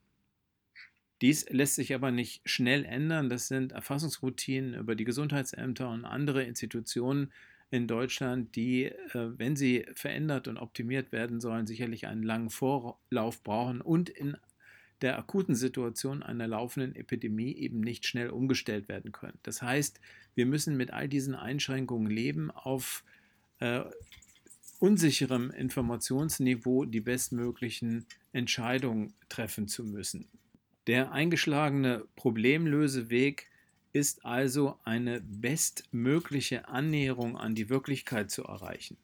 Dies 1.20 1.48
lässt 1.50 1.76
sich 1.76 1.94
aber 1.94 2.10
nicht 2.10 2.42
schnell 2.44 2.84
ändern. 2.84 3.28
Das 3.28 3.46
sind 3.46 3.70
Erfassungsroutinen 3.70 4.74
über 4.74 4.96
die 4.96 5.04
Gesundheitsämter 5.04 5.88
und 5.88 6.04
andere 6.04 6.42
Institutionen 6.42 7.32
in 7.70 7.86
Deutschland, 7.86 8.54
die, 8.56 8.86
äh, 8.86 9.38
wenn 9.38 9.56
sie 9.56 9.86
verändert 9.94 10.48
und 10.48 10.58
optimiert 10.58 11.12
werden 11.12 11.40
sollen, 11.40 11.66
sicherlich 11.66 12.06
einen 12.06 12.22
langen 12.22 12.50
Vorlauf 12.50 13.42
brauchen 13.42 13.80
und 13.80 14.10
in 14.10 14.36
der 15.02 15.18
akuten 15.18 15.54
Situation 15.54 16.22
einer 16.22 16.46
laufenden 16.46 16.94
Epidemie 16.94 17.52
eben 17.54 17.80
nicht 17.80 18.06
schnell 18.06 18.30
umgestellt 18.30 18.88
werden 18.88 19.12
können. 19.12 19.38
Das 19.42 19.60
heißt, 19.60 20.00
wir 20.34 20.46
müssen 20.46 20.76
mit 20.76 20.92
all 20.92 21.08
diesen 21.08 21.34
Einschränkungen 21.34 22.10
leben 22.10 22.50
auf 22.50 23.04
äh, 23.58 23.82
unsicherem 24.78 25.50
Informationsniveau 25.50 26.84
die 26.84 27.00
bestmöglichen 27.00 28.06
Entscheidungen 28.32 29.14
treffen 29.28 29.68
zu 29.68 29.84
müssen. 29.84 30.28
Der 30.86 31.12
eingeschlagene 31.12 32.04
Problemlöseweg 32.16 33.48
ist 33.92 34.24
also 34.24 34.78
eine 34.84 35.20
bestmögliche 35.20 36.68
Annäherung 36.68 37.36
an 37.36 37.54
die 37.54 37.68
Wirklichkeit 37.68 38.30
zu 38.30 38.42
erreichen. 38.44 38.96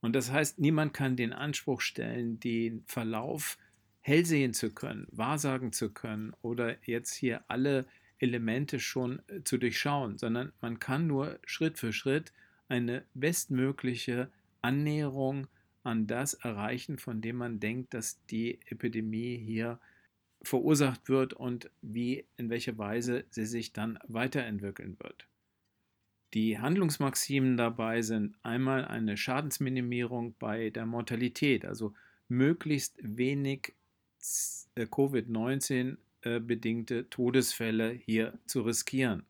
Und 0.00 0.14
das 0.14 0.30
heißt, 0.30 0.58
niemand 0.58 0.94
kann 0.94 1.16
den 1.16 1.32
Anspruch 1.32 1.80
stellen, 1.82 2.40
den 2.40 2.82
Verlauf 2.86 3.58
hell 4.00 4.24
sehen 4.24 4.54
zu 4.54 4.70
können, 4.70 5.06
wahrsagen 5.10 5.72
zu 5.72 5.90
können 5.90 6.32
oder 6.42 6.76
jetzt 6.86 7.14
hier 7.14 7.42
alle 7.48 7.86
Elemente 8.18 8.80
schon 8.80 9.22
zu 9.44 9.58
durchschauen, 9.58 10.18
sondern 10.18 10.52
man 10.60 10.78
kann 10.78 11.06
nur 11.06 11.38
Schritt 11.46 11.78
für 11.78 11.92
Schritt 11.92 12.32
eine 12.68 13.04
bestmögliche 13.14 14.30
Annäherung 14.62 15.46
an 15.82 16.06
das 16.06 16.34
erreichen, 16.34 16.98
von 16.98 17.20
dem 17.20 17.36
man 17.36 17.60
denkt, 17.60 17.94
dass 17.94 18.24
die 18.26 18.60
Epidemie 18.66 19.36
hier 19.36 19.80
verursacht 20.42 21.08
wird 21.08 21.32
und 21.32 21.70
wie, 21.82 22.26
in 22.36 22.50
welcher 22.50 22.78
Weise 22.78 23.24
sie 23.30 23.46
sich 23.46 23.72
dann 23.72 23.98
weiterentwickeln 24.06 24.96
wird. 25.00 25.26
Die 26.32 26.58
Handlungsmaximen 26.58 27.56
dabei 27.56 28.02
sind 28.02 28.36
einmal 28.42 28.84
eine 28.84 29.16
Schadensminimierung 29.16 30.34
bei 30.38 30.70
der 30.70 30.86
Mortalität, 30.86 31.64
also 31.64 31.92
möglichst 32.28 32.96
wenig 33.00 33.68
äh, 33.68 33.79
Covid-19 34.76 35.96
bedingte 36.40 37.08
Todesfälle 37.08 37.90
hier 37.90 38.38
zu 38.46 38.62
riskieren. 38.62 39.24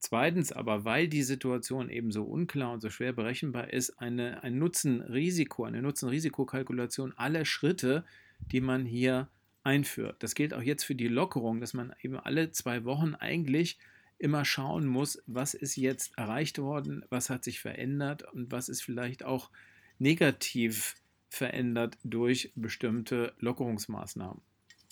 Zweitens 0.00 0.50
aber, 0.50 0.86
weil 0.86 1.08
die 1.08 1.22
Situation 1.22 1.90
eben 1.90 2.10
so 2.10 2.24
unklar 2.24 2.72
und 2.72 2.80
so 2.80 2.88
schwer 2.88 3.12
berechenbar 3.12 3.70
ist, 3.70 3.90
eine, 4.00 4.42
ein 4.42 4.58
Nutzen-Risiko, 4.58 5.64
eine 5.64 5.82
Nutzen-Risikokalkulation 5.82 7.12
aller 7.18 7.44
Schritte, 7.44 8.04
die 8.50 8.62
man 8.62 8.86
hier 8.86 9.28
einführt. 9.62 10.16
Das 10.22 10.34
gilt 10.34 10.54
auch 10.54 10.62
jetzt 10.62 10.84
für 10.84 10.94
die 10.94 11.08
Lockerung, 11.08 11.60
dass 11.60 11.74
man 11.74 11.92
eben 12.02 12.16
alle 12.18 12.50
zwei 12.50 12.84
Wochen 12.84 13.14
eigentlich 13.14 13.78
immer 14.18 14.46
schauen 14.46 14.86
muss, 14.86 15.22
was 15.26 15.52
ist 15.52 15.76
jetzt 15.76 16.16
erreicht 16.16 16.58
worden, 16.58 17.04
was 17.10 17.28
hat 17.28 17.44
sich 17.44 17.60
verändert 17.60 18.22
und 18.32 18.50
was 18.50 18.70
ist 18.70 18.82
vielleicht 18.82 19.22
auch 19.22 19.50
negativ 19.98 20.94
verändert 21.30 21.96
durch 22.04 22.52
bestimmte 22.54 23.32
Lockerungsmaßnahmen. 23.38 24.42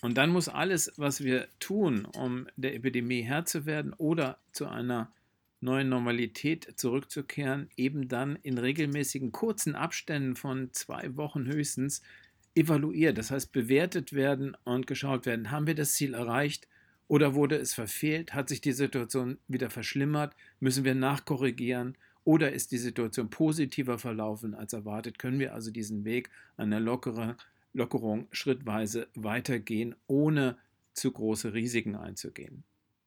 Und 0.01 0.17
dann 0.17 0.31
muss 0.31 0.49
alles, 0.49 0.93
was 0.97 1.23
wir 1.23 1.49
tun, 1.59 2.05
um 2.05 2.47
der 2.57 2.75
Epidemie 2.75 3.23
Herr 3.23 3.45
zu 3.45 3.67
werden 3.67 3.93
oder 3.93 4.39
zu 4.53 4.67
einer 4.69 5.13
neuen 5.61 5.89
Normalität 5.89 6.75
zurückzukehren, 6.77 7.69
eben 7.77 8.07
dann 8.07 8.37
in 8.43 8.59
regelmäßigen 8.59 9.33
kurzen 9.33 9.75
Abständen 9.75 10.37
von 10.37 10.73
zwei 10.73 11.17
Wochen 11.17 11.47
höchstens 11.47 12.01
evaluiert, 12.55 13.19
das 13.19 13.33
heißt 13.33 13.53
bewertet 13.53 14.13
werden 14.13 14.57
und 14.65 14.87
geschaut 14.87 15.27
werden, 15.27 15.51
haben 15.51 15.67
wir 15.67 15.75
das 15.75 15.95
Ziel 15.95 16.15
erreicht 16.15 16.69
oder 17.09 17.35
wurde 17.35 17.57
es 17.57 17.75
verfehlt, 17.75 18.35
hat 18.35 18.49
sich 18.49 18.61
die 18.61 18.73
Situation 18.73 19.39
wieder 19.49 19.71
verschlimmert, 19.71 20.35
müssen 20.61 20.85
wir 20.85 20.95
nachkorrigieren 20.95 21.97
oder 22.29 22.53
ist 22.53 22.73
die 22.73 22.79
Situation 22.79 23.31
positiver 23.31 23.99
verlaufen 23.99 24.55
als 24.55 24.75
erwartet, 24.75 25.19
können 25.19 25.39
wir 25.39 25.55
also 25.55 25.71
diesen 25.71 26.05
Weg 26.05 26.29
einer 26.59 26.79
lockeren 26.79 27.37
Lockerung 27.73 28.29
schrittweise 28.33 29.09
weitergehen, 29.15 29.95
ohne 30.09 30.59
zu 30.93 31.11
große 31.11 31.55
Risiken 31.55 31.97
einzugehen. 31.97 32.65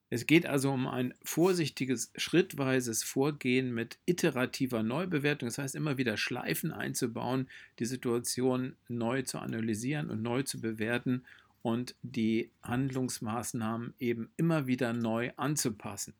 Es 0.09 0.25
geht 0.25 0.47
also 0.47 0.71
um 0.71 0.87
ein 0.87 1.13
vorsichtiges, 1.21 2.11
schrittweises 2.15 3.03
Vorgehen 3.03 3.71
mit 3.75 3.99
iterativer 4.07 4.81
Neubewertung, 4.81 5.49
das 5.49 5.59
heißt 5.59 5.75
immer 5.75 5.99
wieder 5.99 6.17
Schleifen 6.17 6.71
einzubauen, 6.71 7.47
die 7.77 7.85
Situation 7.85 8.75
neu 8.87 9.21
zu 9.21 9.37
analysieren 9.37 10.09
und 10.09 10.23
neu 10.23 10.41
zu 10.41 10.59
bewerten 10.59 11.25
und 11.61 11.93
die 12.01 12.49
Handlungsmaßnahmen 12.63 13.93
eben 13.99 14.31
immer 14.37 14.65
wieder 14.65 14.93
neu 14.93 15.29
anzupassen. 15.37 16.15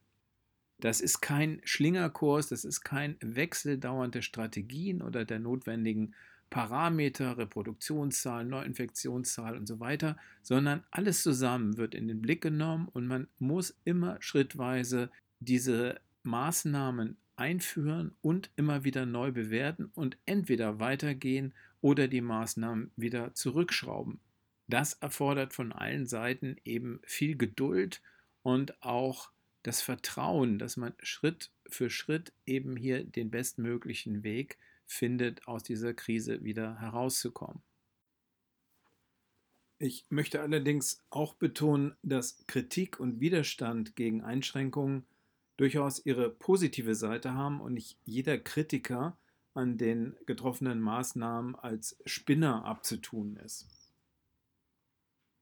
Das 0.81 0.99
ist 0.99 1.21
kein 1.21 1.61
Schlingerkurs, 1.63 2.49
das 2.49 2.65
ist 2.65 2.81
kein 2.81 3.15
Wechsel 3.21 3.77
dauernde 3.77 4.23
Strategien 4.23 5.03
oder 5.03 5.25
der 5.25 5.39
notwendigen 5.39 6.15
Parameter, 6.49 7.37
Reproduktionszahl, 7.37 8.43
Neuinfektionszahl 8.45 9.55
und 9.55 9.67
so 9.67 9.79
weiter, 9.79 10.17
sondern 10.41 10.83
alles 10.89 11.21
zusammen 11.21 11.77
wird 11.77 11.93
in 11.95 12.07
den 12.07 12.21
Blick 12.21 12.41
genommen 12.41 12.89
und 12.91 13.07
man 13.07 13.27
muss 13.37 13.77
immer 13.85 14.17
schrittweise 14.21 15.11
diese 15.39 16.01
Maßnahmen 16.23 17.15
einführen 17.35 18.15
und 18.21 18.49
immer 18.55 18.83
wieder 18.83 19.05
neu 19.05 19.31
bewerten 19.31 19.91
und 19.93 20.17
entweder 20.25 20.79
weitergehen 20.79 21.53
oder 21.79 22.07
die 22.07 22.21
Maßnahmen 22.21 22.91
wieder 22.95 23.35
zurückschrauben. 23.35 24.19
Das 24.67 24.93
erfordert 24.93 25.53
von 25.53 25.71
allen 25.71 26.07
Seiten 26.07 26.57
eben 26.65 27.01
viel 27.03 27.37
Geduld 27.37 28.01
und 28.41 28.81
auch 28.83 29.29
das 29.63 29.81
Vertrauen, 29.81 30.59
dass 30.59 30.77
man 30.77 30.93
Schritt 31.01 31.51
für 31.67 31.89
Schritt 31.89 32.33
eben 32.45 32.75
hier 32.75 33.03
den 33.03 33.29
bestmöglichen 33.31 34.23
Weg 34.23 34.57
findet, 34.85 35.47
aus 35.47 35.63
dieser 35.63 35.93
Krise 35.93 36.43
wieder 36.43 36.79
herauszukommen. 36.79 37.61
Ich 39.79 40.05
möchte 40.09 40.41
allerdings 40.41 41.03
auch 41.09 41.33
betonen, 41.33 41.95
dass 42.03 42.45
Kritik 42.47 42.99
und 42.99 43.19
Widerstand 43.19 43.95
gegen 43.95 44.21
Einschränkungen 44.23 45.05
durchaus 45.57 46.05
ihre 46.05 46.29
positive 46.29 46.95
Seite 46.95 47.33
haben 47.33 47.61
und 47.61 47.73
nicht 47.73 47.97
jeder 48.03 48.37
Kritiker 48.37 49.17
an 49.53 49.77
den 49.77 50.15
getroffenen 50.25 50.79
Maßnahmen 50.79 51.55
als 51.55 51.97
Spinner 52.05 52.65
abzutun 52.65 53.37
ist. 53.37 53.67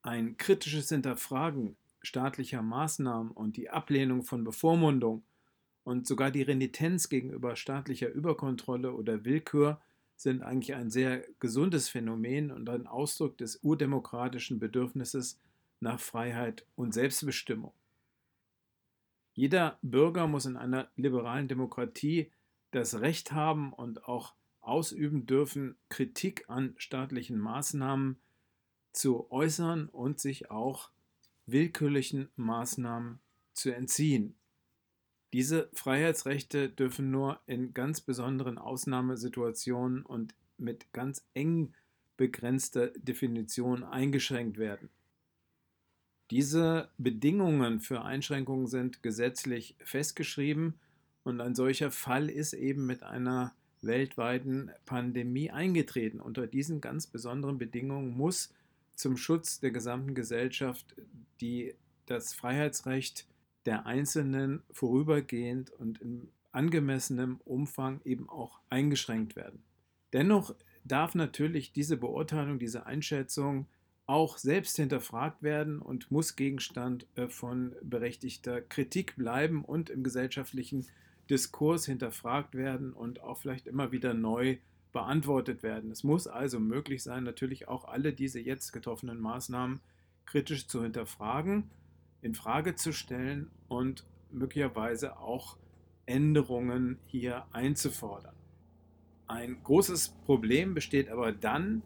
ein 0.01 0.37
kritisches 0.37 0.89
Hinterfragen 0.89 1.75
staatlicher 2.01 2.61
Maßnahmen 2.61 3.31
und 3.31 3.57
die 3.57 3.69
Ablehnung 3.69 4.23
von 4.23 4.43
Bevormundung 4.43 5.23
und 5.83 6.07
sogar 6.07 6.31
die 6.31 6.41
Renitenz 6.41 7.09
gegenüber 7.09 7.55
staatlicher 7.55 8.09
Überkontrolle 8.09 8.93
oder 8.93 9.25
Willkür 9.25 9.81
sind 10.15 10.41
eigentlich 10.43 10.75
ein 10.75 10.89
sehr 10.91 11.23
gesundes 11.39 11.89
Phänomen 11.89 12.51
und 12.51 12.69
ein 12.69 12.87
Ausdruck 12.87 13.37
des 13.37 13.63
urdemokratischen 13.63 14.59
Bedürfnisses 14.59 15.39
nach 15.79 15.99
Freiheit 15.99 16.65
und 16.75 16.93
Selbstbestimmung. 16.93 17.73
Jeder 19.33 19.79
Bürger 19.81 20.27
muss 20.27 20.45
in 20.45 20.57
einer 20.57 20.89
liberalen 20.97 21.47
Demokratie 21.47 22.29
das 22.71 22.99
Recht 22.99 23.31
haben 23.31 23.71
und 23.71 24.03
auch 24.05 24.33
ausüben 24.61 25.25
dürfen, 25.25 25.77
Kritik 25.87 26.49
an 26.49 26.75
staatlichen 26.77 27.39
Maßnahmen 27.39 28.19
zu 28.91 29.31
äußern 29.31 29.87
und 29.87 30.19
sich 30.19 30.51
auch 30.51 30.91
willkürlichen 31.51 32.29
Maßnahmen 32.35 33.19
zu 33.53 33.71
entziehen. 33.71 34.35
Diese 35.33 35.69
Freiheitsrechte 35.73 36.69
dürfen 36.69 37.11
nur 37.11 37.39
in 37.45 37.73
ganz 37.73 38.01
besonderen 38.01 38.57
Ausnahmesituationen 38.57 40.03
und 40.03 40.33
mit 40.57 40.91
ganz 40.91 41.23
eng 41.33 41.73
begrenzter 42.17 42.87
Definition 42.97 43.83
eingeschränkt 43.83 44.57
werden. 44.57 44.89
Diese 46.31 46.89
Bedingungen 46.97 47.79
für 47.79 48.03
Einschränkungen 48.03 48.67
sind 48.67 49.01
gesetzlich 49.01 49.75
festgeschrieben 49.83 50.75
und 51.23 51.41
ein 51.41 51.55
solcher 51.55 51.91
Fall 51.91 52.29
ist 52.29 52.53
eben 52.53 52.85
mit 52.85 53.03
einer 53.03 53.53
weltweiten 53.81 54.71
Pandemie 54.85 55.49
eingetreten. 55.49 56.19
Unter 56.19 56.47
diesen 56.47 56.81
ganz 56.81 57.07
besonderen 57.07 57.57
Bedingungen 57.57 58.15
muss 58.15 58.53
zum 58.99 59.15
Schutz 59.15 59.61
der 59.61 59.71
gesamten 59.71 60.13
Gesellschaft 60.13 60.93
die, 61.39 61.73
das 62.05 62.33
Freiheitsrecht 62.33 63.25
der 63.65 63.85
Einzelnen 63.85 64.61
vorübergehend 64.71 65.71
und 65.71 66.01
in 66.01 66.27
angemessenem 66.51 67.39
Umfang 67.45 68.01
eben 68.03 68.27
auch 68.29 68.59
eingeschränkt 68.69 69.37
werden. 69.37 69.63
Dennoch 70.11 70.53
darf 70.83 71.15
natürlich 71.15 71.71
diese 71.71 71.95
Beurteilung, 71.95 72.59
diese 72.59 72.87
Einschätzung 72.87 73.67
auch 74.05 74.37
selbst 74.37 74.75
hinterfragt 74.75 75.43
werden 75.43 75.79
und 75.79 76.11
muss 76.11 76.35
Gegenstand 76.35 77.07
äh, 77.15 77.29
von 77.29 77.75
berechtigter 77.81 78.59
Kritik 78.59 79.15
bleiben 79.15 79.63
und 79.63 79.89
im 79.89 80.03
gesellschaftlichen 80.03 80.87
Diskurs 81.29 81.85
hinterfragt 81.85 82.55
werden 82.55 82.91
und 82.91 83.21
auch 83.21 83.37
vielleicht 83.37 83.67
immer 83.67 83.93
wieder 83.93 84.13
neu 84.13 84.57
beantwortet 84.91 85.63
werden. 85.63 85.91
Es 85.91 86.03
muss 86.03 86.27
also 86.27 86.59
möglich 86.59 87.03
sein, 87.03 87.23
natürlich 87.23 87.67
auch 87.67 87.85
alle 87.85 88.13
diese 88.13 88.39
jetzt 88.39 88.71
getroffenen 88.71 89.19
Maßnahmen 89.19 89.81
kritisch 90.25 90.67
zu 90.67 90.81
hinterfragen, 90.83 91.69
in 92.21 92.35
Frage 92.35 92.75
zu 92.75 92.91
stellen 92.91 93.49
und 93.67 94.05
möglicherweise 94.31 95.17
auch 95.17 95.57
Änderungen 96.05 96.97
hier 97.05 97.45
einzufordern. 97.51 98.35
Ein 99.27 99.61
großes 99.63 100.09
Problem 100.25 100.73
besteht 100.73 101.09
aber 101.09 101.31
dann, 101.31 101.83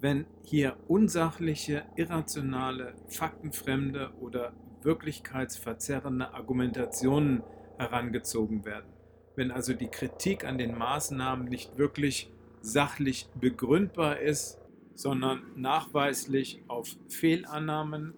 wenn 0.00 0.26
hier 0.42 0.76
unsachliche, 0.88 1.84
irrationale, 1.96 2.94
faktenfremde 3.08 4.12
oder 4.20 4.52
wirklichkeitsverzerrende 4.82 6.34
Argumentationen 6.34 7.42
herangezogen 7.78 8.64
werden. 8.64 8.92
Wenn 9.36 9.50
also 9.50 9.72
die 9.72 9.88
Kritik 9.88 10.44
an 10.44 10.58
den 10.58 10.76
Maßnahmen 10.76 11.46
nicht 11.46 11.78
wirklich 11.78 12.30
sachlich 12.62 13.28
begründbar 13.40 14.20
ist, 14.20 14.58
sondern 14.94 15.42
nachweislich 15.56 16.62
auf 16.68 16.96
Fehlannahmen, 17.08 18.14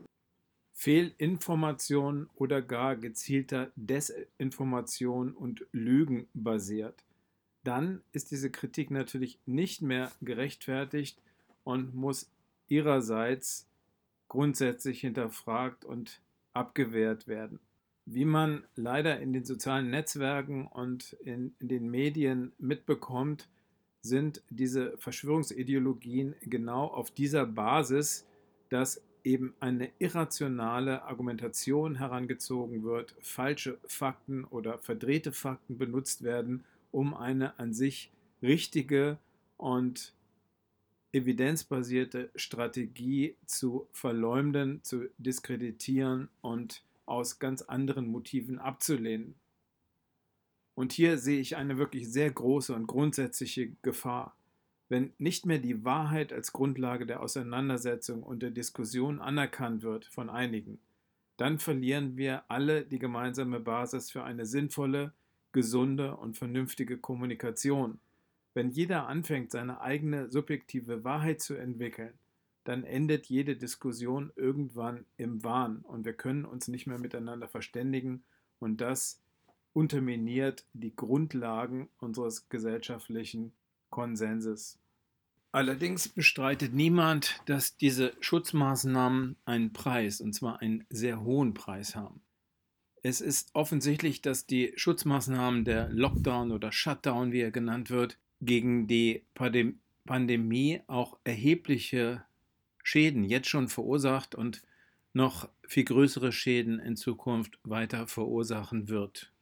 Fehlinformationen 0.72 2.28
oder 2.34 2.60
gar 2.60 2.96
gezielter 2.96 3.70
Desinformation 3.76 5.32
und 5.32 5.66
Lügen 5.72 6.26
basiert, 6.34 7.04
dann 7.62 8.02
ist 8.12 8.30
diese 8.30 8.50
Kritik 8.50 8.90
natürlich 8.90 9.38
nicht 9.46 9.82
mehr 9.82 10.12
gerechtfertigt 10.20 11.22
und 11.62 11.94
muss 11.94 12.30
ihrerseits 12.68 13.68
grundsätzlich 14.28 15.00
hinterfragt 15.00 15.84
und 15.84 16.20
abgewehrt 16.52 17.26
werden. 17.26 17.60
Wie 18.04 18.26
man 18.26 18.64
leider 18.74 19.20
in 19.20 19.32
den 19.32 19.44
sozialen 19.44 19.90
Netzwerken 19.90 20.66
und 20.66 21.14
in, 21.24 21.54
in 21.58 21.68
den 21.68 21.88
Medien 21.90 22.52
mitbekommt, 22.58 23.48
sind 24.04 24.42
diese 24.50 24.98
Verschwörungsideologien 24.98 26.34
genau 26.42 26.88
auf 26.88 27.10
dieser 27.10 27.46
Basis, 27.46 28.26
dass 28.68 29.02
eben 29.24 29.54
eine 29.60 29.90
irrationale 29.98 31.04
Argumentation 31.04 31.94
herangezogen 31.94 32.84
wird, 32.84 33.16
falsche 33.20 33.78
Fakten 33.86 34.44
oder 34.44 34.76
verdrehte 34.76 35.32
Fakten 35.32 35.78
benutzt 35.78 36.22
werden, 36.22 36.64
um 36.92 37.14
eine 37.14 37.58
an 37.58 37.72
sich 37.72 38.12
richtige 38.42 39.18
und 39.56 40.12
evidenzbasierte 41.12 42.30
Strategie 42.36 43.36
zu 43.46 43.88
verleumden, 43.92 44.82
zu 44.82 45.08
diskreditieren 45.16 46.28
und 46.42 46.82
aus 47.06 47.38
ganz 47.38 47.62
anderen 47.62 48.06
Motiven 48.08 48.58
abzulehnen. 48.58 49.34
Und 50.74 50.92
hier 50.92 51.18
sehe 51.18 51.40
ich 51.40 51.56
eine 51.56 51.78
wirklich 51.78 52.10
sehr 52.10 52.30
große 52.30 52.74
und 52.74 52.86
grundsätzliche 52.86 53.70
Gefahr. 53.82 54.36
Wenn 54.88 55.12
nicht 55.18 55.46
mehr 55.46 55.58
die 55.58 55.84
Wahrheit 55.84 56.32
als 56.32 56.52
Grundlage 56.52 57.06
der 57.06 57.22
Auseinandersetzung 57.22 58.22
und 58.22 58.42
der 58.42 58.50
Diskussion 58.50 59.20
anerkannt 59.20 59.82
wird 59.82 60.04
von 60.06 60.28
einigen, 60.28 60.78
dann 61.36 61.58
verlieren 61.58 62.16
wir 62.16 62.44
alle 62.48 62.84
die 62.84 62.98
gemeinsame 62.98 63.60
Basis 63.60 64.10
für 64.10 64.24
eine 64.24 64.46
sinnvolle, 64.46 65.12
gesunde 65.52 66.16
und 66.16 66.36
vernünftige 66.36 66.98
Kommunikation. 66.98 67.98
Wenn 68.52 68.70
jeder 68.70 69.08
anfängt, 69.08 69.50
seine 69.50 69.80
eigene 69.80 70.30
subjektive 70.30 71.02
Wahrheit 71.02 71.40
zu 71.40 71.54
entwickeln, 71.54 72.12
dann 72.62 72.84
endet 72.84 73.26
jede 73.26 73.56
Diskussion 73.56 74.32
irgendwann 74.36 75.04
im 75.16 75.42
Wahn 75.44 75.78
und 75.78 76.04
wir 76.04 76.14
können 76.14 76.44
uns 76.44 76.68
nicht 76.68 76.86
mehr 76.86 76.98
miteinander 76.98 77.48
verständigen 77.48 78.24
und 78.58 78.80
das 78.80 79.23
unterminiert 79.74 80.64
die 80.72 80.96
Grundlagen 80.96 81.90
unseres 81.98 82.48
gesellschaftlichen 82.48 83.52
Konsenses. 83.90 84.78
Allerdings 85.52 86.08
bestreitet 86.08 86.72
niemand, 86.72 87.40
dass 87.46 87.76
diese 87.76 88.12
Schutzmaßnahmen 88.20 89.36
einen 89.44 89.72
Preis, 89.72 90.20
und 90.20 90.32
zwar 90.32 90.60
einen 90.60 90.84
sehr 90.90 91.20
hohen 91.20 91.54
Preis 91.54 91.94
haben. 91.94 92.22
Es 93.02 93.20
ist 93.20 93.50
offensichtlich, 93.54 94.22
dass 94.22 94.46
die 94.46 94.72
Schutzmaßnahmen 94.76 95.64
der 95.64 95.90
Lockdown 95.90 96.50
oder 96.52 96.72
Shutdown, 96.72 97.32
wie 97.32 97.40
er 97.40 97.50
genannt 97.50 97.90
wird, 97.90 98.18
gegen 98.40 98.86
die 98.86 99.22
Pandemie 100.04 100.80
auch 100.86 101.18
erhebliche 101.22 102.24
Schäden 102.82 103.24
jetzt 103.24 103.48
schon 103.48 103.68
verursacht 103.68 104.34
und 104.34 104.62
noch 105.12 105.48
viel 105.66 105.84
größere 105.84 106.32
Schäden 106.32 106.78
in 106.80 106.96
Zukunft 106.96 107.58
weiter 107.62 108.06
verursachen 108.06 108.88
wird. 108.88 109.33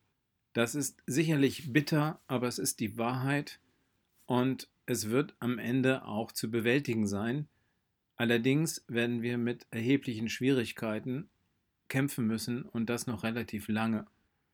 Das 0.52 0.74
ist 0.74 1.02
sicherlich 1.06 1.72
bitter, 1.72 2.20
aber 2.26 2.46
es 2.48 2.58
ist 2.58 2.80
die 2.80 2.98
Wahrheit 2.98 3.60
und 4.26 4.68
es 4.86 5.10
wird 5.10 5.34
am 5.38 5.58
Ende 5.58 6.04
auch 6.04 6.32
zu 6.32 6.50
bewältigen 6.50 7.06
sein. 7.06 7.48
Allerdings 8.16 8.84
werden 8.88 9.22
wir 9.22 9.38
mit 9.38 9.66
erheblichen 9.70 10.28
Schwierigkeiten 10.28 11.28
kämpfen 11.88 12.26
müssen 12.26 12.62
und 12.62 12.90
das 12.90 13.06
noch 13.06 13.22
relativ 13.22 13.68
lange. 13.68 14.06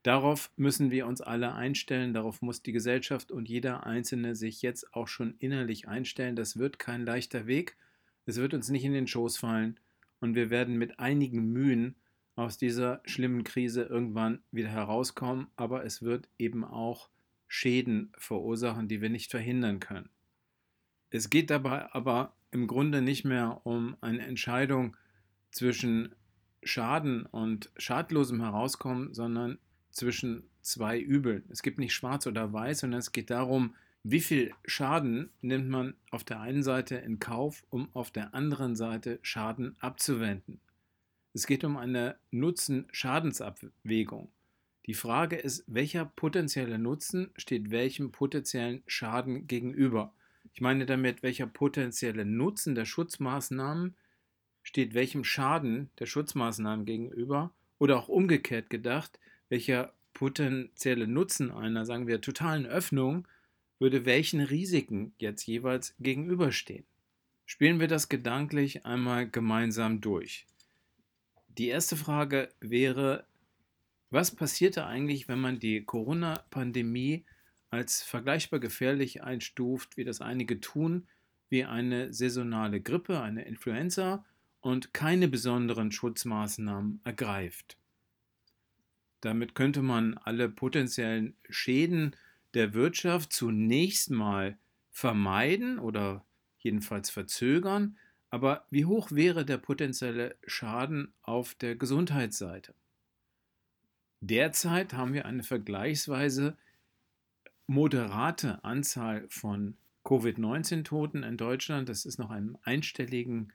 Darauf 0.03 0.51
müssen 0.55 0.91
wir 0.91 1.07
uns 1.07 1.19
alle 1.19 1.53
einstellen, 1.53 2.13
darauf 2.13 2.41
muss 2.41 2.61
die 2.61 2.71
Gesellschaft 2.71 3.31
und 3.31 3.49
jeder 3.49 3.85
Einzelne 3.85 4.33
sich 4.33 4.61
jetzt 4.61 4.93
auch 4.93 5.09
schon 5.09 5.35
innerlich 5.39 5.89
einstellen. 5.89 6.37
Das 6.37 6.57
wird 6.57 6.79
kein 6.79 7.03
leichter 7.03 7.47
Weg, 7.47 7.75
es 8.25 8.37
wird 8.37 8.53
uns 8.53 8.69
nicht 8.69 8.85
in 8.85 8.93
den 8.93 9.07
Schoß 9.07 9.37
fallen 9.37 9.77
und 10.21 10.35
wir 10.35 10.49
werden 10.49 10.77
mit 10.77 10.99
einigen 10.99 11.51
Mühen 11.51 11.95
aus 12.39 12.57
dieser 12.57 13.01
schlimmen 13.05 13.43
Krise 13.43 13.83
irgendwann 13.83 14.39
wieder 14.51 14.69
herauskommen, 14.69 15.47
aber 15.57 15.83
es 15.83 16.01
wird 16.01 16.29
eben 16.37 16.63
auch 16.63 17.09
Schäden 17.47 18.13
verursachen, 18.17 18.87
die 18.87 19.01
wir 19.01 19.09
nicht 19.09 19.29
verhindern 19.29 19.81
können. 19.81 20.09
Es 21.09 21.29
geht 21.29 21.49
dabei 21.49 21.91
aber 21.93 22.33
im 22.51 22.65
Grunde 22.67 23.01
nicht 23.01 23.25
mehr 23.25 23.61
um 23.65 23.97
eine 23.99 24.25
Entscheidung 24.25 24.95
zwischen 25.51 26.15
Schaden 26.63 27.25
und 27.25 27.71
schadlosem 27.77 28.41
Herauskommen, 28.41 29.13
sondern 29.13 29.57
zwischen 29.91 30.49
zwei 30.61 30.97
Übeln. 30.97 31.43
Es 31.49 31.61
gibt 31.61 31.77
nicht 31.77 31.93
schwarz 31.93 32.25
oder 32.25 32.53
weiß, 32.53 32.79
sondern 32.79 32.99
es 32.99 33.11
geht 33.11 33.31
darum, 33.31 33.75
wie 34.03 34.21
viel 34.21 34.53
Schaden 34.65 35.29
nimmt 35.41 35.67
man 35.67 35.95
auf 36.09 36.23
der 36.23 36.39
einen 36.39 36.63
Seite 36.63 36.95
in 36.95 37.19
Kauf, 37.19 37.65
um 37.69 37.89
auf 37.93 38.11
der 38.11 38.33
anderen 38.33 38.77
Seite 38.77 39.19
Schaden 39.23 39.75
abzuwenden. 39.81 40.61
Es 41.39 41.47
geht 41.47 41.63
um 41.63 41.77
eine 41.77 42.17
Nutzen-Schadensabwägung. 42.31 44.29
Die 44.87 44.93
Frage 44.93 45.37
ist, 45.37 45.63
welcher 45.67 46.03
potenzielle 46.03 46.77
Nutzen 46.77 47.31
steht 47.37 47.71
welchem 47.71 48.11
potenziellen 48.11 48.83
Schaden 48.87 49.47
gegenüber? 49.47 50.13
Ich 50.53 50.59
meine 50.59 50.85
damit, 50.85 51.23
welcher 51.23 51.47
potenzielle 51.47 52.25
Nutzen 52.25 52.75
der 52.75 52.83
Schutzmaßnahmen 52.83 53.95
steht 54.63 54.93
welchem 54.93 55.23
Schaden 55.23 55.89
der 55.97 56.07
Schutzmaßnahmen 56.07 56.85
gegenüber 56.85 57.53
oder 57.77 57.97
auch 57.99 58.09
umgekehrt 58.09 58.69
gedacht, 58.69 59.17
welcher 59.47 59.93
potenzielle 60.13 61.07
Nutzen 61.07 61.51
einer, 61.51 61.85
sagen 61.85 62.05
wir, 62.05 62.19
totalen 62.19 62.65
Öffnung 62.65 63.25
würde 63.79 64.03
welchen 64.03 64.41
Risiken 64.41 65.13
jetzt 65.19 65.47
jeweils 65.47 65.95
gegenüberstehen. 65.99 66.83
Spielen 67.45 67.79
wir 67.79 67.87
das 67.87 68.09
gedanklich 68.09 68.85
einmal 68.85 69.29
gemeinsam 69.29 70.01
durch. 70.01 70.45
Die 71.59 71.67
erste 71.67 71.97
Frage 71.97 72.47
wäre, 72.61 73.27
was 74.09 74.33
passierte 74.33 74.85
eigentlich, 74.85 75.27
wenn 75.27 75.41
man 75.41 75.59
die 75.59 75.83
Corona-Pandemie 75.83 77.25
als 77.69 78.01
vergleichbar 78.01 78.61
gefährlich 78.61 79.23
einstuft, 79.23 79.97
wie 79.97 80.05
das 80.05 80.21
einige 80.21 80.61
tun, 80.61 81.09
wie 81.49 81.65
eine 81.65 82.13
saisonale 82.13 82.79
Grippe, 82.79 83.19
eine 83.19 83.43
Influenza 83.43 84.25
und 84.61 84.93
keine 84.93 85.27
besonderen 85.27 85.91
Schutzmaßnahmen 85.91 87.01
ergreift? 87.03 87.77
Damit 89.19 89.53
könnte 89.53 89.81
man 89.81 90.13
alle 90.13 90.47
potenziellen 90.47 91.35
Schäden 91.49 92.15
der 92.53 92.73
Wirtschaft 92.73 93.33
zunächst 93.33 94.11
mal 94.11 94.57
vermeiden 94.91 95.77
oder 95.77 96.25
jedenfalls 96.59 97.09
verzögern, 97.09 97.97
aber 98.29 98.65
wie 98.69 98.85
hoch 98.85 99.11
wäre 99.11 99.45
der 99.45 99.57
potenzielle 99.57 100.35
Schaden 100.45 101.13
auf 101.21 101.55
der 101.55 101.75
Gesundheitsseite? 101.75 102.73
Derzeit 104.21 104.93
haben 104.93 105.13
wir 105.13 105.25
eine 105.25 105.43
vergleichsweise 105.43 106.57
moderate 107.67 108.63
Anzahl 108.63 109.27
von 109.29 109.77
Covid-19-Toten 110.03 111.23
in 111.23 111.37
Deutschland. 111.37 111.87
Das 111.89 112.05
ist 112.05 112.17
noch 112.17 112.31
im 112.31 112.57
einstelligen 112.63 113.53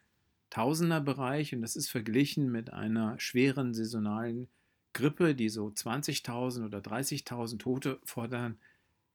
Tausenderbereich 0.51 1.55
und 1.55 1.63
das 1.63 1.77
ist 1.77 1.91
verglichen 1.91 2.51
mit 2.51 2.73
einer 2.73 3.19
schweren 3.19 3.75
saisonalen 3.75 4.49
Grippe, 4.93 5.35
die 5.35 5.49
so 5.49 5.67
20.000 5.67 6.65
oder 6.65 6.79
30.000 6.79 7.59
Tote 7.59 8.01
fordern 8.05 8.59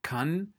kann, 0.01 0.53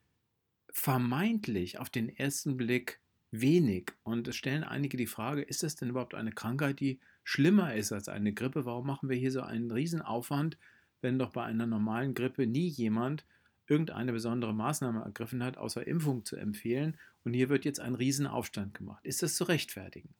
vermeintlich 0.71 1.77
auf 1.79 1.89
den 1.89 2.09
ersten 2.09 2.57
Blick 2.57 3.00
wenig. 3.31 3.93
Und 4.03 4.27
es 4.27 4.35
stellen 4.35 4.63
einige 4.63 4.97
die 4.97 5.07
Frage, 5.07 5.41
ist 5.41 5.63
das 5.63 5.75
denn 5.75 5.89
überhaupt 5.89 6.13
eine 6.13 6.31
Krankheit, 6.31 6.79
die 6.79 6.99
schlimmer 7.23 7.73
ist 7.75 7.91
als 7.91 8.07
eine 8.07 8.33
Grippe? 8.33 8.65
Warum 8.65 8.85
machen 8.85 9.09
wir 9.09 9.17
hier 9.17 9.31
so 9.31 9.41
einen 9.41 9.71
Riesenaufwand, 9.71 10.57
wenn 11.01 11.17
doch 11.17 11.31
bei 11.31 11.43
einer 11.43 11.65
normalen 11.65 12.13
Grippe 12.13 12.45
nie 12.45 12.67
jemand 12.67 13.25
irgendeine 13.71 14.11
besondere 14.11 14.53
Maßnahme 14.53 15.01
ergriffen 15.01 15.41
hat, 15.43 15.57
außer 15.57 15.87
Impfung 15.87 16.25
zu 16.25 16.35
empfehlen. 16.35 16.97
Und 17.23 17.33
hier 17.33 17.47
wird 17.47 17.63
jetzt 17.63 17.79
ein 17.79 17.95
Riesenaufstand 17.95 18.73
gemacht. 18.73 18.99
Ist 19.05 19.23
das 19.23 19.35
zu 19.35 19.45
rechtfertigen? 19.45 20.13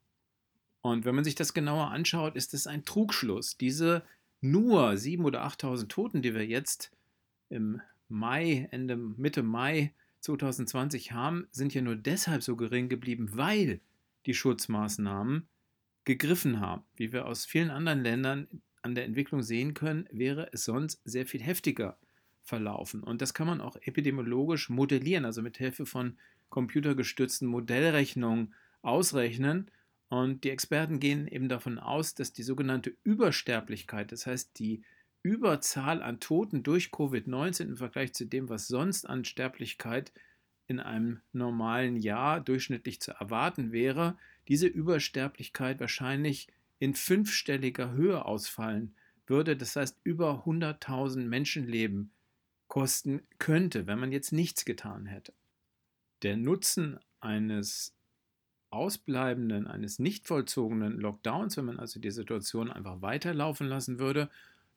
Und 0.82 1.04
wenn 1.04 1.16
man 1.16 1.26
sich 1.26 1.36
das 1.36 1.54
genauer 1.54 1.92
anschaut, 1.92 2.36
ist 2.36 2.54
es 2.54 2.66
ein 2.66 2.86
Trugschluss. 2.86 3.58
Diese 3.58 4.04
nur 4.40 4.92
7.000 4.92 5.24
oder 5.24 5.46
8.000 5.46 5.88
Toten, 5.90 6.22
die 6.22 6.34
wir 6.34 6.46
jetzt 6.48 6.92
im 7.50 7.82
Mai, 8.08 8.70
Ende, 8.72 8.96
Mitte 8.96 9.44
Mai 9.44 9.94
2020 10.22 11.12
haben, 11.12 11.48
sind 11.52 11.74
ja 11.74 11.82
nur 11.82 11.96
deshalb 11.96 12.44
so 12.44 12.56
gering 12.56 12.90
geblieben, 12.90 13.30
weil 13.34 13.82
die 14.26 14.34
Schutzmaßnahmen 14.34 15.48
gegriffen 16.06 16.60
haben. 16.60 16.84
Wie 16.96 17.12
wir 17.12 17.26
aus 17.26 17.46
vielen 17.46 17.70
anderen 17.70 18.04
Ländern 18.04 18.48
an 18.82 18.96
der 18.96 19.06
Entwicklung 19.06 19.44
sehen 19.44 19.74
können, 19.74 20.08
wäre 20.12 20.50
es 20.54 20.66
sonst 20.66 21.02
sehr 21.06 21.26
viel 21.26 21.42
heftiger 21.42 21.98
verlaufen. 22.44 23.04
Und 23.04 23.22
das 23.22 23.34
kann 23.34 23.48
man 23.48 23.62
auch 23.62 23.76
epidemiologisch 23.76 24.70
modellieren, 24.70 25.26
also 25.26 25.42
mit 25.42 25.58
Hilfe 25.58 25.86
von 25.86 26.18
computergestützten 26.50 27.48
Modellrechnungen 27.48 28.54
ausrechnen. 28.82 29.70
Und 30.10 30.44
die 30.44 30.50
Experten 30.50 31.00
gehen 31.00 31.28
eben 31.28 31.50
davon 31.50 31.80
aus, 31.80 32.16
dass 32.16 32.34
die 32.34 32.44
sogenannte 32.44 32.96
Übersterblichkeit, 33.04 34.12
das 34.12 34.26
heißt 34.28 34.60
die 34.60 34.84
Überzahl 35.24 36.02
an 36.02 36.20
Toten 36.20 36.64
durch 36.64 36.88
Covid-19 36.88 37.64
im 37.64 37.78
Vergleich 37.78 38.14
zu 38.14 38.26
dem, 38.26 38.50
was 38.50 38.68
sonst 38.68 39.08
an 39.08 39.26
Sterblichkeit 39.26 40.12
in 40.68 40.80
einem 40.80 41.22
normalen 41.34 41.96
Jahr 41.98 42.40
durchschnittlich 42.40 43.02
zu 43.02 43.12
erwarten 43.12 43.72
wäre, 43.72 44.18
diese 44.48 44.68
Übersterblichkeit 44.68 45.80
wahrscheinlich 45.80 46.48
in 46.80 46.96
fünfstelliger 46.96 47.92
Höhe 47.92 48.26
ausfallen 48.26 48.96
würde. 49.28 49.56
Das 49.56 49.76
heißt, 49.76 50.00
über 50.04 50.46
100.000 50.46 51.26
Menschenleben 51.26 52.12
kosten 52.68 53.22
könnte, 53.38 53.86
wenn 53.86 54.00
man 54.00 54.12
jetzt 54.12 54.32
nichts 54.32 54.66
getan 54.66 55.06
hätte. 55.06 55.34
Der 56.24 56.38
Nutzen 56.38 57.00
eines 57.20 57.94
ausbleibenden, 58.70 59.68
eines 59.68 60.00
nicht 60.00 60.28
vollzogenen 60.28 61.00
Lockdowns, 61.00 61.58
wenn 61.58 61.66
man 61.66 61.80
also 61.80 62.00
die 62.00 62.12
Situation 62.12 62.72
einfach 62.72 63.02
weiterlaufen 63.02 63.68
lassen 63.68 64.00
würde, 64.00 64.30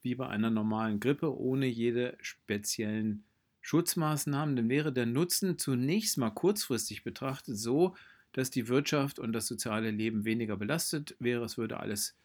wie 0.05 0.14
bei 0.14 0.28
einer 0.28 0.50
normalen 0.50 1.00
Grippe 1.00 1.36
ohne 1.36 1.66
jede 1.66 2.16
speziellen 2.20 3.24
Schutzmaßnahmen, 3.62 4.57
dann 4.57 4.68
wäre 4.68 4.92
der 4.92 5.07
Nutzen 5.07 5.59
zunächst 5.59 6.18
mal 6.18 6.30
kurzfristig 6.30 7.02
betrachtet 7.02 7.57
so, 7.57 7.96
dass 8.32 8.50
die 8.50 8.68
Wirtschaft 8.68 9.18
und 9.18 9.32
das 9.32 9.46
soziale 9.46 9.90
Leben 9.90 10.24
weniger 10.24 10.57
belastet 10.57 11.16
wäre. 11.18 11.44
Es 11.44 11.57
würde 11.57 11.80
alles 11.80 12.16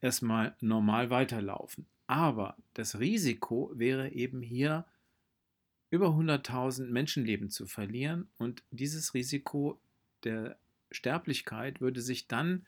erstmal 0.00 0.54
normal 0.60 1.10
weiterlaufen. 1.10 1.86
Aber 2.06 2.56
das 2.74 3.00
Risiko 3.00 3.72
wäre 3.74 4.12
eben 4.12 4.42
hier 4.42 4.86
über 5.90 6.08
100.000 6.08 6.86
Menschenleben 6.86 7.50
zu 7.50 7.66
verlieren 7.66 8.28
und 8.38 8.62
dieses 8.70 9.14
Risiko 9.14 9.80
der 10.24 10.58
Sterblichkeit 10.92 11.80
würde 11.80 12.00
sich 12.00 12.28
dann 12.28 12.66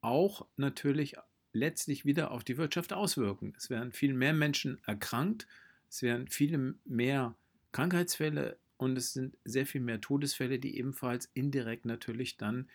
auch 0.00 0.46
natürlich 0.56 1.16
letztlich 1.54 2.04
wieder 2.04 2.30
auf 2.30 2.44
die 2.44 2.58
Wirtschaft 2.58 2.92
auswirken. 2.92 3.54
Es 3.56 3.70
wären 3.70 3.92
viel 3.92 4.12
mehr 4.12 4.34
Menschen 4.34 4.78
erkrankt, 4.84 5.46
es 5.88 6.02
wären 6.02 6.28
viele 6.28 6.74
mehr 6.84 7.34
Krankheitsfälle 7.72 8.58
und 8.76 8.98
es 8.98 9.12
sind 9.12 9.36
sehr 9.44 9.64
viel 9.66 9.80
mehr 9.80 10.00
Todesfälle, 10.00 10.58
die 10.58 10.76
ebenfalls 10.76 11.30
indirekt 11.32 11.86
natürlich 11.86 12.36
dann 12.36 12.68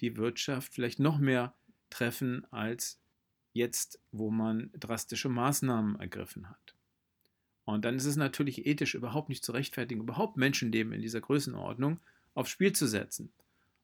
die 0.00 0.16
Wirtschaft 0.16 0.74
vielleicht 0.74 1.00
noch 1.00 1.18
mehr 1.18 1.54
treffen 1.90 2.44
als 2.52 3.00
jetzt, 3.52 3.98
wo 4.12 4.30
man 4.30 4.70
drastische 4.78 5.30
Maßnahmen 5.30 5.98
ergriffen 5.98 6.48
hat. 6.50 6.74
Und 7.64 7.84
dann 7.84 7.96
ist 7.96 8.04
es 8.04 8.16
natürlich 8.16 8.66
ethisch 8.66 8.94
überhaupt 8.94 9.28
nicht 9.28 9.44
zu 9.44 9.52
rechtfertigen, 9.52 10.02
überhaupt 10.02 10.36
Menschenleben 10.36 10.92
in 10.92 11.02
dieser 11.02 11.20
Größenordnung 11.20 11.98
aufs 12.34 12.50
Spiel 12.50 12.72
zu 12.72 12.86
setzen. 12.86 13.32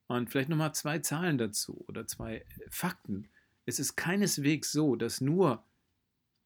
Und 0.07 0.31
vielleicht 0.31 0.51
nochmal 0.51 0.75
zwei 0.75 0.99
Zahlen 0.99 1.39
dazu 1.39 1.85
oder 1.89 2.07
zwei 2.07 2.45
Fakten. 2.69 3.29
Es 3.67 3.79
ist 3.79 3.97
keineswegs 3.97 4.73
so, 4.73 4.97
dass 4.97 5.21
nur 5.21 5.65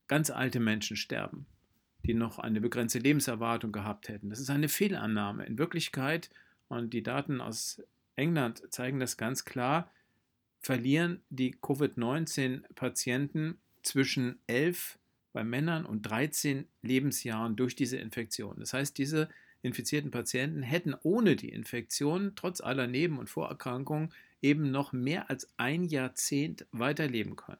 ganz 0.07 0.31
alte 0.31 0.61
Menschen 0.61 0.97
sterben, 0.97 1.47
die 2.05 2.14
noch 2.14 2.39
eine 2.39 2.61
begrenzte 2.61 2.99
Lebenserwartung 2.99 3.73
gehabt 3.73 4.09
hätten. 4.09 4.31
Das 4.31 4.41
ist 4.41 4.51
eine 4.51 4.69
Fehlannahme. 4.69 5.47
In 5.47 5.59
Wirklichkeit, 5.59 6.31
und 6.69 6.93
die 6.93 7.03
Daten 7.03 7.41
aus 7.41 7.83
England 8.17 8.62
zeigen 8.71 9.01
das 9.01 9.17
ganz 9.17 9.45
klar, 9.45 9.91
verlieren 10.61 11.23
die 11.31 11.53
Covid-19-Patienten 11.53 13.59
zwischen 13.83 14.39
11 14.47 14.99
bei 15.33 15.45
Männern 15.45 15.87
und 15.87 16.03
13 16.03 16.67
Lebensjahren 16.83 17.57
durch 17.57 17.77
diese 17.77 17.99
Infektion. 17.99 18.59
Das 18.59 18.73
heißt, 18.73 18.99
diese 18.99 19.29
infizierten 19.67 20.11
Patienten 20.11 20.62
hätten 20.62 20.95
ohne 21.03 21.37
die 21.37 21.51
Infektion, 21.51 22.33
trotz 22.37 22.61
aller 22.61 22.87
Neben- 22.87 23.19
und 23.19 23.29
Vorerkrankungen, 23.29 24.12
eben 24.41 24.71
noch 24.71 24.93
mehr 24.93 25.29
als 25.29 25.49
ein 25.57 25.85
Jahrzehnt 25.85 26.67
weiterleben 26.73 27.37
können. 27.37 27.59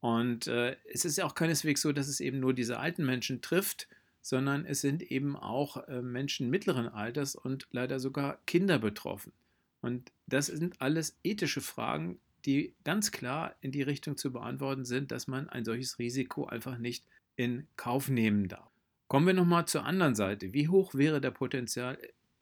Und 0.00 0.46
äh, 0.46 0.76
es 0.92 1.04
ist 1.04 1.16
ja 1.16 1.24
auch 1.24 1.34
keineswegs 1.34 1.80
so, 1.80 1.92
dass 1.92 2.08
es 2.08 2.20
eben 2.20 2.38
nur 2.38 2.54
diese 2.54 2.78
alten 2.78 3.04
Menschen 3.04 3.40
trifft, 3.40 3.88
sondern 4.20 4.64
es 4.64 4.80
sind 4.80 5.02
eben 5.02 5.36
auch 5.36 5.86
äh, 5.88 6.02
Menschen 6.02 6.50
mittleren 6.50 6.88
Alters 6.88 7.34
und 7.36 7.66
leider 7.70 7.98
sogar 8.00 8.38
Kinder 8.46 8.78
betroffen. 8.78 9.32
Und 9.80 10.12
das 10.26 10.46
sind 10.46 10.80
alles 10.80 11.18
ethische 11.24 11.60
Fragen, 11.60 12.18
die 12.44 12.74
ganz 12.84 13.12
klar 13.12 13.54
in 13.60 13.72
die 13.72 13.82
Richtung 13.82 14.16
zu 14.16 14.32
beantworten 14.32 14.84
sind, 14.84 15.10
dass 15.10 15.26
man 15.26 15.48
ein 15.48 15.64
solches 15.64 15.98
Risiko 15.98 16.46
einfach 16.46 16.78
nicht 16.78 17.04
in 17.36 17.66
Kauf 17.76 18.08
nehmen 18.08 18.48
darf. 18.48 18.73
Kommen 19.14 19.28
wir 19.28 19.34
nochmal 19.34 19.64
zur 19.66 19.84
anderen 19.84 20.16
Seite. 20.16 20.52
Wie 20.54 20.66
hoch 20.66 20.92
wäre 20.96 21.20
der 21.20 21.30
Potenzial, 21.30 21.96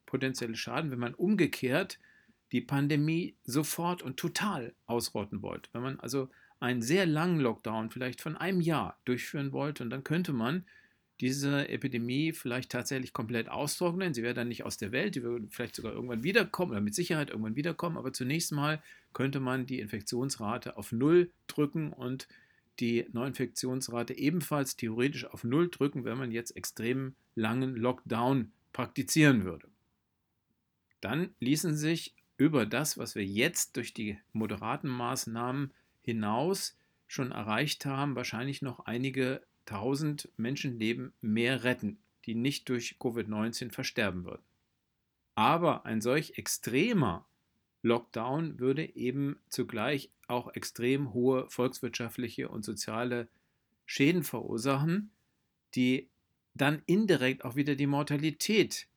potenzielle 0.06 0.56
Schaden, 0.56 0.90
wenn 0.90 0.98
man 0.98 1.12
umgekehrt 1.12 1.98
die 2.50 2.62
Pandemie 2.62 3.36
sofort 3.44 4.00
und 4.00 4.16
total 4.16 4.72
ausrotten 4.86 5.42
wollte? 5.42 5.68
Wenn 5.74 5.82
man 5.82 6.00
also 6.00 6.30
einen 6.60 6.80
sehr 6.80 7.04
langen 7.04 7.40
Lockdown 7.40 7.90
vielleicht 7.90 8.22
von 8.22 8.38
einem 8.38 8.62
Jahr 8.62 8.98
durchführen 9.04 9.52
wollte 9.52 9.82
und 9.82 9.90
dann 9.90 10.02
könnte 10.02 10.32
man 10.32 10.64
diese 11.20 11.68
Epidemie 11.68 12.32
vielleicht 12.32 12.72
tatsächlich 12.72 13.12
komplett 13.12 13.50
austrocknen. 13.50 14.14
Sie 14.14 14.22
wäre 14.22 14.32
dann 14.32 14.48
nicht 14.48 14.64
aus 14.64 14.78
der 14.78 14.92
Welt, 14.92 15.14
die 15.14 15.22
würde 15.22 15.48
vielleicht 15.50 15.76
sogar 15.76 15.92
irgendwann 15.92 16.24
wiederkommen 16.24 16.72
oder 16.72 16.80
mit 16.80 16.94
Sicherheit 16.94 17.28
irgendwann 17.28 17.54
wiederkommen, 17.54 17.98
aber 17.98 18.14
zunächst 18.14 18.50
mal 18.50 18.82
könnte 19.12 19.40
man 19.40 19.66
die 19.66 19.80
Infektionsrate 19.80 20.78
auf 20.78 20.90
Null 20.90 21.32
drücken 21.48 21.92
und 21.92 22.28
die 22.80 23.06
Neuinfektionsrate 23.12 24.14
ebenfalls 24.14 24.76
theoretisch 24.76 25.24
auf 25.26 25.44
Null 25.44 25.70
drücken, 25.70 26.04
wenn 26.04 26.18
man 26.18 26.32
jetzt 26.32 26.56
extrem 26.56 27.14
langen 27.34 27.76
Lockdown 27.76 28.52
praktizieren 28.72 29.44
würde. 29.44 29.68
Dann 31.00 31.34
ließen 31.40 31.76
sich 31.76 32.14
über 32.36 32.66
das, 32.66 32.96
was 32.98 33.14
wir 33.14 33.24
jetzt 33.24 33.76
durch 33.76 33.92
die 33.92 34.18
moderaten 34.32 34.88
Maßnahmen 34.88 35.72
hinaus 36.02 36.76
schon 37.06 37.30
erreicht 37.30 37.84
haben, 37.84 38.16
wahrscheinlich 38.16 38.62
noch 38.62 38.80
einige 38.80 39.42
tausend 39.66 40.28
Menschenleben 40.36 41.12
mehr 41.20 41.64
retten, 41.64 41.98
die 42.24 42.34
nicht 42.34 42.68
durch 42.68 42.96
Covid-19 42.98 43.70
versterben 43.70 44.24
würden. 44.24 44.42
Aber 45.34 45.86
ein 45.86 46.00
solch 46.00 46.38
extremer 46.38 47.26
Lockdown 47.82 48.58
würde 48.58 48.94
eben 48.96 49.38
zugleich 49.48 50.10
auch 50.32 50.54
extrem 50.54 51.12
hohe 51.12 51.48
volkswirtschaftliche 51.48 52.48
und 52.48 52.64
soziale 52.64 53.28
Schäden 53.86 54.22
verursachen, 54.24 55.12
die 55.74 56.08
dann 56.54 56.82
indirekt 56.86 57.44
auch 57.44 57.56
wieder 57.56 57.76
die 57.76 57.86
Mortalität 57.86 58.88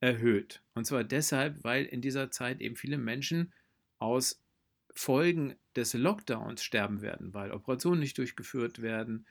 erhöht. 0.00 0.62
Und 0.74 0.86
zwar 0.86 1.04
deshalb, 1.04 1.64
weil 1.64 1.84
in 1.84 2.00
dieser 2.00 2.30
Zeit 2.30 2.60
eben 2.60 2.76
viele 2.76 2.98
Menschen 2.98 3.52
aus 3.98 4.42
Folgen 4.94 5.56
des 5.74 5.94
Lockdowns 5.94 6.62
sterben 6.62 7.02
werden, 7.02 7.34
weil 7.34 7.50
Operationen 7.50 8.00
nicht 8.00 8.18
durchgeführt 8.18 8.80
werden, 8.80 9.26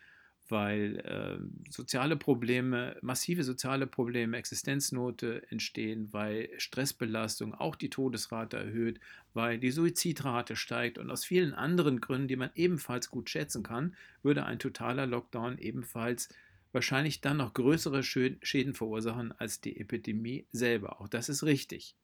weil 0.50 1.00
äh, 1.00 1.72
soziale 1.72 2.18
Probleme, 2.18 2.98
massive 3.02 3.44
soziale 3.44 3.88
Probleme, 3.88 4.38
Existenznote 4.38 5.44
entstehen, 5.50 6.12
weil 6.12 6.50
Stressbelastung 6.58 7.54
auch 7.54 7.76
die 7.76 7.90
Todesrate 7.90 8.58
erhöht, 8.58 9.00
weil 9.34 9.58
die 9.58 9.72
Suizidrate 9.72 10.56
steigt 10.56 10.98
und 10.98 11.10
aus 11.10 11.26
vielen 11.26 11.54
anderen 11.54 12.02
Gründen, 12.02 12.28
die 12.28 12.36
man 12.36 12.52
ebenfalls 12.56 13.10
gut 13.10 13.30
schätzen 13.30 13.64
kann, 13.64 13.96
würde 14.22 14.46
ein 14.46 14.60
totaler 14.60 15.06
Lockdown 15.06 15.58
ebenfalls 15.58 16.30
wahrscheinlich 16.74 17.22
dann 17.22 17.38
noch 17.38 17.54
größere 17.54 18.04
Schäden 18.04 18.74
verursachen 18.74 19.32
als 19.32 19.62
die 19.62 19.80
Epidemie 19.80 20.48
selber. 20.52 21.00
Auch 21.00 21.08
das 21.08 21.30
ist 21.30 21.44
richtig. 21.44 21.96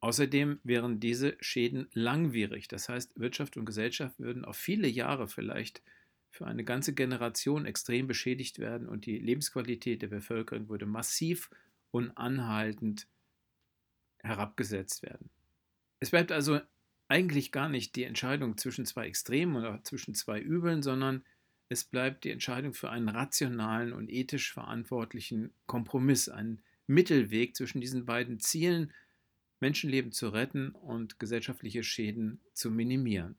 Außerdem 0.00 0.60
wären 0.62 1.00
diese 1.00 1.36
Schäden 1.40 1.88
langwierig. 1.92 2.68
Das 2.68 2.88
heißt, 2.88 3.18
Wirtschaft 3.18 3.56
und 3.56 3.64
Gesellschaft 3.64 4.18
würden 4.18 4.44
auf 4.44 4.56
viele 4.56 4.88
Jahre 4.88 5.28
vielleicht 5.28 5.82
für 6.36 6.46
eine 6.46 6.64
ganze 6.64 6.94
Generation 6.94 7.66
extrem 7.66 8.06
beschädigt 8.06 8.58
werden 8.58 8.88
und 8.88 9.06
die 9.06 9.18
Lebensqualität 9.18 10.02
der 10.02 10.08
Bevölkerung 10.08 10.68
würde 10.68 10.86
massiv 10.86 11.50
und 11.90 12.10
anhaltend 12.16 13.08
herabgesetzt 14.18 15.02
werden. 15.02 15.30
Es 15.98 16.10
bleibt 16.10 16.32
also 16.32 16.60
eigentlich 17.08 17.52
gar 17.52 17.68
nicht 17.68 17.96
die 17.96 18.04
Entscheidung 18.04 18.58
zwischen 18.58 18.84
zwei 18.84 19.06
Extremen 19.06 19.56
oder 19.56 19.82
zwischen 19.84 20.14
zwei 20.14 20.40
Übeln, 20.40 20.82
sondern 20.82 21.24
es 21.68 21.84
bleibt 21.84 22.24
die 22.24 22.30
Entscheidung 22.30 22.74
für 22.74 22.90
einen 22.90 23.08
rationalen 23.08 23.92
und 23.92 24.10
ethisch 24.10 24.52
verantwortlichen 24.52 25.52
Kompromiss, 25.66 26.28
einen 26.28 26.62
Mittelweg 26.86 27.56
zwischen 27.56 27.80
diesen 27.80 28.06
beiden 28.06 28.38
Zielen, 28.40 28.92
Menschenleben 29.60 30.12
zu 30.12 30.28
retten 30.28 30.70
und 30.70 31.18
gesellschaftliche 31.18 31.82
Schäden 31.82 32.40
zu 32.52 32.70
minimieren. 32.70 33.36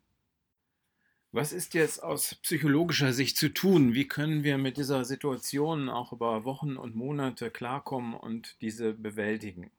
Was 1.33 1.51
ist 1.51 1.73
jetzt 1.73 2.01
aus 2.01 2.35
psychologischer 2.35 3.11
Sicht 3.11 3.35
zu 3.35 3.49
tun? 3.49 3.93
Wie 3.93 4.07
können 4.07 4.43
wir 4.45 4.57
mit 4.57 4.77
dieser 4.77 5.03
Situation 5.03 5.89
auch 5.89 6.13
über 6.13 6.45
Wochen 6.45 6.77
und 6.77 6.95
Monate 6.95 7.51
klarkommen 7.51 8.13
und 8.13 8.55
diese 8.61 8.93
bewältigen? 8.93 9.69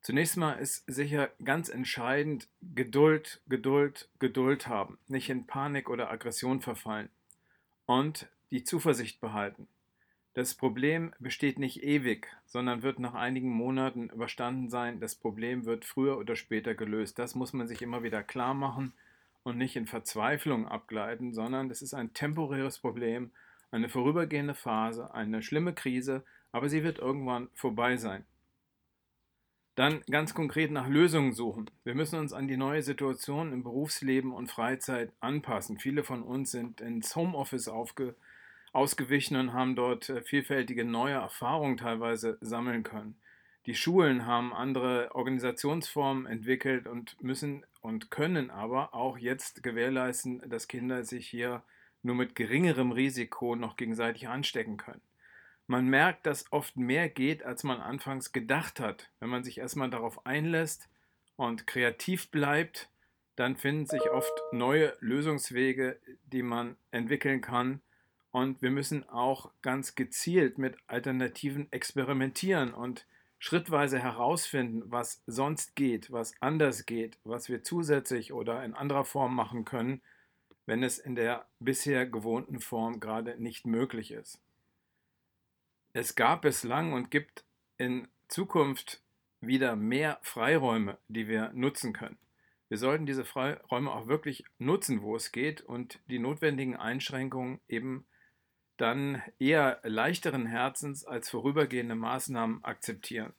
Zunächst 0.00 0.38
mal 0.38 0.54
ist 0.54 0.84
sicher 0.86 1.28
ganz 1.44 1.68
entscheidend 1.68 2.48
Geduld, 2.74 3.42
Geduld, 3.48 4.08
Geduld 4.18 4.66
haben, 4.66 4.98
nicht 5.08 5.28
in 5.28 5.46
Panik 5.46 5.90
oder 5.90 6.10
Aggression 6.10 6.62
verfallen 6.62 7.10
und 7.84 8.28
die 8.50 8.64
Zuversicht 8.64 9.20
behalten. 9.20 9.68
Das 10.32 10.54
Problem 10.54 11.12
besteht 11.18 11.58
nicht 11.58 11.82
ewig, 11.82 12.28
sondern 12.46 12.82
wird 12.82 12.98
nach 12.98 13.14
einigen 13.14 13.50
Monaten 13.50 14.08
überstanden 14.08 14.70
sein. 14.70 15.00
Das 15.00 15.16
Problem 15.16 15.66
wird 15.66 15.84
früher 15.84 16.16
oder 16.16 16.34
später 16.34 16.74
gelöst. 16.74 17.18
Das 17.18 17.34
muss 17.34 17.52
man 17.52 17.68
sich 17.68 17.82
immer 17.82 18.02
wieder 18.02 18.22
klar 18.22 18.54
machen 18.54 18.94
und 19.42 19.58
nicht 19.58 19.76
in 19.76 19.86
Verzweiflung 19.86 20.66
abgleiten, 20.68 21.32
sondern 21.32 21.68
das 21.68 21.82
ist 21.82 21.94
ein 21.94 22.12
temporäres 22.12 22.78
Problem, 22.78 23.30
eine 23.70 23.88
vorübergehende 23.88 24.54
Phase, 24.54 25.14
eine 25.14 25.42
schlimme 25.42 25.74
Krise, 25.74 26.24
aber 26.52 26.68
sie 26.68 26.82
wird 26.82 26.98
irgendwann 26.98 27.48
vorbei 27.54 27.96
sein. 27.96 28.24
Dann 29.76 30.02
ganz 30.10 30.34
konkret 30.34 30.70
nach 30.72 30.88
Lösungen 30.88 31.32
suchen. 31.32 31.70
Wir 31.84 31.94
müssen 31.94 32.18
uns 32.18 32.32
an 32.32 32.48
die 32.48 32.56
neue 32.56 32.82
Situation 32.82 33.52
im 33.52 33.62
Berufsleben 33.62 34.32
und 34.32 34.50
Freizeit 34.50 35.12
anpassen. 35.20 35.78
Viele 35.78 36.04
von 36.04 36.22
uns 36.22 36.50
sind 36.50 36.80
ins 36.80 37.14
Homeoffice 37.16 37.68
aufge, 37.68 38.14
ausgewichen 38.72 39.36
und 39.36 39.52
haben 39.52 39.76
dort 39.76 40.10
äh, 40.10 40.22
vielfältige 40.22 40.84
neue 40.84 41.14
Erfahrungen 41.14 41.76
teilweise 41.76 42.36
sammeln 42.40 42.82
können. 42.82 43.16
Die 43.70 43.76
Schulen 43.76 44.26
haben 44.26 44.52
andere 44.52 45.14
Organisationsformen 45.14 46.26
entwickelt 46.26 46.88
und 46.88 47.22
müssen 47.22 47.64
und 47.80 48.10
können 48.10 48.50
aber 48.50 48.94
auch 48.94 49.16
jetzt 49.16 49.62
gewährleisten, 49.62 50.42
dass 50.50 50.66
Kinder 50.66 51.04
sich 51.04 51.28
hier 51.28 51.62
nur 52.02 52.16
mit 52.16 52.34
geringerem 52.34 52.90
Risiko 52.90 53.54
noch 53.54 53.76
gegenseitig 53.76 54.26
anstecken 54.26 54.76
können. 54.76 55.02
Man 55.68 55.86
merkt, 55.86 56.26
dass 56.26 56.50
oft 56.50 56.76
mehr 56.76 57.08
geht, 57.08 57.44
als 57.44 57.62
man 57.62 57.80
anfangs 57.80 58.32
gedacht 58.32 58.80
hat. 58.80 59.08
Wenn 59.20 59.28
man 59.28 59.44
sich 59.44 59.58
erstmal 59.58 59.88
darauf 59.88 60.26
einlässt 60.26 60.88
und 61.36 61.68
kreativ 61.68 62.32
bleibt, 62.32 62.88
dann 63.36 63.56
finden 63.56 63.86
sich 63.86 64.10
oft 64.10 64.32
neue 64.50 64.96
Lösungswege, 64.98 66.00
die 66.24 66.42
man 66.42 66.76
entwickeln 66.90 67.40
kann. 67.40 67.82
Und 68.32 68.62
wir 68.62 68.72
müssen 68.72 69.08
auch 69.08 69.52
ganz 69.62 69.94
gezielt 69.94 70.58
mit 70.58 70.76
Alternativen 70.88 71.70
experimentieren 71.70 72.74
und 72.74 73.06
schrittweise 73.40 73.98
herausfinden, 73.98 74.84
was 74.86 75.22
sonst 75.26 75.74
geht, 75.74 76.12
was 76.12 76.34
anders 76.40 76.86
geht, 76.86 77.18
was 77.24 77.48
wir 77.48 77.64
zusätzlich 77.64 78.32
oder 78.32 78.62
in 78.64 78.74
anderer 78.74 79.04
Form 79.04 79.34
machen 79.34 79.64
können, 79.64 80.02
wenn 80.66 80.82
es 80.84 80.98
in 80.98 81.16
der 81.16 81.46
bisher 81.58 82.06
gewohnten 82.06 82.60
Form 82.60 83.00
gerade 83.00 83.42
nicht 83.42 83.66
möglich 83.66 84.12
ist. 84.12 84.40
Es 85.94 86.14
gab 86.14 86.42
bislang 86.42 86.92
und 86.92 87.10
gibt 87.10 87.44
in 87.78 88.06
Zukunft 88.28 89.00
wieder 89.40 89.74
mehr 89.74 90.18
Freiräume, 90.22 90.98
die 91.08 91.26
wir 91.26 91.50
nutzen 91.54 91.94
können. 91.94 92.18
Wir 92.68 92.76
sollten 92.76 93.06
diese 93.06 93.24
Freiräume 93.24 93.90
auch 93.90 94.06
wirklich 94.06 94.44
nutzen, 94.58 95.02
wo 95.02 95.16
es 95.16 95.32
geht 95.32 95.62
und 95.62 95.98
die 96.08 96.18
notwendigen 96.18 96.76
Einschränkungen 96.76 97.58
eben 97.68 98.04
dann 98.80 99.22
eher 99.38 99.80
leichteren 99.82 100.46
Herzens 100.46 101.04
als 101.04 101.28
vorübergehende 101.30 101.94
Maßnahmen 101.94 102.64
akzeptieren 102.64 103.32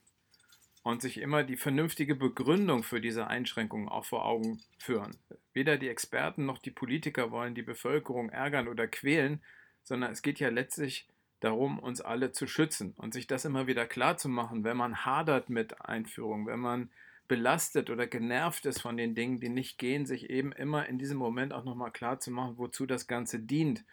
und 0.84 1.02
sich 1.02 1.20
immer 1.20 1.44
die 1.44 1.58
vernünftige 1.58 2.16
Begründung 2.16 2.84
für 2.84 3.02
diese 3.02 3.28
Einschränkungen 3.28 3.90
auch 3.90 4.06
vor 4.06 4.26
Augen 4.26 4.62
führen. 4.78 5.18
Weder 5.54 5.78
die 5.78 5.90
Experten 5.90 6.46
noch 6.46 6.58
die 6.58 6.72
Politiker 6.72 7.32
wollen 7.32 7.56
die 7.56 7.62
Bevölkerung 7.62 8.30
ärgern 8.30 8.68
oder 8.68 8.88
quälen, 8.88 9.42
sondern 9.84 10.12
es 10.12 10.22
geht 10.22 10.40
ja 10.40 10.50
letztlich 10.50 11.08
darum, 11.40 11.80
uns 11.80 12.02
alle 12.02 12.32
zu 12.32 12.48
schützen 12.48 12.94
und 12.98 13.14
sich 13.14 13.28
das 13.28 13.46
immer 13.46 13.68
wieder 13.68 13.86
klar 13.86 14.18
zu 14.18 14.30
machen, 14.30 14.64
wenn 14.64 14.78
man 14.78 15.06
hadert 15.06 15.50
mit 15.50 15.82
Einführung, 15.82 16.46
wenn 16.46 16.60
man 16.60 16.90
belastet 17.28 17.90
oder 17.90 18.08
genervt 18.08 18.66
ist 18.66 18.82
von 18.82 18.98
den 18.98 19.16
Dingen, 19.16 19.40
die 19.40 19.50
nicht 19.50 19.78
gehen, 19.78 20.06
sich 20.06 20.30
eben 20.30 20.52
immer 20.52 20.88
in 20.88 21.00
diesem 21.00 21.18
Moment 21.18 21.54
auch 21.54 21.64
nochmal 21.64 21.92
klar 21.92 22.20
zu 22.20 22.30
machen, 22.30 22.58
wozu 22.58 22.86
das 22.86 23.08
Ganze 23.08 23.40
dient 23.40 23.84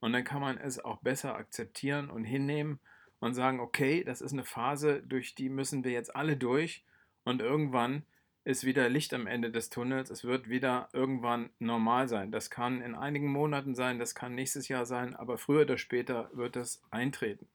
und 0.00 0.12
dann 0.12 0.24
kann 0.24 0.40
man 0.40 0.58
es 0.58 0.82
auch 0.84 1.00
besser 1.02 1.34
akzeptieren 1.34 2.10
und 2.10 2.24
hinnehmen 2.24 2.80
und 3.20 3.34
sagen, 3.34 3.60
okay, 3.60 4.04
das 4.04 4.20
ist 4.20 4.32
eine 4.32 4.44
Phase, 4.44 5.02
durch 5.02 5.34
die 5.34 5.48
müssen 5.48 5.84
wir 5.84 5.92
jetzt 5.92 6.14
alle 6.14 6.36
durch 6.36 6.84
und 7.24 7.42
irgendwann 7.42 8.04
ist 8.44 8.64
wieder 8.64 8.88
Licht 8.88 9.12
am 9.12 9.26
Ende 9.26 9.50
des 9.50 9.68
Tunnels. 9.68 10.08
Es 10.08 10.24
wird 10.24 10.48
wieder 10.48 10.88
irgendwann 10.94 11.50
normal 11.58 12.08
sein. 12.08 12.32
Das 12.32 12.48
kann 12.48 12.80
in 12.80 12.94
einigen 12.94 13.30
Monaten 13.30 13.74
sein, 13.74 13.98
das 13.98 14.14
kann 14.14 14.34
nächstes 14.34 14.68
Jahr 14.68 14.86
sein, 14.86 15.14
aber 15.14 15.36
früher 15.36 15.62
oder 15.62 15.76
später 15.76 16.30
wird 16.32 16.56
es 16.56 16.82
eintreten. 16.90 17.46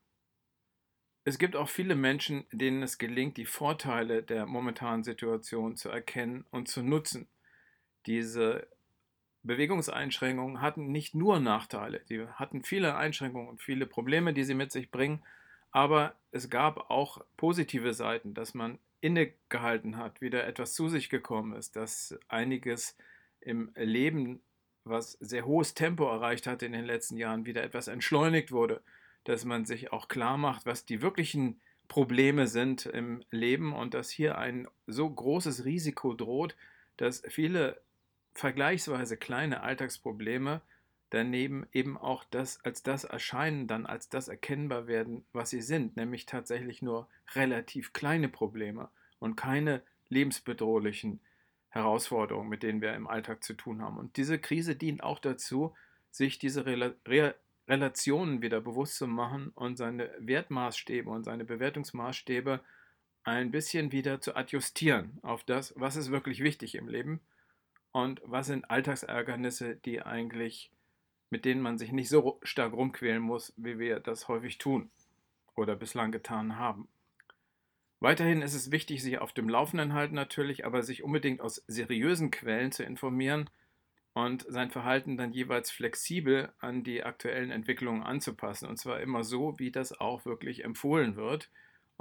Es 1.26 1.40
gibt 1.40 1.56
auch 1.56 1.70
viele 1.70 1.96
Menschen, 1.96 2.46
denen 2.52 2.84
es 2.84 2.98
gelingt, 2.98 3.38
die 3.38 3.46
Vorteile 3.46 4.22
der 4.22 4.46
momentanen 4.46 5.04
Situation 5.04 5.78
zu 5.78 5.90
erkennen 5.90 6.46
und 6.52 6.68
zu 6.68 6.84
nutzen. 6.84 7.28
Diese 8.06 8.68
Bewegungseinschränkungen 9.44 10.62
hatten 10.62 10.92
nicht 10.92 11.16
nur 11.16 11.40
Nachteile, 11.40 12.02
sie 12.06 12.28
hatten 12.28 12.64
viele 12.64 12.96
Einschränkungen 12.96 13.50
und 13.50 13.62
viele 13.62 13.86
Probleme, 13.86 14.34
die 14.34 14.44
sie 14.44 14.54
mit 14.54 14.72
sich 14.72 14.90
bringen, 14.90 15.22
aber 15.72 16.16
es 16.32 16.50
gab 16.50 16.90
auch 16.90 17.24
positive 17.36 17.94
Seiten, 17.94 18.34
dass 18.34 18.54
man 18.54 18.80
innegehalten 19.02 19.98
hat, 19.98 20.22
wieder 20.22 20.48
etwas 20.48 20.74
zu 20.74 20.88
sich 20.88 21.10
gekommen 21.10 21.54
ist, 21.54 21.76
dass 21.76 22.18
einiges 22.30 22.96
im 23.42 23.72
Leben, 23.76 24.42
was 24.86 25.14
sehr 25.14 25.46
hohes 25.46 25.74
Tempo 25.74 26.08
erreicht 26.08 26.48
hat 26.48 26.64
in 26.64 26.72
den 26.72 26.86
letzten 26.86 27.18
Jahren, 27.18 27.46
wieder 27.46 27.64
etwas 27.64 27.90
entschleunigt 27.90 28.52
wurde, 28.52 28.82
dass 29.26 29.44
man 29.44 29.66
sich 29.66 29.92
auch 29.92 30.08
klar 30.08 30.38
macht, 30.38 30.66
was 30.66 30.86
die 30.86 31.02
wirklichen 31.02 31.60
Probleme 31.90 32.48
sind 32.48 32.86
im 32.86 33.24
Leben 33.30 33.74
und 33.74 33.94
dass 33.94 34.10
hier 34.10 34.38
ein 34.38 34.68
so 34.88 35.10
großes 35.10 35.66
Risiko 35.66 36.14
droht, 36.14 36.56
dass 36.98 37.24
viele 37.28 37.82
vergleichsweise 38.34 39.18
kleine 39.18 39.62
Alltagsprobleme 39.62 40.62
daneben 41.14 41.68
eben 41.72 41.96
auch 41.96 42.24
das 42.24 42.64
als 42.66 42.82
das 42.82 43.04
erscheinen, 43.04 43.68
dann 43.68 43.86
als 43.86 44.10
das 44.10 44.28
erkennbar 44.28 44.88
werden, 44.88 45.24
was 45.32 45.52
sie 45.52 45.62
sind, 45.62 45.96
nämlich 45.96 46.26
tatsächlich 46.26 46.82
nur 46.82 47.08
relativ 47.36 47.94
kleine 47.94 48.30
Probleme 48.30 48.90
und 49.20 49.36
keine 49.36 49.84
lebensbedrohlichen 50.10 51.20
Herausforderungen, 51.70 52.50
mit 52.50 52.64
denen 52.64 52.82
wir 52.82 52.96
im 52.96 53.08
Alltag 53.08 53.44
zu 53.44 53.54
tun 53.54 53.82
haben. 53.82 53.98
Und 53.98 54.18
diese 54.18 54.40
Krise 54.40 54.76
dient 54.76 55.04
auch 55.04 55.20
dazu, 55.20 55.76
sich 56.10 56.40
diese 56.40 56.66
Rel 56.66 56.96
Re 57.08 57.36
Relationen 57.66 58.42
wieder 58.42 58.60
bewusst 58.60 58.98
zu 58.98 59.08
machen 59.08 59.52
und 59.56 59.78
seine 59.78 60.12
Wertmaßstäbe 60.20 61.10
und 61.10 61.24
seine 61.24 61.46
Bewertungsmaßstäbe 61.46 62.60
ein 63.24 63.52
bisschen 63.52 63.94
wieder 63.94 64.20
zu 64.20 64.36
adjustieren 64.36 65.20
auf 65.22 65.46
das, 65.46 65.74
was 65.78 65.96
ist 65.96 66.12
wirklich 66.12 66.44
wichtig 66.44 66.76
im 66.76 66.90
Leben 66.90 67.22
und 67.94 68.22
was 68.26 68.48
sind 68.48 68.70
Alltagsärgernisse, 68.70 69.76
die 69.78 70.02
eigentlich, 70.02 70.72
mit 71.30 71.46
denen 71.46 71.62
man 71.62 71.78
sich 71.78 71.92
nicht 71.92 72.10
so 72.10 72.40
stark 72.44 72.74
rumquälen 72.74 73.22
muss, 73.22 73.54
wie 73.56 73.80
wir 73.80 74.00
das 74.00 74.28
häufig 74.28 74.58
tun 74.58 74.90
oder 75.56 75.76
bislang 75.76 76.12
getan 76.12 76.58
haben. 76.58 76.90
Weiterhin 78.00 78.42
ist 78.42 78.56
es 78.56 78.72
wichtig, 78.72 79.02
sich 79.02 79.20
auf 79.20 79.32
dem 79.32 79.48
Laufenden 79.48 79.94
halten 79.94 80.16
natürlich, 80.16 80.66
aber 80.66 80.84
sich 80.84 81.04
unbedingt 81.04 81.40
aus 81.40 81.64
seriösen 81.68 82.32
Quellen 82.32 82.72
zu 82.72 82.84
informieren 82.84 83.50
und 84.14 84.46
sein 84.50 84.72
Verhalten 84.72 85.16
dann 85.16 85.32
jeweils 85.32 85.72
flexibel 85.72 86.52
an 86.60 86.84
die 86.84 87.04
aktuellen 87.04 87.52
Entwicklungen 87.52 88.04
anzupassen. 88.04 88.68
Und 88.68 88.78
zwar 88.78 89.00
immer 89.00 89.24
so, 89.24 89.58
wie 89.60 89.72
das 89.72 89.98
auch 90.00 90.26
wirklich 90.26 90.64
empfohlen 90.64 91.16
wird 91.16 91.50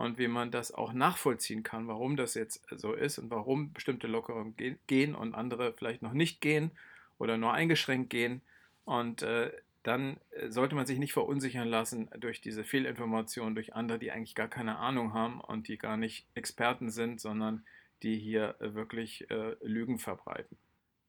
und 0.02 0.18
wie 0.18 0.26
man 0.26 0.50
das 0.50 0.72
auch 0.72 0.92
nachvollziehen 0.92 1.62
kann, 1.62 1.86
warum 1.86 2.16
das 2.16 2.34
jetzt 2.34 2.66
so 2.72 2.92
ist 2.92 3.18
und 3.18 3.30
warum 3.30 3.72
bestimmte 3.72 4.08
Lockerungen 4.08 4.56
gehen 4.88 5.14
und 5.14 5.32
andere 5.36 5.72
vielleicht 5.74 6.02
noch 6.02 6.12
nicht 6.12 6.40
gehen 6.40 6.72
oder 7.18 7.38
nur 7.38 7.52
eingeschränkt 7.52 8.10
gehen. 8.10 8.42
Und 8.84 9.22
äh, 9.22 9.52
dann 9.84 10.16
äh, 10.32 10.50
sollte 10.50 10.74
man 10.74 10.86
sich 10.86 10.98
nicht 10.98 11.12
verunsichern 11.12 11.68
lassen 11.68 12.10
durch 12.18 12.40
diese 12.40 12.64
Fehlinformationen, 12.64 13.54
durch 13.54 13.74
andere, 13.74 14.00
die 14.00 14.10
eigentlich 14.10 14.34
gar 14.34 14.48
keine 14.48 14.78
Ahnung 14.78 15.14
haben 15.14 15.40
und 15.40 15.68
die 15.68 15.78
gar 15.78 15.96
nicht 15.96 16.26
Experten 16.34 16.90
sind, 16.90 17.20
sondern 17.20 17.64
die 18.02 18.18
hier 18.18 18.56
äh, 18.58 18.74
wirklich 18.74 19.30
äh, 19.30 19.54
Lügen 19.60 20.00
verbreiten. 20.00 20.58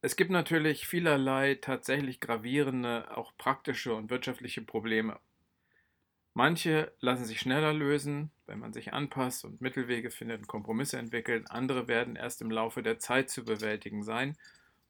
Es 0.02 0.16
gibt 0.16 0.30
natürlich 0.30 0.86
vielerlei 0.86 1.56
tatsächlich 1.56 2.20
gravierende, 2.20 3.18
auch 3.18 3.34
praktische 3.40 3.96
und 3.96 4.12
wirtschaftliche 4.12 4.62
Probleme. 4.62 5.18
Manche 6.36 6.92
lassen 7.00 7.26
sich 7.26 7.40
schneller 7.40 7.74
lösen, 7.74 8.32
wenn 8.48 8.60
man 8.60 8.74
sich 8.74 8.92
anpasst 8.92 9.46
und 9.46 9.62
Mittelwege 9.62 10.10
findet 10.10 10.40
und 10.42 10.48
Kompromisse 10.48 10.98
entwickelt. 10.98 11.52
Andere 11.52 11.88
werden 11.88 12.16
erst 12.16 12.42
im 12.42 12.50
Laufe 12.50 12.82
der 12.82 12.98
Zeit 12.98 13.30
zu 13.30 13.46
bewältigen 13.46 14.04
sein 14.04 14.36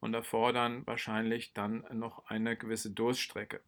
und 0.00 0.14
erfordern 0.14 0.86
wahrscheinlich 0.86 1.52
dann 1.52 1.84
noch 1.92 2.26
eine 2.26 2.56
gewisse 2.56 2.90
Durststrecke. 2.90 3.60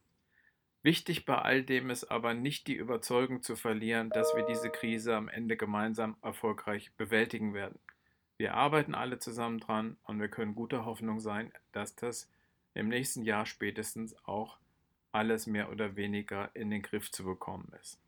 Wichtig 0.83 1.27
bei 1.27 1.37
all 1.37 1.65
dem 1.65 1.91
ist 1.91 2.05
aber 2.05 2.33
nicht 2.33 2.67
die 2.67 2.77
Überzeugung 2.77 3.43
zu 3.43 3.57
verlieren, 3.57 4.09
dass 4.11 4.35
wir 4.35 4.47
diese 4.47 4.71
Krise 4.71 5.15
am 5.17 5.29
Ende 5.29 5.57
gemeinsam 5.57 6.17
erfolgreich 6.23 6.93
bewältigen 6.97 7.55
werden. 7.55 7.79
Wir 8.39 8.55
arbeiten 8.55 8.95
alle 8.95 9.19
zusammen 9.19 9.59
dran 9.59 9.97
und 10.05 10.21
wir 10.21 10.29
können 10.29 10.55
guter 10.55 10.85
Hoffnung 10.85 11.21
sein, 11.21 11.53
dass 11.73 11.97
das 11.97 12.31
im 12.75 12.89
nächsten 12.89 13.23
Jahr 13.23 13.47
spätestens 13.47 14.15
auch 14.27 14.59
alles 15.17 15.47
mehr 15.47 15.71
oder 15.71 15.97
weniger 15.97 16.55
in 16.55 16.71
den 16.71 16.83
Griff 16.83 17.11
zu 17.11 17.25
bekommen 17.25 17.73
ist. 17.81 17.99